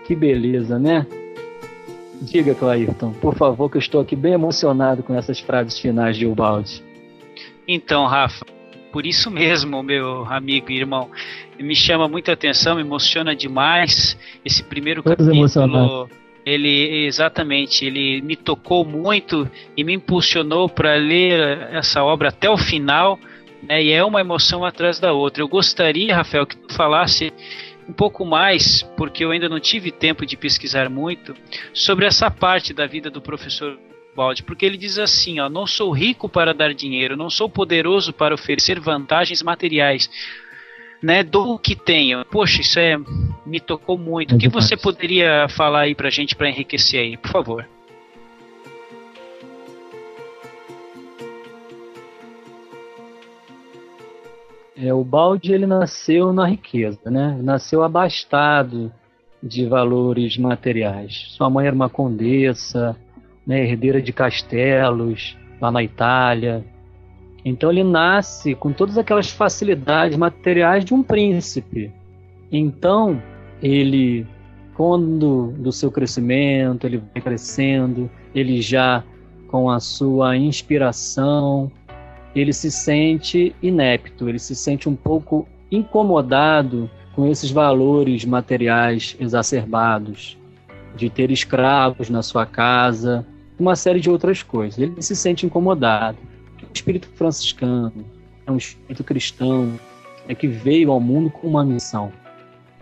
Que 0.06 0.14
beleza, 0.14 0.78
né? 0.78 1.06
Diga, 2.20 2.54
Clairton, 2.54 3.12
por 3.12 3.34
favor, 3.34 3.70
que 3.70 3.76
eu 3.76 3.80
estou 3.80 4.00
aqui 4.00 4.14
bem 4.14 4.32
emocionado 4.32 5.02
com 5.02 5.14
essas 5.14 5.40
frases 5.40 5.78
finais 5.78 6.16
de 6.16 6.26
Ubaldi. 6.26 6.82
Então, 7.66 8.06
Rafa, 8.06 8.44
por 8.92 9.06
isso 9.06 9.30
mesmo, 9.30 9.82
meu 9.82 10.24
amigo 10.26 10.70
e 10.70 10.76
irmão, 10.76 11.10
me 11.58 11.74
chama 11.74 12.06
muita 12.08 12.32
atenção, 12.32 12.76
me 12.76 12.82
emociona 12.82 13.34
demais 13.34 14.16
esse 14.44 14.62
primeiro 14.62 15.02
Todos 15.02 15.26
capítulo. 15.26 16.08
Ele 16.46 17.06
exatamente, 17.06 17.86
ele 17.86 18.20
me 18.20 18.36
tocou 18.36 18.84
muito 18.84 19.50
e 19.76 19.82
me 19.82 19.94
impulsionou 19.94 20.68
para 20.68 20.94
ler 20.94 21.70
essa 21.72 22.04
obra 22.04 22.28
até 22.28 22.50
o 22.50 22.58
final, 22.58 23.18
né, 23.62 23.82
e 23.82 23.92
é 23.92 24.04
uma 24.04 24.20
emoção 24.20 24.62
atrás 24.62 25.00
da 25.00 25.12
outra. 25.12 25.42
Eu 25.42 25.48
gostaria, 25.48 26.14
Rafael, 26.14 26.46
que 26.46 26.56
tu 26.56 26.74
falasse 26.74 27.32
um 27.88 27.92
pouco 27.92 28.24
mais, 28.24 28.82
porque 28.96 29.24
eu 29.24 29.30
ainda 29.30 29.48
não 29.48 29.60
tive 29.60 29.90
tempo 29.90 30.24
de 30.24 30.36
pesquisar 30.36 30.88
muito, 30.88 31.34
sobre 31.72 32.06
essa 32.06 32.30
parte 32.30 32.72
da 32.72 32.86
vida 32.86 33.10
do 33.10 33.20
professor 33.20 33.78
Balde, 34.14 34.42
porque 34.42 34.64
ele 34.64 34.76
diz 34.76 34.98
assim: 34.98 35.40
ó, 35.40 35.48
não 35.48 35.66
sou 35.66 35.90
rico 35.90 36.28
para 36.28 36.54
dar 36.54 36.72
dinheiro, 36.72 37.16
não 37.16 37.28
sou 37.28 37.48
poderoso 37.48 38.12
para 38.12 38.34
oferecer 38.34 38.78
vantagens 38.78 39.42
materiais. 39.42 40.08
Né, 41.02 41.22
do 41.22 41.58
que 41.58 41.76
tenho. 41.76 42.24
Poxa, 42.24 42.62
isso 42.62 42.78
é 42.78 42.96
me 43.44 43.60
tocou 43.60 43.98
muito. 43.98 44.32
É 44.32 44.36
o 44.36 44.38
que 44.38 44.48
você 44.48 44.74
poderia 44.74 45.46
falar 45.50 45.80
aí 45.80 45.94
pra 45.94 46.08
gente 46.08 46.34
para 46.34 46.48
enriquecer 46.48 46.98
aí, 46.98 47.16
por 47.18 47.30
favor? 47.30 47.68
É, 54.76 54.92
o 54.92 55.04
Balde 55.04 55.52
ele 55.52 55.66
nasceu 55.66 56.32
na 56.32 56.46
riqueza, 56.46 57.10
né? 57.10 57.38
Nasceu 57.40 57.82
abastado 57.82 58.92
de 59.42 59.66
valores 59.66 60.36
materiais. 60.36 61.26
Sua 61.28 61.48
mãe 61.48 61.66
era 61.66 61.76
uma 61.76 61.88
condessa, 61.88 62.96
né, 63.46 63.62
herdeira 63.62 64.00
de 64.00 64.12
castelos 64.12 65.36
lá 65.60 65.70
na 65.70 65.82
Itália. 65.82 66.64
Então 67.44 67.70
ele 67.70 67.84
nasce 67.84 68.54
com 68.54 68.72
todas 68.72 68.96
aquelas 68.96 69.30
facilidades 69.30 70.16
materiais 70.16 70.84
de 70.84 70.94
um 70.94 71.02
príncipe. 71.02 71.92
Então 72.50 73.22
ele, 73.62 74.26
quando 74.74 75.52
do 75.58 75.70
seu 75.70 75.90
crescimento, 75.92 76.86
ele 76.86 77.02
vai 77.12 77.22
crescendo, 77.22 78.10
ele 78.34 78.60
já 78.62 79.04
com 79.48 79.70
a 79.70 79.78
sua 79.78 80.36
inspiração, 80.36 81.70
ele 82.34 82.52
se 82.52 82.70
sente 82.70 83.54
inepto, 83.62 84.28
ele 84.28 84.38
se 84.38 84.54
sente 84.54 84.88
um 84.88 84.96
pouco 84.96 85.46
incomodado 85.70 86.90
com 87.14 87.26
esses 87.26 87.50
valores 87.50 88.24
materiais 88.24 89.16
exacerbados, 89.20 90.36
de 90.96 91.08
ter 91.08 91.30
escravos 91.30 92.10
na 92.10 92.22
sua 92.22 92.44
casa, 92.44 93.26
uma 93.58 93.76
série 93.76 94.00
de 94.00 94.10
outras 94.10 94.42
coisas. 94.42 94.78
Ele 94.78 95.00
se 95.00 95.14
sente 95.14 95.46
incomodado. 95.46 96.18
O 96.62 96.74
espírito 96.74 97.08
franciscano 97.14 98.04
é 98.46 98.50
um 98.50 98.56
espírito 98.56 99.04
cristão, 99.04 99.78
é 100.28 100.34
que 100.34 100.48
veio 100.48 100.90
ao 100.90 101.00
mundo 101.00 101.30
com 101.30 101.46
uma 101.46 101.64
missão. 101.64 102.12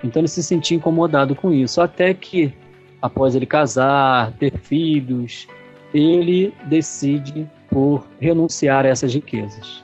Então 0.03 0.21
ele 0.21 0.29
se 0.29 0.43
sentia 0.43 0.77
incomodado 0.77 1.35
com 1.35 1.53
isso, 1.53 1.81
até 1.81 2.13
que 2.15 2.53
após 3.01 3.35
ele 3.35 3.47
casar, 3.47 4.33
ter 4.33 4.57
filhos, 4.59 5.47
ele 5.93 6.55
decide 6.67 7.49
por 7.73 8.07
renunciar 8.21 8.85
a 8.85 8.89
essas 8.89 9.15
riquezas. 9.15 9.83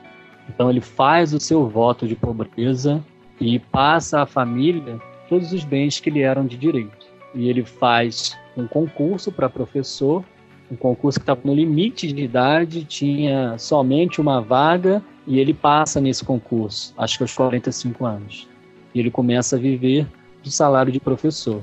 Então 0.48 0.70
ele 0.70 0.80
faz 0.80 1.32
o 1.32 1.40
seu 1.40 1.66
voto 1.66 2.06
de 2.06 2.14
pobreza 2.14 3.02
e 3.40 3.58
passa 3.58 4.22
à 4.22 4.26
família 4.26 5.00
todos 5.28 5.52
os 5.52 5.64
bens 5.64 5.98
que 5.98 6.10
lhe 6.10 6.20
eram 6.20 6.46
de 6.46 6.56
direito. 6.56 7.06
E 7.34 7.48
ele 7.48 7.64
faz 7.64 8.36
um 8.56 8.66
concurso 8.66 9.32
para 9.32 9.48
professor, 9.48 10.24
um 10.70 10.76
concurso 10.76 11.18
que 11.18 11.22
estava 11.22 11.40
no 11.44 11.54
limite 11.54 12.12
de 12.12 12.22
idade, 12.22 12.84
tinha 12.84 13.56
somente 13.58 14.20
uma 14.20 14.40
vaga 14.40 15.02
e 15.26 15.38
ele 15.38 15.54
passa 15.54 16.00
nesse 16.00 16.24
concurso, 16.24 16.94
acho 16.96 17.16
que 17.16 17.24
aos 17.24 17.34
45 17.34 18.04
anos. 18.04 18.48
E 18.94 19.00
ele 19.00 19.10
começa 19.10 19.56
a 19.56 19.58
viver 19.58 20.06
do 20.42 20.50
salário 20.50 20.92
de 20.92 21.00
professor, 21.00 21.62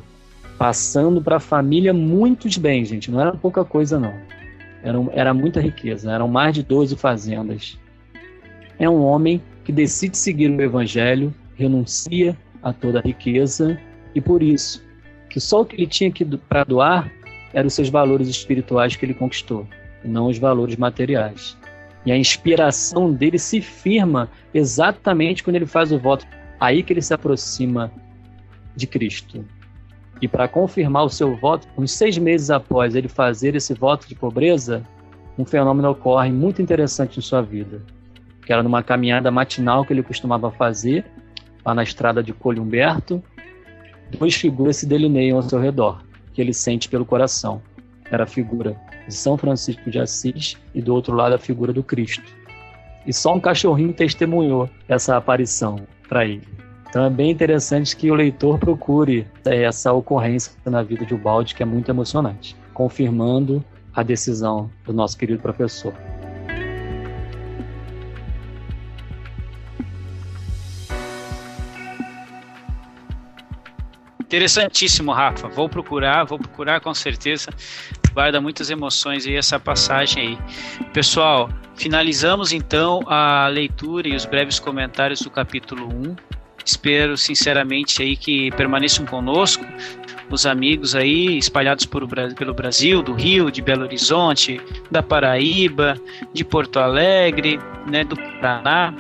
passando 0.58 1.22
para 1.22 1.38
a 1.38 1.40
família 1.40 1.94
muitos 1.94 2.58
bens, 2.58 2.88
gente, 2.88 3.12
não 3.12 3.20
era 3.20 3.34
pouca 3.34 3.66
coisa 3.66 4.00
não. 4.00 4.14
Era, 4.86 4.98
era 5.14 5.34
muita 5.34 5.60
riqueza, 5.60 6.12
eram 6.12 6.28
mais 6.28 6.54
de 6.54 6.62
12 6.62 6.96
fazendas. 6.96 7.78
É 8.78 8.88
um 8.88 9.02
homem 9.02 9.42
que 9.64 9.72
decide 9.72 10.16
seguir 10.16 10.48
o 10.52 10.62
evangelho, 10.62 11.34
renuncia 11.56 12.38
a 12.62 12.72
toda 12.72 13.00
a 13.00 13.02
riqueza 13.02 13.80
e 14.14 14.22
por 14.22 14.44
isso 14.44 14.86
que 15.28 15.40
só 15.40 15.62
o 15.62 15.66
que 15.66 15.76
ele 15.76 15.88
tinha 15.88 16.14
para 16.48 16.64
doar 16.64 17.12
eram 17.52 17.68
os 17.68 17.74
seus 17.74 17.90
valores 17.90 18.28
espirituais 18.28 18.96
que 18.96 19.04
ele 19.04 19.16
conquistou, 19.16 19.68
não 20.04 20.28
os 20.28 20.38
valores 20.38 20.76
materiais. 20.76 21.58
E 22.06 22.12
a 22.12 22.18
inspiração 22.18 23.12
dele 23.12 23.40
se 23.40 23.62
firma 23.62 24.30
exatamente 24.54 25.44
quando 25.44 25.56
ele 25.56 25.66
faz 25.66 25.92
o 25.92 25.98
voto. 25.98 26.28
Aí 26.60 26.84
que 26.84 26.94
ele 26.94 27.02
se 27.02 27.14
aproxima 27.14 27.92
de 28.76 28.86
Cristo. 28.86 29.44
E 30.22 30.28
para 30.28 30.48
confirmar 30.48 31.04
o 31.04 31.10
seu 31.10 31.36
voto, 31.36 31.68
uns 31.78 31.92
seis 31.92 32.18
meses 32.18 32.50
após 32.50 32.96
ele 32.96 33.08
fazer 33.08 33.56
esse 33.56 33.74
voto 33.74 34.08
de 34.08 34.16
pobreza, 34.16 34.84
um 35.38 35.46
fenômeno 35.46 35.90
ocorre 35.92 36.32
muito 36.32 36.62
interessante 36.62 37.20
em 37.20 37.22
sua 37.22 37.42
vida, 37.42 37.82
que 38.46 38.54
era 38.54 38.64
numa 38.64 38.82
caminhada 38.82 39.30
matinal 39.30 39.84
que 39.84 39.92
ele 39.92 40.04
costumava 40.04 40.50
fazer, 40.52 41.06
lá 41.66 41.74
na 41.74 41.84
estrada 41.84 42.24
de 42.24 42.32
Colhumberto, 42.32 43.22
duas 44.12 44.36
figuras 44.36 44.78
se 44.78 44.86
delineiam 44.86 45.38
ao 45.38 45.44
seu 45.44 45.60
redor, 45.60 46.02
que 46.34 46.42
ele 46.42 46.54
sente 46.54 46.88
pelo 46.88 47.06
coração. 47.06 47.62
Era 48.10 48.24
a 48.24 48.28
figura 48.28 48.80
de 49.08 49.14
São 49.14 49.38
Francisco 49.38 49.90
de 49.90 50.00
Assis 50.00 50.58
e 50.74 50.82
do 50.82 50.94
outro 50.94 51.16
lado 51.16 51.36
a 51.36 51.40
figura 51.40 51.74
do 51.74 51.84
Cristo. 51.84 52.32
E 53.06 53.14
só 53.14 53.34
um 53.34 53.40
cachorrinho 53.40 53.94
testemunhou 53.94 54.70
essa 54.88 55.18
aparição 55.18 55.80
para 56.08 56.26
ele. 56.26 56.55
Então 56.96 57.04
é 57.04 57.10
bem 57.10 57.30
interessante 57.30 57.94
que 57.94 58.10
o 58.10 58.16
leitor 58.16 58.58
procure 58.58 59.28
é, 59.44 59.64
essa 59.64 59.92
ocorrência 59.92 60.54
na 60.64 60.82
vida 60.82 61.06
de 61.06 61.14
Ubaldi, 61.14 61.54
que 61.54 61.62
é 61.62 61.66
muito 61.66 61.92
emocionante, 61.92 62.56
confirmando 62.74 63.62
a 63.94 64.02
decisão 64.02 64.72
do 64.86 64.94
nosso 64.94 65.18
querido 65.18 65.42
professor. 65.42 65.94
Interessantíssimo, 74.22 75.12
Rafa. 75.12 75.50
Vou 75.50 75.68
procurar, 75.68 76.24
vou 76.24 76.40
procurar 76.40 76.80
com 76.80 76.94
certeza. 76.94 77.52
Guarda 78.14 78.40
muitas 78.40 78.70
emoções 78.70 79.28
aí 79.28 79.36
essa 79.36 79.60
passagem 79.60 80.28
aí. 80.30 80.86
Pessoal, 80.94 81.50
finalizamos 81.76 82.54
então 82.54 83.02
a 83.06 83.50
leitura 83.50 84.08
e 84.08 84.16
os 84.16 84.26
breves 84.26 84.60
comentários 84.62 85.20
do 85.20 85.30
capítulo 85.30 85.90
1. 85.94 86.36
Espero 86.66 87.16
sinceramente 87.16 88.02
aí 88.02 88.18
que 88.18 88.50
permaneçam 88.52 89.06
conosco 89.06 89.64
os 90.30 90.46
amigos 90.46 90.96
aí 90.96 91.38
espalhados 91.38 91.86
por, 91.86 92.08
pelo 92.36 92.54
Brasil, 92.54 93.02
do 93.02 93.14
Rio, 93.14 93.52
de 93.52 93.62
Belo 93.62 93.84
Horizonte, 93.84 94.60
da 94.90 95.04
Paraíba, 95.04 95.96
de 96.34 96.44
Porto 96.44 96.80
Alegre, 96.80 97.60
né, 97.88 98.04
do 98.04 98.16
Paraná. 98.16 98.94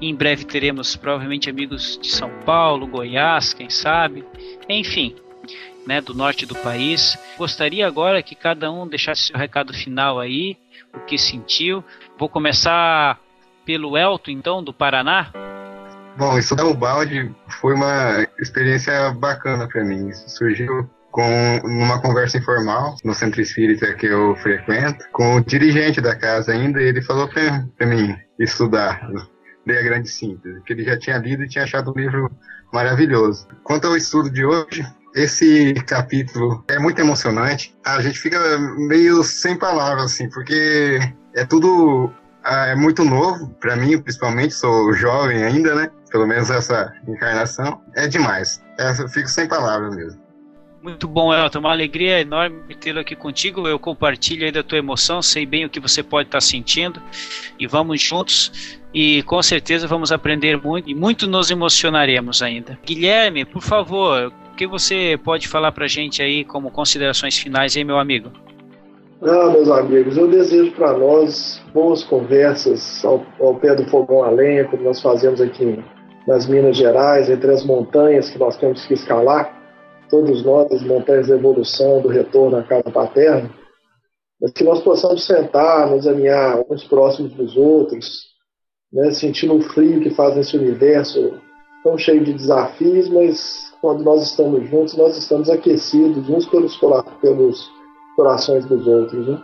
Em 0.00 0.14
breve 0.14 0.44
teremos 0.44 0.96
provavelmente 0.96 1.48
amigos 1.48 1.98
de 2.02 2.08
São 2.08 2.30
Paulo, 2.44 2.86
Goiás, 2.86 3.54
quem 3.54 3.70
sabe, 3.70 4.24
enfim, 4.68 5.14
né, 5.86 6.00
do 6.00 6.12
norte 6.12 6.44
do 6.44 6.54
país. 6.56 7.16
Gostaria 7.38 7.86
agora 7.86 8.22
que 8.22 8.34
cada 8.34 8.70
um 8.70 8.86
deixasse 8.86 9.22
seu 9.22 9.36
recado 9.36 9.72
final 9.72 10.18
aí, 10.18 10.56
o 10.92 11.00
que 11.00 11.16
sentiu. 11.16 11.82
Vou 12.18 12.28
começar 12.28 13.18
pelo 13.64 13.96
Elton, 13.96 14.32
então, 14.32 14.62
do 14.62 14.72
Paraná. 14.72 15.32
Bom, 16.16 16.38
estudar 16.38 16.64
o 16.64 16.74
balde 16.74 17.30
foi 17.60 17.74
uma 17.74 18.26
experiência 18.40 19.10
bacana 19.10 19.68
para 19.68 19.84
mim. 19.84 20.08
Isso 20.08 20.28
surgiu 20.30 20.88
com 21.10 21.60
numa 21.62 22.00
conversa 22.00 22.38
informal 22.38 22.96
no 23.04 23.12
centro 23.12 23.40
espírita 23.40 23.94
que 23.94 24.06
eu 24.06 24.34
frequento, 24.36 25.04
com 25.12 25.36
o 25.36 25.40
dirigente 25.44 26.00
da 26.00 26.16
casa 26.16 26.52
ainda, 26.52 26.80
e 26.80 26.86
ele 26.86 27.02
falou 27.02 27.28
para 27.28 27.86
mim 27.86 28.16
estudar, 28.38 29.06
ler 29.66 29.78
a 29.78 29.82
Grande 29.82 30.08
Síntese, 30.08 30.62
que 30.62 30.72
ele 30.72 30.84
já 30.84 30.98
tinha 30.98 31.18
lido 31.18 31.42
e 31.42 31.48
tinha 31.48 31.64
achado 31.64 31.90
um 31.90 31.98
livro 31.98 32.30
maravilhoso. 32.72 33.46
Quanto 33.62 33.86
ao 33.86 33.96
estudo 33.96 34.30
de 34.30 34.44
hoje, 34.44 34.86
esse 35.14 35.74
capítulo 35.86 36.64
é 36.68 36.78
muito 36.78 36.98
emocionante. 36.98 37.74
A 37.84 38.00
gente 38.00 38.18
fica 38.18 38.38
meio 38.76 39.22
sem 39.22 39.58
palavras, 39.58 40.12
assim, 40.12 40.30
porque 40.30 40.98
é 41.34 41.44
tudo 41.44 42.10
é 42.46 42.74
muito 42.74 43.04
novo 43.04 43.50
para 43.60 43.76
mim, 43.76 44.00
principalmente. 44.00 44.54
Sou 44.54 44.92
jovem 44.92 45.42
ainda, 45.42 45.74
né? 45.74 45.90
Pelo 46.10 46.26
menos 46.26 46.50
essa 46.50 46.92
encarnação. 47.06 47.82
É 47.94 48.06
demais. 48.06 48.62
Eu 48.78 49.08
fico 49.08 49.28
sem 49.28 49.48
palavras 49.48 49.94
mesmo. 49.94 50.26
Muito 50.82 51.08
bom, 51.08 51.34
Elton. 51.34 51.58
Uma 51.58 51.72
alegria 51.72 52.20
enorme 52.20 52.72
tê-lo 52.76 53.00
aqui 53.00 53.16
contigo. 53.16 53.66
Eu 53.66 53.76
compartilho 53.76 54.44
aí 54.44 54.52
da 54.52 54.62
tua 54.62 54.78
emoção, 54.78 55.20
sei 55.20 55.44
bem 55.44 55.64
o 55.64 55.68
que 55.68 55.80
você 55.80 56.00
pode 56.00 56.28
estar 56.28 56.40
sentindo. 56.40 57.02
E 57.58 57.66
vamos 57.66 58.00
juntos. 58.00 58.78
E 58.94 59.22
com 59.24 59.42
certeza 59.42 59.88
vamos 59.88 60.12
aprender 60.12 60.56
muito 60.62 60.88
e 60.88 60.94
muito 60.94 61.26
nos 61.26 61.50
emocionaremos 61.50 62.40
ainda. 62.40 62.78
Guilherme, 62.86 63.44
por 63.44 63.62
favor, 63.62 64.32
o 64.52 64.54
que 64.54 64.66
você 64.66 65.18
pode 65.22 65.48
falar 65.48 65.72
para 65.72 65.88
gente 65.88 66.22
aí 66.22 66.44
como 66.44 66.70
considerações 66.70 67.36
finais 67.36 67.74
meu 67.76 67.98
amigo? 67.98 68.32
Ah, 69.22 69.48
meus 69.48 69.70
amigos, 69.70 70.18
eu 70.18 70.28
desejo 70.28 70.72
para 70.72 70.92
nós 70.92 71.58
boas 71.72 72.04
conversas 72.04 73.02
ao, 73.02 73.24
ao, 73.40 73.54
pé 73.54 73.74
do 73.74 73.88
fogão 73.88 74.22
a 74.22 74.28
lenha, 74.28 74.68
como 74.68 74.82
nós 74.82 75.00
fazemos 75.00 75.40
aqui 75.40 75.82
nas 76.28 76.46
Minas 76.46 76.76
Gerais, 76.76 77.30
entre 77.30 77.50
as 77.50 77.64
montanhas 77.64 78.28
que 78.28 78.38
nós 78.38 78.58
temos 78.58 78.84
que 78.84 78.92
escalar. 78.92 79.56
Todos 80.10 80.44
nós, 80.44 80.70
as 80.70 80.82
montanhas 80.82 81.28
da 81.28 81.34
evolução, 81.34 82.02
do 82.02 82.08
retorno 82.08 82.58
à 82.58 82.62
casa 82.62 82.90
paterna, 82.90 83.50
mas 84.38 84.52
que 84.52 84.62
nós 84.62 84.82
possamos 84.82 85.24
sentar, 85.24 85.88
nos 85.88 86.06
alinhar 86.06 86.62
uns 86.70 86.84
próximos 86.84 87.32
dos 87.32 87.56
outros, 87.56 88.26
né, 88.92 89.10
sentindo 89.12 89.56
o 89.56 89.62
frio 89.62 90.00
que 90.00 90.10
faz 90.10 90.36
nesse 90.36 90.58
universo 90.58 91.40
tão 91.82 91.96
cheio 91.96 92.22
de 92.22 92.34
desafios, 92.34 93.08
mas 93.08 93.72
quando 93.80 94.04
nós 94.04 94.22
estamos 94.22 94.68
juntos, 94.68 94.94
nós 94.94 95.16
estamos 95.16 95.48
aquecidos 95.48 96.28
uns 96.28 96.44
pelos, 96.46 96.76
pelos 97.22 97.75
corações 98.16 98.64
dos 98.64 98.86
outros. 98.86 99.28
Né? 99.28 99.38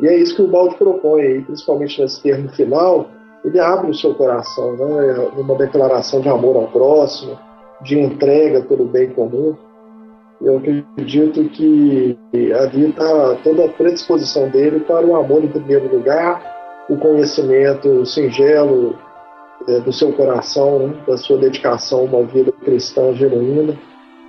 E 0.00 0.06
é 0.06 0.18
isso 0.18 0.36
que 0.36 0.42
o 0.42 0.48
Balde 0.48 0.74
propõe, 0.74 1.22
aí, 1.22 1.42
principalmente 1.42 2.00
nesse 2.00 2.22
termo 2.22 2.48
final, 2.50 3.08
ele 3.44 3.58
abre 3.58 3.90
o 3.90 3.94
seu 3.94 4.14
coração, 4.14 4.76
né, 4.76 5.30
numa 5.36 5.54
declaração 5.54 6.20
de 6.20 6.28
amor 6.28 6.56
ao 6.56 6.66
próximo, 6.68 7.38
de 7.82 7.98
entrega 7.98 8.62
pelo 8.62 8.84
bem 8.84 9.10
comum. 9.10 9.56
Eu 10.40 10.58
acredito 10.58 11.44
que 11.48 12.18
ali 12.60 12.90
está 12.90 13.36
toda 13.42 13.64
a 13.64 13.68
predisposição 13.68 14.48
dele 14.50 14.80
para 14.80 15.06
o 15.06 15.16
amor 15.16 15.42
em 15.42 15.48
primeiro 15.48 15.92
lugar, 15.96 16.42
o 16.88 16.96
conhecimento 16.96 18.04
singelo 18.06 18.96
é, 19.68 19.80
do 19.80 19.92
seu 19.92 20.12
coração, 20.12 20.78
né, 20.78 20.94
da 21.06 21.16
sua 21.16 21.38
dedicação 21.38 22.00
a 22.00 22.02
uma 22.04 22.22
vida 22.24 22.52
cristã 22.64 23.12
genuína, 23.14 23.76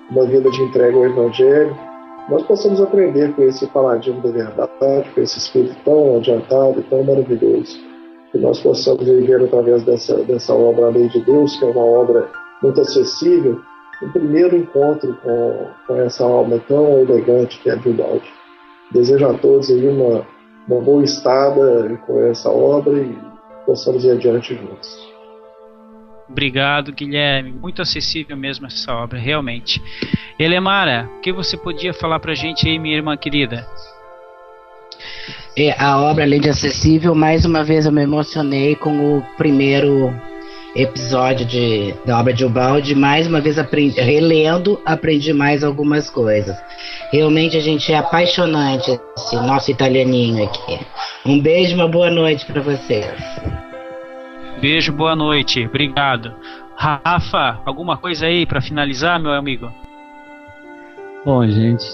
uma 0.09 0.25
vida 0.25 0.49
de 0.49 0.61
entrega 0.63 0.97
ao 0.97 1.05
Evangelho. 1.05 1.88
Nós 2.29 2.43
possamos 2.43 2.79
aprender 2.79 3.33
com 3.33 3.41
esse 3.41 3.65
paladino 3.67 4.21
da 4.21 4.29
verdade, 4.29 5.09
com 5.15 5.21
esse 5.21 5.39
espírito 5.39 5.75
tão 5.83 6.17
adiantado 6.17 6.83
tão 6.83 7.03
maravilhoso. 7.03 7.79
Que 8.31 8.37
nós 8.37 8.59
possamos 8.61 9.03
viver 9.03 9.43
através 9.43 9.83
dessa, 9.83 10.15
dessa 10.23 10.53
obra 10.53 10.85
A 10.85 10.89
Lei 10.89 11.09
de 11.09 11.19
Deus, 11.21 11.57
que 11.57 11.65
é 11.65 11.67
uma 11.67 11.83
obra 11.83 12.29
muito 12.61 12.79
acessível, 12.81 13.59
o 14.03 14.09
primeiro 14.09 14.55
encontro 14.55 15.17
com, 15.23 15.67
com 15.87 15.95
essa 16.01 16.23
alma 16.23 16.59
tão 16.67 16.99
elegante 16.99 17.59
que 17.61 17.69
é 17.69 17.73
a 17.73 17.77
Gilbaldi. 17.77 18.31
Desejo 18.91 19.27
a 19.27 19.33
todos 19.33 19.71
aí 19.71 19.87
uma, 19.87 20.25
uma 20.67 20.81
boa 20.81 21.03
estada 21.03 21.99
com 22.05 22.21
essa 22.21 22.49
obra 22.49 22.93
e 22.93 23.17
possamos 23.65 24.05
ir 24.05 24.11
adiante 24.11 24.53
juntos. 24.53 25.08
Obrigado, 26.29 26.91
Guilherme. 26.91 27.51
Muito 27.51 27.81
acessível 27.81 28.37
mesmo 28.37 28.67
essa 28.67 28.93
obra, 28.93 29.17
realmente. 29.17 29.81
Elemara, 30.37 31.09
o 31.17 31.21
que 31.21 31.33
você 31.33 31.57
podia 31.57 31.93
falar 31.93 32.19
pra 32.19 32.35
gente 32.35 32.67
aí, 32.67 32.77
minha 32.77 32.95
irmã 32.95 33.17
querida? 33.17 33.67
É, 35.57 35.75
a 35.81 35.99
obra, 35.99 36.23
além 36.23 36.39
de 36.39 36.49
acessível, 36.49 37.15
mais 37.15 37.45
uma 37.45 37.63
vez 37.63 37.85
eu 37.85 37.91
me 37.91 38.03
emocionei 38.03 38.75
com 38.75 39.17
o 39.17 39.21
primeiro 39.35 40.13
episódio 40.75 41.45
de, 41.45 41.93
da 42.05 42.19
obra 42.19 42.31
de 42.31 42.45
Ubaldi, 42.45 42.93
mais 42.93 43.27
uma 43.27 43.41
vez 43.41 43.57
aprendi, 43.57 43.99
relendo, 43.99 44.79
aprendi 44.85 45.33
mais 45.33 45.63
algumas 45.63 46.09
coisas. 46.09 46.55
Realmente 47.11 47.57
a 47.57 47.59
gente 47.59 47.91
é 47.91 47.97
apaixonante, 47.97 48.99
esse 49.17 49.35
nosso 49.35 49.71
italianinho 49.71 50.43
aqui. 50.43 50.79
Um 51.25 51.41
beijo, 51.41 51.75
uma 51.75 51.87
boa 51.87 52.11
noite 52.11 52.45
para 52.45 52.61
vocês. 52.61 53.07
Beijo, 54.61 54.91
boa 54.91 55.15
noite, 55.15 55.65
obrigado. 55.65 56.33
Rafa, 56.75 57.59
alguma 57.65 57.97
coisa 57.97 58.25
aí 58.25 58.45
para 58.45 58.61
finalizar, 58.61 59.19
meu 59.19 59.31
amigo? 59.31 59.71
Bom, 61.25 61.45
gente, 61.47 61.85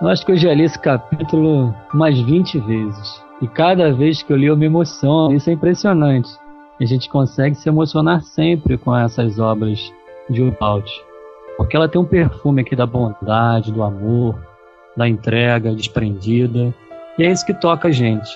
eu 0.00 0.08
acho 0.08 0.24
que 0.24 0.32
eu 0.32 0.36
já 0.36 0.54
li 0.54 0.64
esse 0.64 0.78
capítulo 0.78 1.74
umas 1.92 2.18
20 2.18 2.58
vezes. 2.60 3.24
E 3.40 3.48
cada 3.48 3.92
vez 3.92 4.22
que 4.22 4.32
eu 4.32 4.36
li 4.36 4.46
eu 4.46 4.56
me 4.56 4.66
emociono, 4.66 5.34
isso 5.34 5.50
é 5.50 5.52
impressionante 5.52 6.30
a 6.84 6.86
gente 6.86 7.08
consegue 7.10 7.54
se 7.54 7.68
emocionar 7.68 8.22
sempre 8.22 8.78
com 8.78 8.96
essas 8.96 9.38
obras 9.38 9.92
de 10.28 10.42
Ubaldi. 10.42 10.92
Porque 11.56 11.76
ela 11.76 11.88
tem 11.88 12.00
um 12.00 12.06
perfume 12.06 12.62
aqui 12.62 12.74
da 12.74 12.86
bondade, 12.86 13.70
do 13.70 13.82
amor, 13.82 14.34
da 14.96 15.06
entrega 15.06 15.74
desprendida. 15.74 16.74
E 17.18 17.24
é 17.24 17.30
isso 17.30 17.44
que 17.44 17.52
toca 17.52 17.88
a 17.88 17.92
gente. 17.92 18.30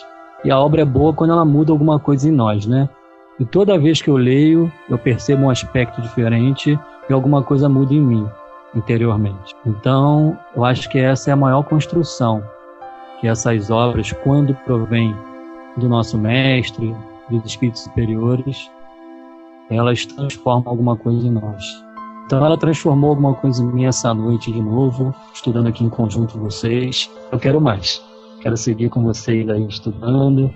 E 0.44 0.50
a 0.50 0.58
obra 0.58 0.82
é 0.82 0.84
boa 0.84 1.14
quando 1.14 1.32
ela 1.32 1.44
muda 1.44 1.72
alguma 1.72 1.98
coisa 1.98 2.28
em 2.28 2.32
nós, 2.32 2.66
né? 2.66 2.88
E 3.38 3.44
toda 3.44 3.78
vez 3.78 4.00
que 4.00 4.08
eu 4.08 4.16
leio, 4.16 4.70
eu 4.88 4.96
percebo 4.96 5.44
um 5.44 5.50
aspecto 5.50 6.00
diferente 6.00 6.78
e 7.08 7.12
alguma 7.12 7.42
coisa 7.42 7.68
muda 7.68 7.92
em 7.92 8.00
mim, 8.00 8.28
interiormente. 8.74 9.54
Então, 9.66 10.38
eu 10.54 10.64
acho 10.64 10.88
que 10.88 10.98
essa 10.98 11.30
é 11.30 11.32
a 11.32 11.36
maior 11.36 11.64
construção 11.64 12.42
que 13.20 13.28
essas 13.28 13.70
obras, 13.70 14.12
quando 14.12 14.54
provém 14.66 15.16
do 15.76 15.88
nosso 15.88 16.18
mestre, 16.18 16.94
dos 17.30 17.44
espíritos 17.44 17.82
superiores, 17.82 18.70
elas 19.70 20.04
transformam 20.04 20.70
alguma 20.70 20.96
coisa 20.96 21.26
em 21.26 21.30
nós. 21.30 21.64
Então 22.26 22.44
ela 22.44 22.56
transformou 22.56 23.10
alguma 23.10 23.34
coisa 23.34 23.62
em 23.62 23.66
mim 23.66 23.86
essa 23.86 24.12
noite 24.14 24.52
de 24.52 24.60
novo, 24.60 25.14
estudando 25.32 25.68
aqui 25.68 25.84
em 25.84 25.88
conjunto 25.88 26.34
com 26.34 26.40
vocês. 26.40 27.10
Eu 27.30 27.38
quero 27.38 27.60
mais. 27.60 28.02
Quero 28.40 28.56
seguir 28.56 28.90
com 28.90 29.02
vocês 29.02 29.48
aí 29.48 29.66
estudando, 29.66 30.52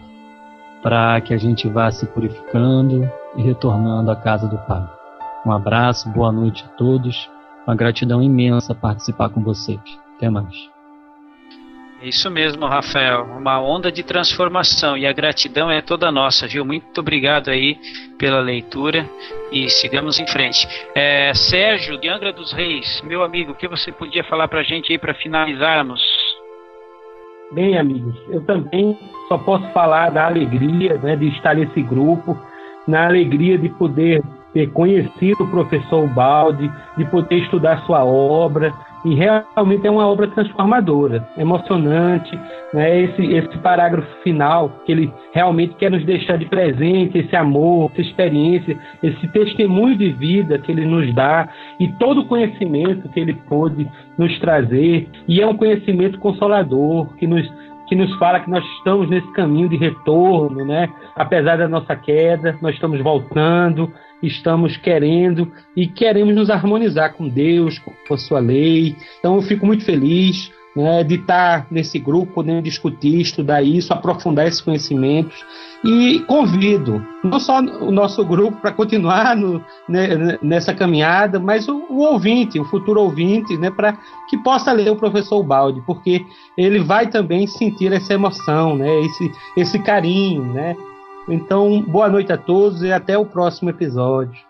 para 0.83 1.21
que 1.21 1.35
a 1.35 1.39
gente 1.39 1.69
vá 1.69 1.91
se 1.91 2.07
purificando 2.07 3.11
e 3.37 3.43
retornando 3.43 4.11
à 4.11 4.17
casa 4.17 4.47
do 4.47 4.59
Pai. 4.59 4.87
Um 5.45 5.53
abraço, 5.53 6.09
boa 6.11 6.33
noite 6.33 6.65
a 6.65 6.69
todos. 6.77 7.29
Uma 7.67 7.77
gratidão 7.77 8.23
imensa 8.23 8.75
participar 8.75 9.29
com 9.29 9.43
vocês. 9.43 9.81
Até 10.17 10.29
mais. 10.31 10.69
Isso 12.03 12.31
mesmo, 12.31 12.65
Rafael. 12.67 13.25
Uma 13.25 13.61
onda 13.61 13.91
de 13.91 14.05
transformação 14.05 14.97
e 14.97 15.05
a 15.05 15.13
gratidão 15.13 15.69
é 15.69 15.83
toda 15.83 16.13
nossa, 16.13 16.47
viu? 16.47 16.65
Muito 16.65 17.01
obrigado 17.01 17.51
aí 17.51 17.77
pela 18.17 18.41
leitura 18.41 19.09
e 19.51 19.69
sigamos 19.69 20.19
em 20.21 20.27
frente. 20.27 20.67
É, 20.95 21.35
Sérgio, 21.35 21.99
de 21.99 22.09
Angra 22.09 22.33
dos 22.33 22.53
Reis, 22.53 23.03
meu 23.03 23.25
amigo, 23.25 23.51
o 23.51 23.55
que 23.55 23.67
você 23.67 23.91
podia 23.91 24.23
falar 24.23 24.47
para 24.47 24.61
a 24.61 24.65
gente 24.65 24.93
aí 24.93 24.99
para 24.99 25.13
finalizarmos? 25.13 26.01
Bem, 27.53 27.79
amigos, 27.79 28.15
eu 28.29 28.43
também 28.43 28.99
só 29.27 29.39
posso 29.39 29.67
falar 29.73 30.11
da 30.11 30.27
alegria 30.27 30.99
né, 30.99 31.17
de 31.17 31.29
estar 31.29 31.55
nesse 31.55 31.83
grupo, 31.83 32.37
na 32.87 33.07
alegria 33.07 33.57
de 33.57 33.71
poder 33.71 34.23
ter 34.53 34.71
conhecido 34.73 35.45
o 35.45 35.51
professor 35.51 36.07
Balde, 36.09 36.71
de 36.99 37.05
poder 37.07 37.37
estudar 37.37 37.81
sua 37.87 38.05
obra, 38.05 38.73
e 39.05 39.15
realmente 39.15 39.87
é 39.87 39.91
uma 39.91 40.07
obra 40.07 40.27
transformadora, 40.29 41.27
emocionante, 41.37 42.39
né? 42.73 43.03
Esse 43.03 43.23
esse 43.35 43.59
parágrafo 43.59 44.09
final 44.23 44.71
que 44.85 44.93
ele 44.93 45.13
realmente 45.33 45.75
quer 45.77 45.91
nos 45.91 46.05
deixar 46.05 46.37
de 46.39 46.47
presente 46.47 47.19
esse 47.19 47.35
amor, 47.37 47.91
essa 47.93 48.03
experiência, 48.03 48.79
esse 49.03 49.29
testemunho 49.29 49.97
de 49.97 50.11
vida 50.13 50.59
que 50.59 50.73
ele 50.73 50.85
nos 50.85 51.15
dá 51.15 51.49
e 51.79 51.89
todo 51.95 52.23
o 52.23 52.27
conhecimento 52.27 53.09
que 53.11 53.21
ele 53.21 53.35
pôde 53.49 53.89
nos 54.17 54.39
trazer 54.41 55.09
e 55.27 55.41
é 55.41 55.47
um 55.47 55.57
conhecimento 55.57 56.19
consolador 56.19 57.15
que 57.17 57.27
nos 57.27 57.49
que 57.89 57.97
nos 57.97 58.15
fala 58.19 58.41
que 58.41 58.51
nós 58.51 58.63
estamos 58.77 59.09
nesse 59.09 59.33
caminho 59.33 59.69
de 59.69 59.77
retorno, 59.77 60.65
né? 60.65 60.89
Apesar 61.17 61.57
da 61.57 61.67
nossa 61.67 61.97
queda, 61.97 62.59
nós 62.61 62.75
estamos 62.75 63.01
voltando, 63.01 63.91
estamos 64.23 64.77
querendo 64.77 65.51
e 65.77 65.87
queremos 65.87 66.35
nos 66.35 66.51
harmonizar 66.51 67.15
com 67.15 67.29
Deus, 67.29 67.79
com 67.79 68.15
a 68.15 68.19
sua 68.19 68.41
lei. 68.41 68.97
Então 69.19 69.37
eu 69.37 69.43
fico 69.43 69.67
muito 69.67 69.85
feliz 69.85 70.51
né, 70.79 71.03
de 71.03 71.17
estar 71.17 71.67
nesse 71.71 71.99
grupo, 71.99 72.35
podendo 72.35 72.63
discutir, 72.63 73.21
estudar 73.21 73.63
isso, 73.63 73.93
aprofundar 73.93 74.47
esses 74.47 74.61
conhecimentos. 74.61 75.45
E 75.85 76.21
convido 76.27 77.05
não 77.23 77.39
só 77.39 77.61
o 77.61 77.93
nosso 77.93 78.25
grupo 78.25 78.61
para 78.61 78.73
continuar 78.73 79.37
no, 79.37 79.63
né, 79.89 80.39
nessa 80.43 80.75
caminhada, 80.75 81.39
mas 81.39 81.69
o, 81.69 81.87
o, 81.89 81.99
ouvinte, 82.01 82.59
o 82.59 82.65
futuro 82.65 83.01
ouvinte, 83.01 83.57
né, 83.57 83.71
para 83.71 83.97
que 84.29 84.37
possa 84.39 84.73
ler 84.73 84.91
o 84.91 84.97
professor 84.97 85.43
Balde, 85.43 85.81
porque 85.87 86.25
ele 86.57 86.81
vai 86.81 87.07
também 87.07 87.47
sentir 87.47 87.93
essa 87.93 88.15
emoção, 88.15 88.77
né, 88.77 88.89
esse, 89.03 89.33
esse 89.57 89.79
carinho, 89.79 90.43
né, 90.53 90.77
então, 91.29 91.83
boa 91.83 92.09
noite 92.09 92.33
a 92.33 92.39
todos 92.39 92.83
e 92.83 92.93
até 92.93 93.17
o 93.17 93.27
próximo 93.27 93.71
episódio. 93.71 94.49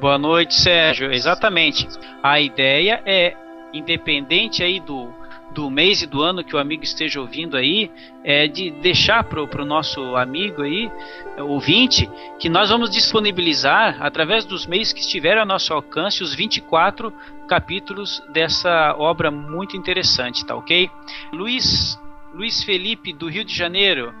Boa 0.00 0.16
noite, 0.16 0.54
Sérgio. 0.54 1.12
Exatamente. 1.12 1.88
A 2.22 2.40
ideia 2.40 3.02
é 3.04 3.36
independente 3.72 4.62
aí 4.62 4.78
do, 4.80 5.12
do 5.50 5.70
mês 5.70 6.02
e 6.02 6.06
do 6.06 6.22
ano 6.22 6.44
que 6.44 6.54
o 6.54 6.58
amigo 6.58 6.84
esteja 6.84 7.20
ouvindo 7.20 7.56
aí, 7.56 7.90
é 8.22 8.46
de 8.46 8.70
deixar 8.70 9.24
para 9.24 9.42
o 9.42 9.64
nosso 9.64 10.16
amigo 10.16 10.62
aí, 10.62 10.90
ouvinte, 11.38 12.08
que 12.38 12.48
nós 12.48 12.70
vamos 12.70 12.90
disponibilizar, 12.90 13.96
através 14.00 14.44
dos 14.44 14.66
meios 14.66 14.92
que 14.92 15.00
estiver 15.00 15.36
ao 15.36 15.46
nosso 15.46 15.72
alcance, 15.72 16.22
os 16.22 16.34
24 16.34 17.12
capítulos 17.48 18.22
dessa 18.32 18.94
obra 18.98 19.30
muito 19.30 19.76
interessante, 19.76 20.44
tá 20.44 20.54
ok? 20.54 20.90
Luiz, 21.32 21.98
Luiz 22.32 22.62
Felipe, 22.62 23.12
do 23.12 23.28
Rio 23.28 23.44
de 23.44 23.54
Janeiro, 23.54 24.14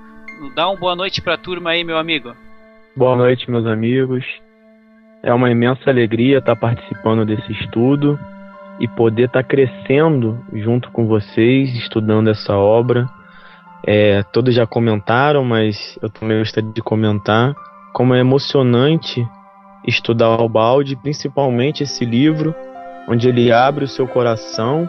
dá 0.54 0.68
uma 0.68 0.78
boa 0.78 0.96
noite 0.96 1.20
para 1.20 1.34
a 1.34 1.38
turma 1.38 1.70
aí, 1.70 1.82
meu 1.84 1.98
amigo. 1.98 2.32
Boa 2.96 3.16
noite, 3.16 3.50
meus 3.50 3.66
amigos. 3.66 4.24
É 5.22 5.32
uma 5.32 5.50
imensa 5.50 5.90
alegria 5.90 6.38
estar 6.38 6.56
participando 6.56 7.24
desse 7.24 7.52
estudo 7.52 8.18
e 8.78 8.86
poder 8.86 9.24
estar 9.24 9.42
crescendo 9.42 10.38
junto 10.52 10.90
com 10.90 11.06
vocês, 11.06 11.74
estudando 11.74 12.28
essa 12.28 12.56
obra. 12.56 13.08
É, 13.84 14.22
todos 14.32 14.54
já 14.54 14.66
comentaram, 14.66 15.44
mas 15.44 15.98
eu 16.00 16.08
também 16.08 16.38
gostaria 16.38 16.70
de 16.70 16.82
comentar 16.82 17.54
como 17.92 18.14
é 18.14 18.20
emocionante 18.20 19.26
estudar 19.86 20.40
o 20.40 20.48
balde, 20.48 20.96
principalmente 20.96 21.82
esse 21.82 22.04
livro, 22.04 22.54
onde 23.08 23.28
ele 23.28 23.50
abre 23.50 23.84
o 23.84 23.88
seu 23.88 24.06
coração 24.06 24.88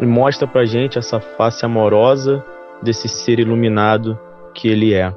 e 0.00 0.04
mostra 0.04 0.46
pra 0.46 0.66
gente 0.66 0.98
essa 0.98 1.18
face 1.18 1.64
amorosa 1.64 2.44
desse 2.82 3.08
ser 3.08 3.38
iluminado 3.38 4.18
que 4.56 4.68
ele 4.68 4.94
é. 4.94 5.12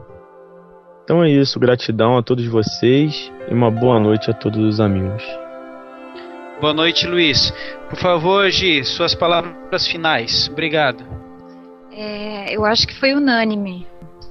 Então 1.03 1.23
é 1.23 1.29
isso, 1.29 1.59
gratidão 1.59 2.17
a 2.17 2.21
todos 2.21 2.45
vocês 2.45 3.31
e 3.49 3.53
uma 3.53 3.71
boa 3.71 3.99
noite 3.99 4.29
a 4.29 4.33
todos 4.33 4.59
os 4.59 4.79
amigos. 4.79 5.23
Boa 6.61 6.73
noite, 6.73 7.07
Luiz. 7.07 7.51
Por 7.89 7.97
favor, 7.97 8.49
Gi, 8.51 8.83
suas 8.83 9.15
palavras 9.15 9.87
finais. 9.87 10.49
Obrigado. 10.51 11.03
É, 11.91 12.53
eu 12.55 12.65
acho 12.65 12.85
que 12.85 12.93
foi 12.93 13.13
unânime 13.13 13.87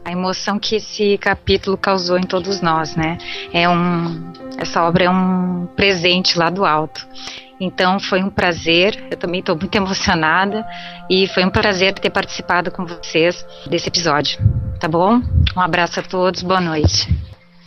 a 0.08 0.12
emoção 0.12 0.58
que 0.58 0.76
esse 0.76 1.18
capítulo 1.18 1.76
causou 1.76 2.18
em 2.18 2.22
todos 2.22 2.62
nós, 2.62 2.96
né? 2.96 3.18
É 3.52 3.68
um, 3.68 4.32
essa 4.56 4.82
obra 4.82 5.04
é 5.04 5.10
um 5.10 5.66
presente 5.76 6.38
lá 6.38 6.48
do 6.48 6.64
alto. 6.64 7.06
Então 7.60 7.98
foi 7.98 8.22
um 8.22 8.30
prazer, 8.30 9.02
eu 9.10 9.16
também 9.16 9.40
estou 9.40 9.56
muito 9.56 9.74
emocionada 9.74 10.66
e 11.10 11.26
foi 11.28 11.44
um 11.44 11.50
prazer 11.50 11.94
ter 11.94 12.10
participado 12.10 12.70
com 12.70 12.86
vocês 12.86 13.44
desse 13.66 13.88
episódio. 13.88 14.38
Tá 14.78 14.86
bom? 14.86 15.20
Um 15.56 15.60
abraço 15.60 15.98
a 15.98 16.02
todos, 16.02 16.42
boa 16.42 16.60
noite. 16.60 17.08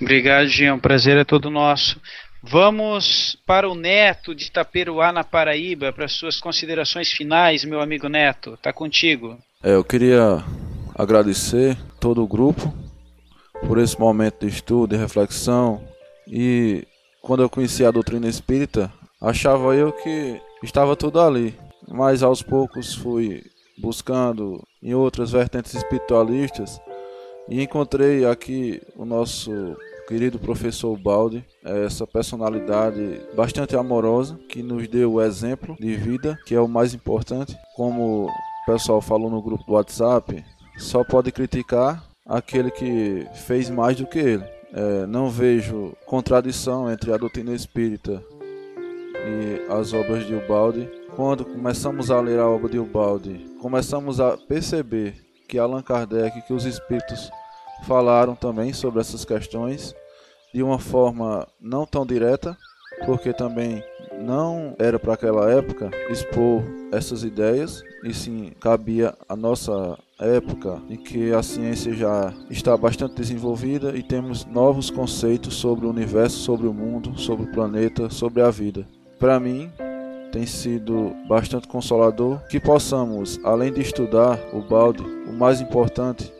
Obrigado, 0.01 0.47
Jean. 0.47 0.75
O 0.75 0.79
prazer 0.79 1.17
é 1.17 1.23
todo 1.23 1.49
nosso. 1.49 1.99
Vamos 2.41 3.37
para 3.45 3.69
o 3.69 3.75
Neto 3.75 4.33
de 4.33 4.45
Itaperuá, 4.45 5.11
na 5.11 5.23
Paraíba, 5.23 5.93
para 5.93 6.07
suas 6.07 6.39
considerações 6.39 7.11
finais, 7.11 7.63
meu 7.63 7.79
amigo 7.79 8.09
Neto. 8.09 8.57
Tá 8.59 8.73
contigo. 8.73 9.37
É, 9.63 9.75
eu 9.75 9.83
queria 9.83 10.43
agradecer 10.95 11.77
todo 11.99 12.23
o 12.23 12.27
grupo 12.27 12.73
por 13.67 13.77
esse 13.77 13.99
momento 13.99 14.47
de 14.47 14.47
estudo 14.47 14.95
e 14.95 14.97
reflexão. 14.97 15.83
E 16.27 16.87
quando 17.21 17.43
eu 17.43 17.49
conheci 17.49 17.85
a 17.85 17.91
doutrina 17.91 18.27
espírita, 18.27 18.91
achava 19.22 19.76
eu 19.76 19.93
que 19.93 20.41
estava 20.63 20.95
tudo 20.95 21.22
ali. 21.22 21.55
Mas 21.88 22.24
aos 22.24 22.41
poucos 22.41 22.95
fui 22.95 23.43
buscando 23.78 24.61
em 24.82 24.93
outras 24.93 25.32
vertentes 25.32 25.74
espiritualistas 25.74 26.80
e 27.47 27.61
encontrei 27.61 28.26
aqui 28.26 28.82
o 28.95 29.05
nosso 29.05 29.51
querido 30.07 30.39
professor 30.39 30.97
Balde, 30.97 31.45
essa 31.63 32.05
personalidade 32.05 33.22
bastante 33.36 33.76
amorosa 33.76 34.38
que 34.49 34.61
nos 34.61 34.88
deu 34.88 35.13
o 35.13 35.22
exemplo 35.22 35.76
de 35.80 35.95
vida, 35.95 36.38
que 36.45 36.55
é 36.55 36.59
o 36.59 36.67
mais 36.67 36.93
importante. 36.93 37.57
Como 37.76 38.26
o 38.26 38.30
pessoal 38.65 39.01
falou 39.01 39.30
no 39.30 39.41
grupo 39.41 39.65
do 39.65 39.74
WhatsApp, 39.74 40.43
só 40.78 41.03
pode 41.03 41.32
criticar 41.32 42.03
aquele 42.26 42.72
que 42.72 43.28
fez 43.45 43.69
mais 43.69 43.97
do 43.97 44.07
que 44.07 44.19
ele. 44.19 44.43
É, 44.74 45.05
não 45.05 45.30
vejo 45.30 45.93
contradição 46.05 46.89
entre 46.89 47.11
a 47.13 47.17
doutrina 47.17 47.53
espírita 47.53 48.24
e 49.26 49.72
as 49.72 49.93
obras 49.93 50.26
de 50.26 50.34
Ubaldi. 50.34 50.89
Quando 51.15 51.45
começamos 51.45 52.09
a 52.09 52.19
ler 52.19 52.39
a 52.39 52.47
obra 52.47 52.69
de 52.69 52.80
Ubaldi, 52.80 53.45
começamos 53.59 54.19
a 54.19 54.38
perceber 54.38 55.15
que 55.47 55.59
Allan 55.59 55.82
Kardec, 55.82 56.41
que 56.43 56.53
os 56.53 56.65
espíritos 56.65 57.30
falaram 57.84 58.36
também 58.36 58.74
sobre 58.74 59.01
essas 59.01 59.26
questões 59.26 59.93
de 60.53 60.61
uma 60.63 60.80
forma 60.80 61.47
não 61.59 61.86
tão 61.86 62.05
direta, 62.05 62.57
porque 63.05 63.34
também 63.34 63.84
não 64.19 64.76
era 64.78 64.99
para 64.99 65.13
aquela 65.13 65.49
época 65.51 65.89
expor 66.09 66.63
essas 66.91 67.24
ideias, 67.24 67.82
e 68.03 68.13
sim 68.13 68.51
cabia 68.59 69.13
a 69.28 69.36
nossa 69.36 69.97
época 70.19 70.82
em 70.89 70.97
que 70.97 71.34
a 71.34 71.41
ciência 71.41 71.93
já 71.93 72.34
está 72.49 72.76
bastante 72.78 73.15
desenvolvida 73.15 73.95
e 73.95 74.03
temos 74.03 74.45
novos 74.45 74.89
conceitos 74.89 75.55
sobre 75.55 75.86
o 75.86 75.89
universo, 75.89 76.38
sobre 76.38 76.67
o 76.67 76.74
mundo, 76.74 77.17
sobre 77.17 77.45
o 77.45 77.51
planeta, 77.51 78.09
sobre 78.09 78.41
a 78.41 78.49
vida. 78.51 78.88
Para 79.22 79.39
mim, 79.39 79.72
tem 80.32 80.47
sido 80.47 81.15
bastante 81.28 81.67
consolador 81.67 82.39
que 82.47 82.59
possamos, 82.59 83.39
além 83.43 83.72
de 83.72 83.80
estudar 83.80 84.39
o 84.51 84.63
balde, 84.63 85.03
o 85.03 85.32
mais 85.32 85.61
importante 85.61 86.34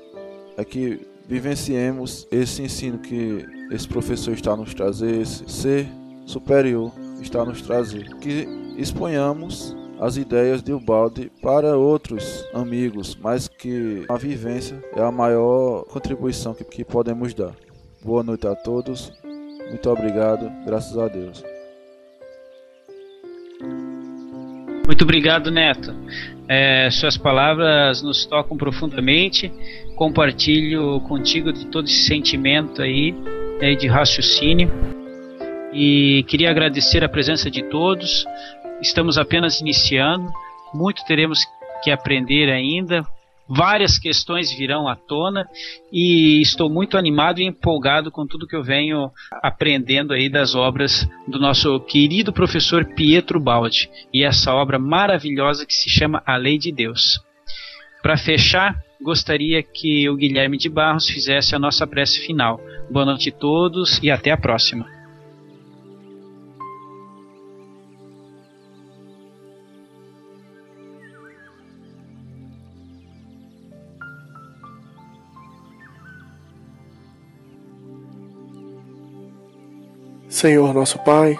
é 0.58 0.66
que 0.66 1.08
vivenciemos 1.28 2.28
esse 2.32 2.64
ensino 2.64 2.98
que 2.98 3.46
esse 3.70 3.88
professor 3.88 4.34
está 4.34 4.58
nos 4.58 4.74
trazer, 4.74 5.22
esse 5.22 5.48
ser 5.48 5.88
superior 6.26 6.92
está 7.22 7.46
nos 7.46 7.62
trazer. 7.62 8.16
Que 8.16 8.48
exponhamos 8.76 9.78
as 10.00 10.18
ideias 10.18 10.64
de 10.64 10.74
Ubaldi 10.74 11.32
para 11.40 11.78
outros 11.78 12.44
amigos, 12.52 13.16
mas 13.22 13.48
que 13.48 14.06
a 14.10 14.18
vivência 14.18 14.84
é 14.96 15.04
a 15.04 15.12
maior 15.12 15.84
contribuição 15.84 16.56
que, 16.56 16.64
que 16.64 16.84
podemos 16.84 17.32
dar. 17.36 17.54
Boa 18.04 18.24
noite 18.24 18.48
a 18.48 18.56
todos, 18.56 19.14
muito 19.70 19.88
obrigado, 19.88 20.52
graças 20.66 20.98
a 20.98 21.08
Deus. 21.08 21.51
Muito 24.92 25.06
obrigado, 25.06 25.50
Neto. 25.50 25.96
É, 26.50 26.90
suas 26.92 27.16
palavras 27.16 28.02
nos 28.02 28.26
tocam 28.26 28.58
profundamente. 28.58 29.50
Compartilho 29.96 31.00
contigo 31.08 31.54
de 31.54 31.68
todo 31.68 31.86
esse 31.86 32.04
sentimento 32.04 32.82
aí 32.82 33.16
né, 33.62 33.74
de 33.74 33.88
raciocínio. 33.88 34.70
E 35.72 36.26
queria 36.28 36.50
agradecer 36.50 37.06
a 37.06 37.08
presença 37.08 37.50
de 37.50 37.64
todos. 37.70 38.26
Estamos 38.82 39.18
apenas 39.18 39.62
iniciando, 39.62 40.30
muito 40.74 41.06
teremos 41.06 41.40
que 41.82 41.90
aprender 41.90 42.50
ainda. 42.50 43.02
Várias 43.54 44.00
questões 44.00 44.50
virão 44.50 44.88
à 44.88 44.96
tona 44.96 45.46
e 45.92 46.42
estou 46.42 46.70
muito 46.70 46.98
animado 46.98 47.42
e 47.42 47.44
empolgado 47.44 48.10
com 48.10 48.26
tudo 48.26 48.48
que 48.48 48.56
eu 48.56 48.64
venho 48.64 49.12
aprendendo 49.44 50.14
aí 50.14 50.30
das 50.30 50.56
obras 50.56 51.06
do 51.28 51.38
nosso 51.38 51.78
querido 51.82 52.32
professor 52.32 52.86
Pietro 52.96 53.42
Baldi 53.42 53.90
e 54.14 54.24
essa 54.24 54.54
obra 54.54 54.80
maravilhosa 54.80 55.66
que 55.66 55.74
se 55.74 55.90
chama 55.90 56.24
A 56.26 56.38
Lei 56.38 56.58
de 56.58 56.72
Deus. 56.72 57.20
Para 58.02 58.16
fechar, 58.16 58.82
gostaria 59.02 59.62
que 59.62 60.10
o 60.10 60.16
Guilherme 60.16 60.58
de 60.58 60.70
Barros 60.70 61.10
fizesse 61.10 61.54
a 61.54 61.60
nossa 61.60 61.86
prece 61.86 62.26
final. 62.26 62.58
Boa 62.90 63.06
noite 63.06 63.32
a 63.32 63.34
todos 63.34 64.00
e 64.02 64.10
até 64.10 64.32
a 64.32 64.38
próxima. 64.38 65.01
Senhor 80.32 80.74
nosso 80.74 80.98
Pai, 81.00 81.38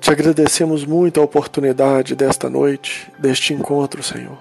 te 0.00 0.10
agradecemos 0.10 0.82
muito 0.82 1.20
a 1.20 1.22
oportunidade 1.22 2.16
desta 2.16 2.48
noite, 2.48 3.12
deste 3.18 3.52
encontro, 3.52 4.02
Senhor. 4.02 4.38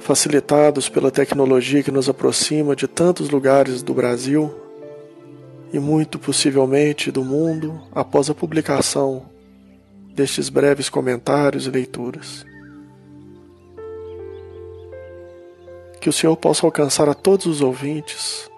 Facilitados 0.00 0.88
pela 0.88 1.12
tecnologia 1.12 1.84
que 1.84 1.92
nos 1.92 2.08
aproxima 2.08 2.74
de 2.74 2.88
tantos 2.88 3.30
lugares 3.30 3.80
do 3.80 3.94
Brasil 3.94 4.52
e 5.72 5.78
muito 5.78 6.18
possivelmente 6.18 7.12
do 7.12 7.24
mundo 7.24 7.80
após 7.92 8.28
a 8.28 8.34
publicação 8.34 9.22
destes 10.16 10.48
breves 10.48 10.88
comentários 10.88 11.68
e 11.68 11.70
leituras. 11.70 12.44
Que 16.00 16.08
o 16.08 16.12
Senhor 16.12 16.36
possa 16.36 16.66
alcançar 16.66 17.08
a 17.08 17.14
todos 17.14 17.46
os 17.46 17.60
ouvintes 17.60 18.50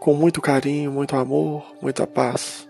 com 0.00 0.14
muito 0.14 0.40
carinho, 0.40 0.92
muito 0.92 1.16
amor, 1.16 1.74
muita 1.82 2.06
paz. 2.06 2.68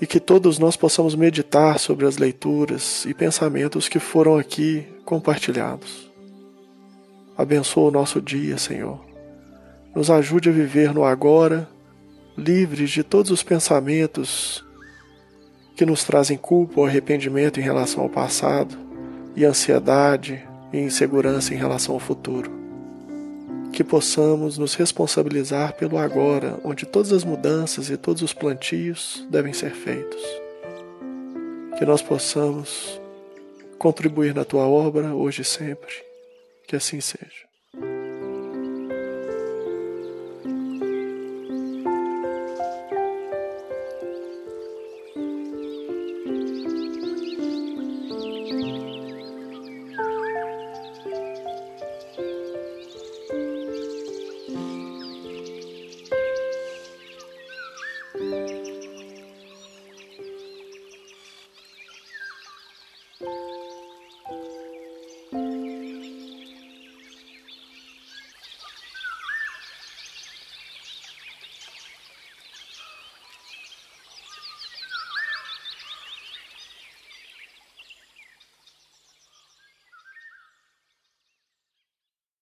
E 0.00 0.06
que 0.06 0.20
todos 0.20 0.58
nós 0.58 0.76
possamos 0.76 1.14
meditar 1.14 1.78
sobre 1.78 2.06
as 2.06 2.18
leituras 2.18 3.04
e 3.06 3.14
pensamentos 3.14 3.88
que 3.88 3.98
foram 3.98 4.36
aqui 4.36 4.86
compartilhados. 5.04 6.10
Abençoa 7.36 7.88
o 7.88 7.92
nosso 7.92 8.20
dia, 8.20 8.58
Senhor. 8.58 9.00
Nos 9.94 10.10
ajude 10.10 10.50
a 10.50 10.52
viver 10.52 10.92
no 10.92 11.04
agora, 11.04 11.68
livres 12.36 12.90
de 12.90 13.02
todos 13.02 13.30
os 13.30 13.42
pensamentos 13.42 14.64
que 15.74 15.86
nos 15.86 16.04
trazem 16.04 16.36
culpa 16.36 16.80
ou 16.80 16.86
arrependimento 16.86 17.60
em 17.60 17.62
relação 17.62 18.02
ao 18.02 18.08
passado, 18.08 18.76
e 19.34 19.44
ansiedade 19.44 20.42
e 20.72 20.78
insegurança 20.78 21.52
em 21.52 21.58
relação 21.58 21.94
ao 21.94 22.00
futuro. 22.00 22.65
Que 23.76 23.84
possamos 23.84 24.56
nos 24.56 24.74
responsabilizar 24.74 25.74
pelo 25.74 25.98
agora, 25.98 26.58
onde 26.64 26.86
todas 26.86 27.12
as 27.12 27.24
mudanças 27.24 27.90
e 27.90 27.96
todos 27.98 28.22
os 28.22 28.32
plantios 28.32 29.26
devem 29.28 29.52
ser 29.52 29.72
feitos. 29.72 30.22
Que 31.76 31.84
nós 31.84 32.00
possamos 32.00 32.98
contribuir 33.78 34.34
na 34.34 34.46
tua 34.46 34.66
obra 34.66 35.14
hoje 35.14 35.42
e 35.42 35.44
sempre. 35.44 35.92
Que 36.66 36.74
assim 36.74 37.02
seja. 37.02 37.45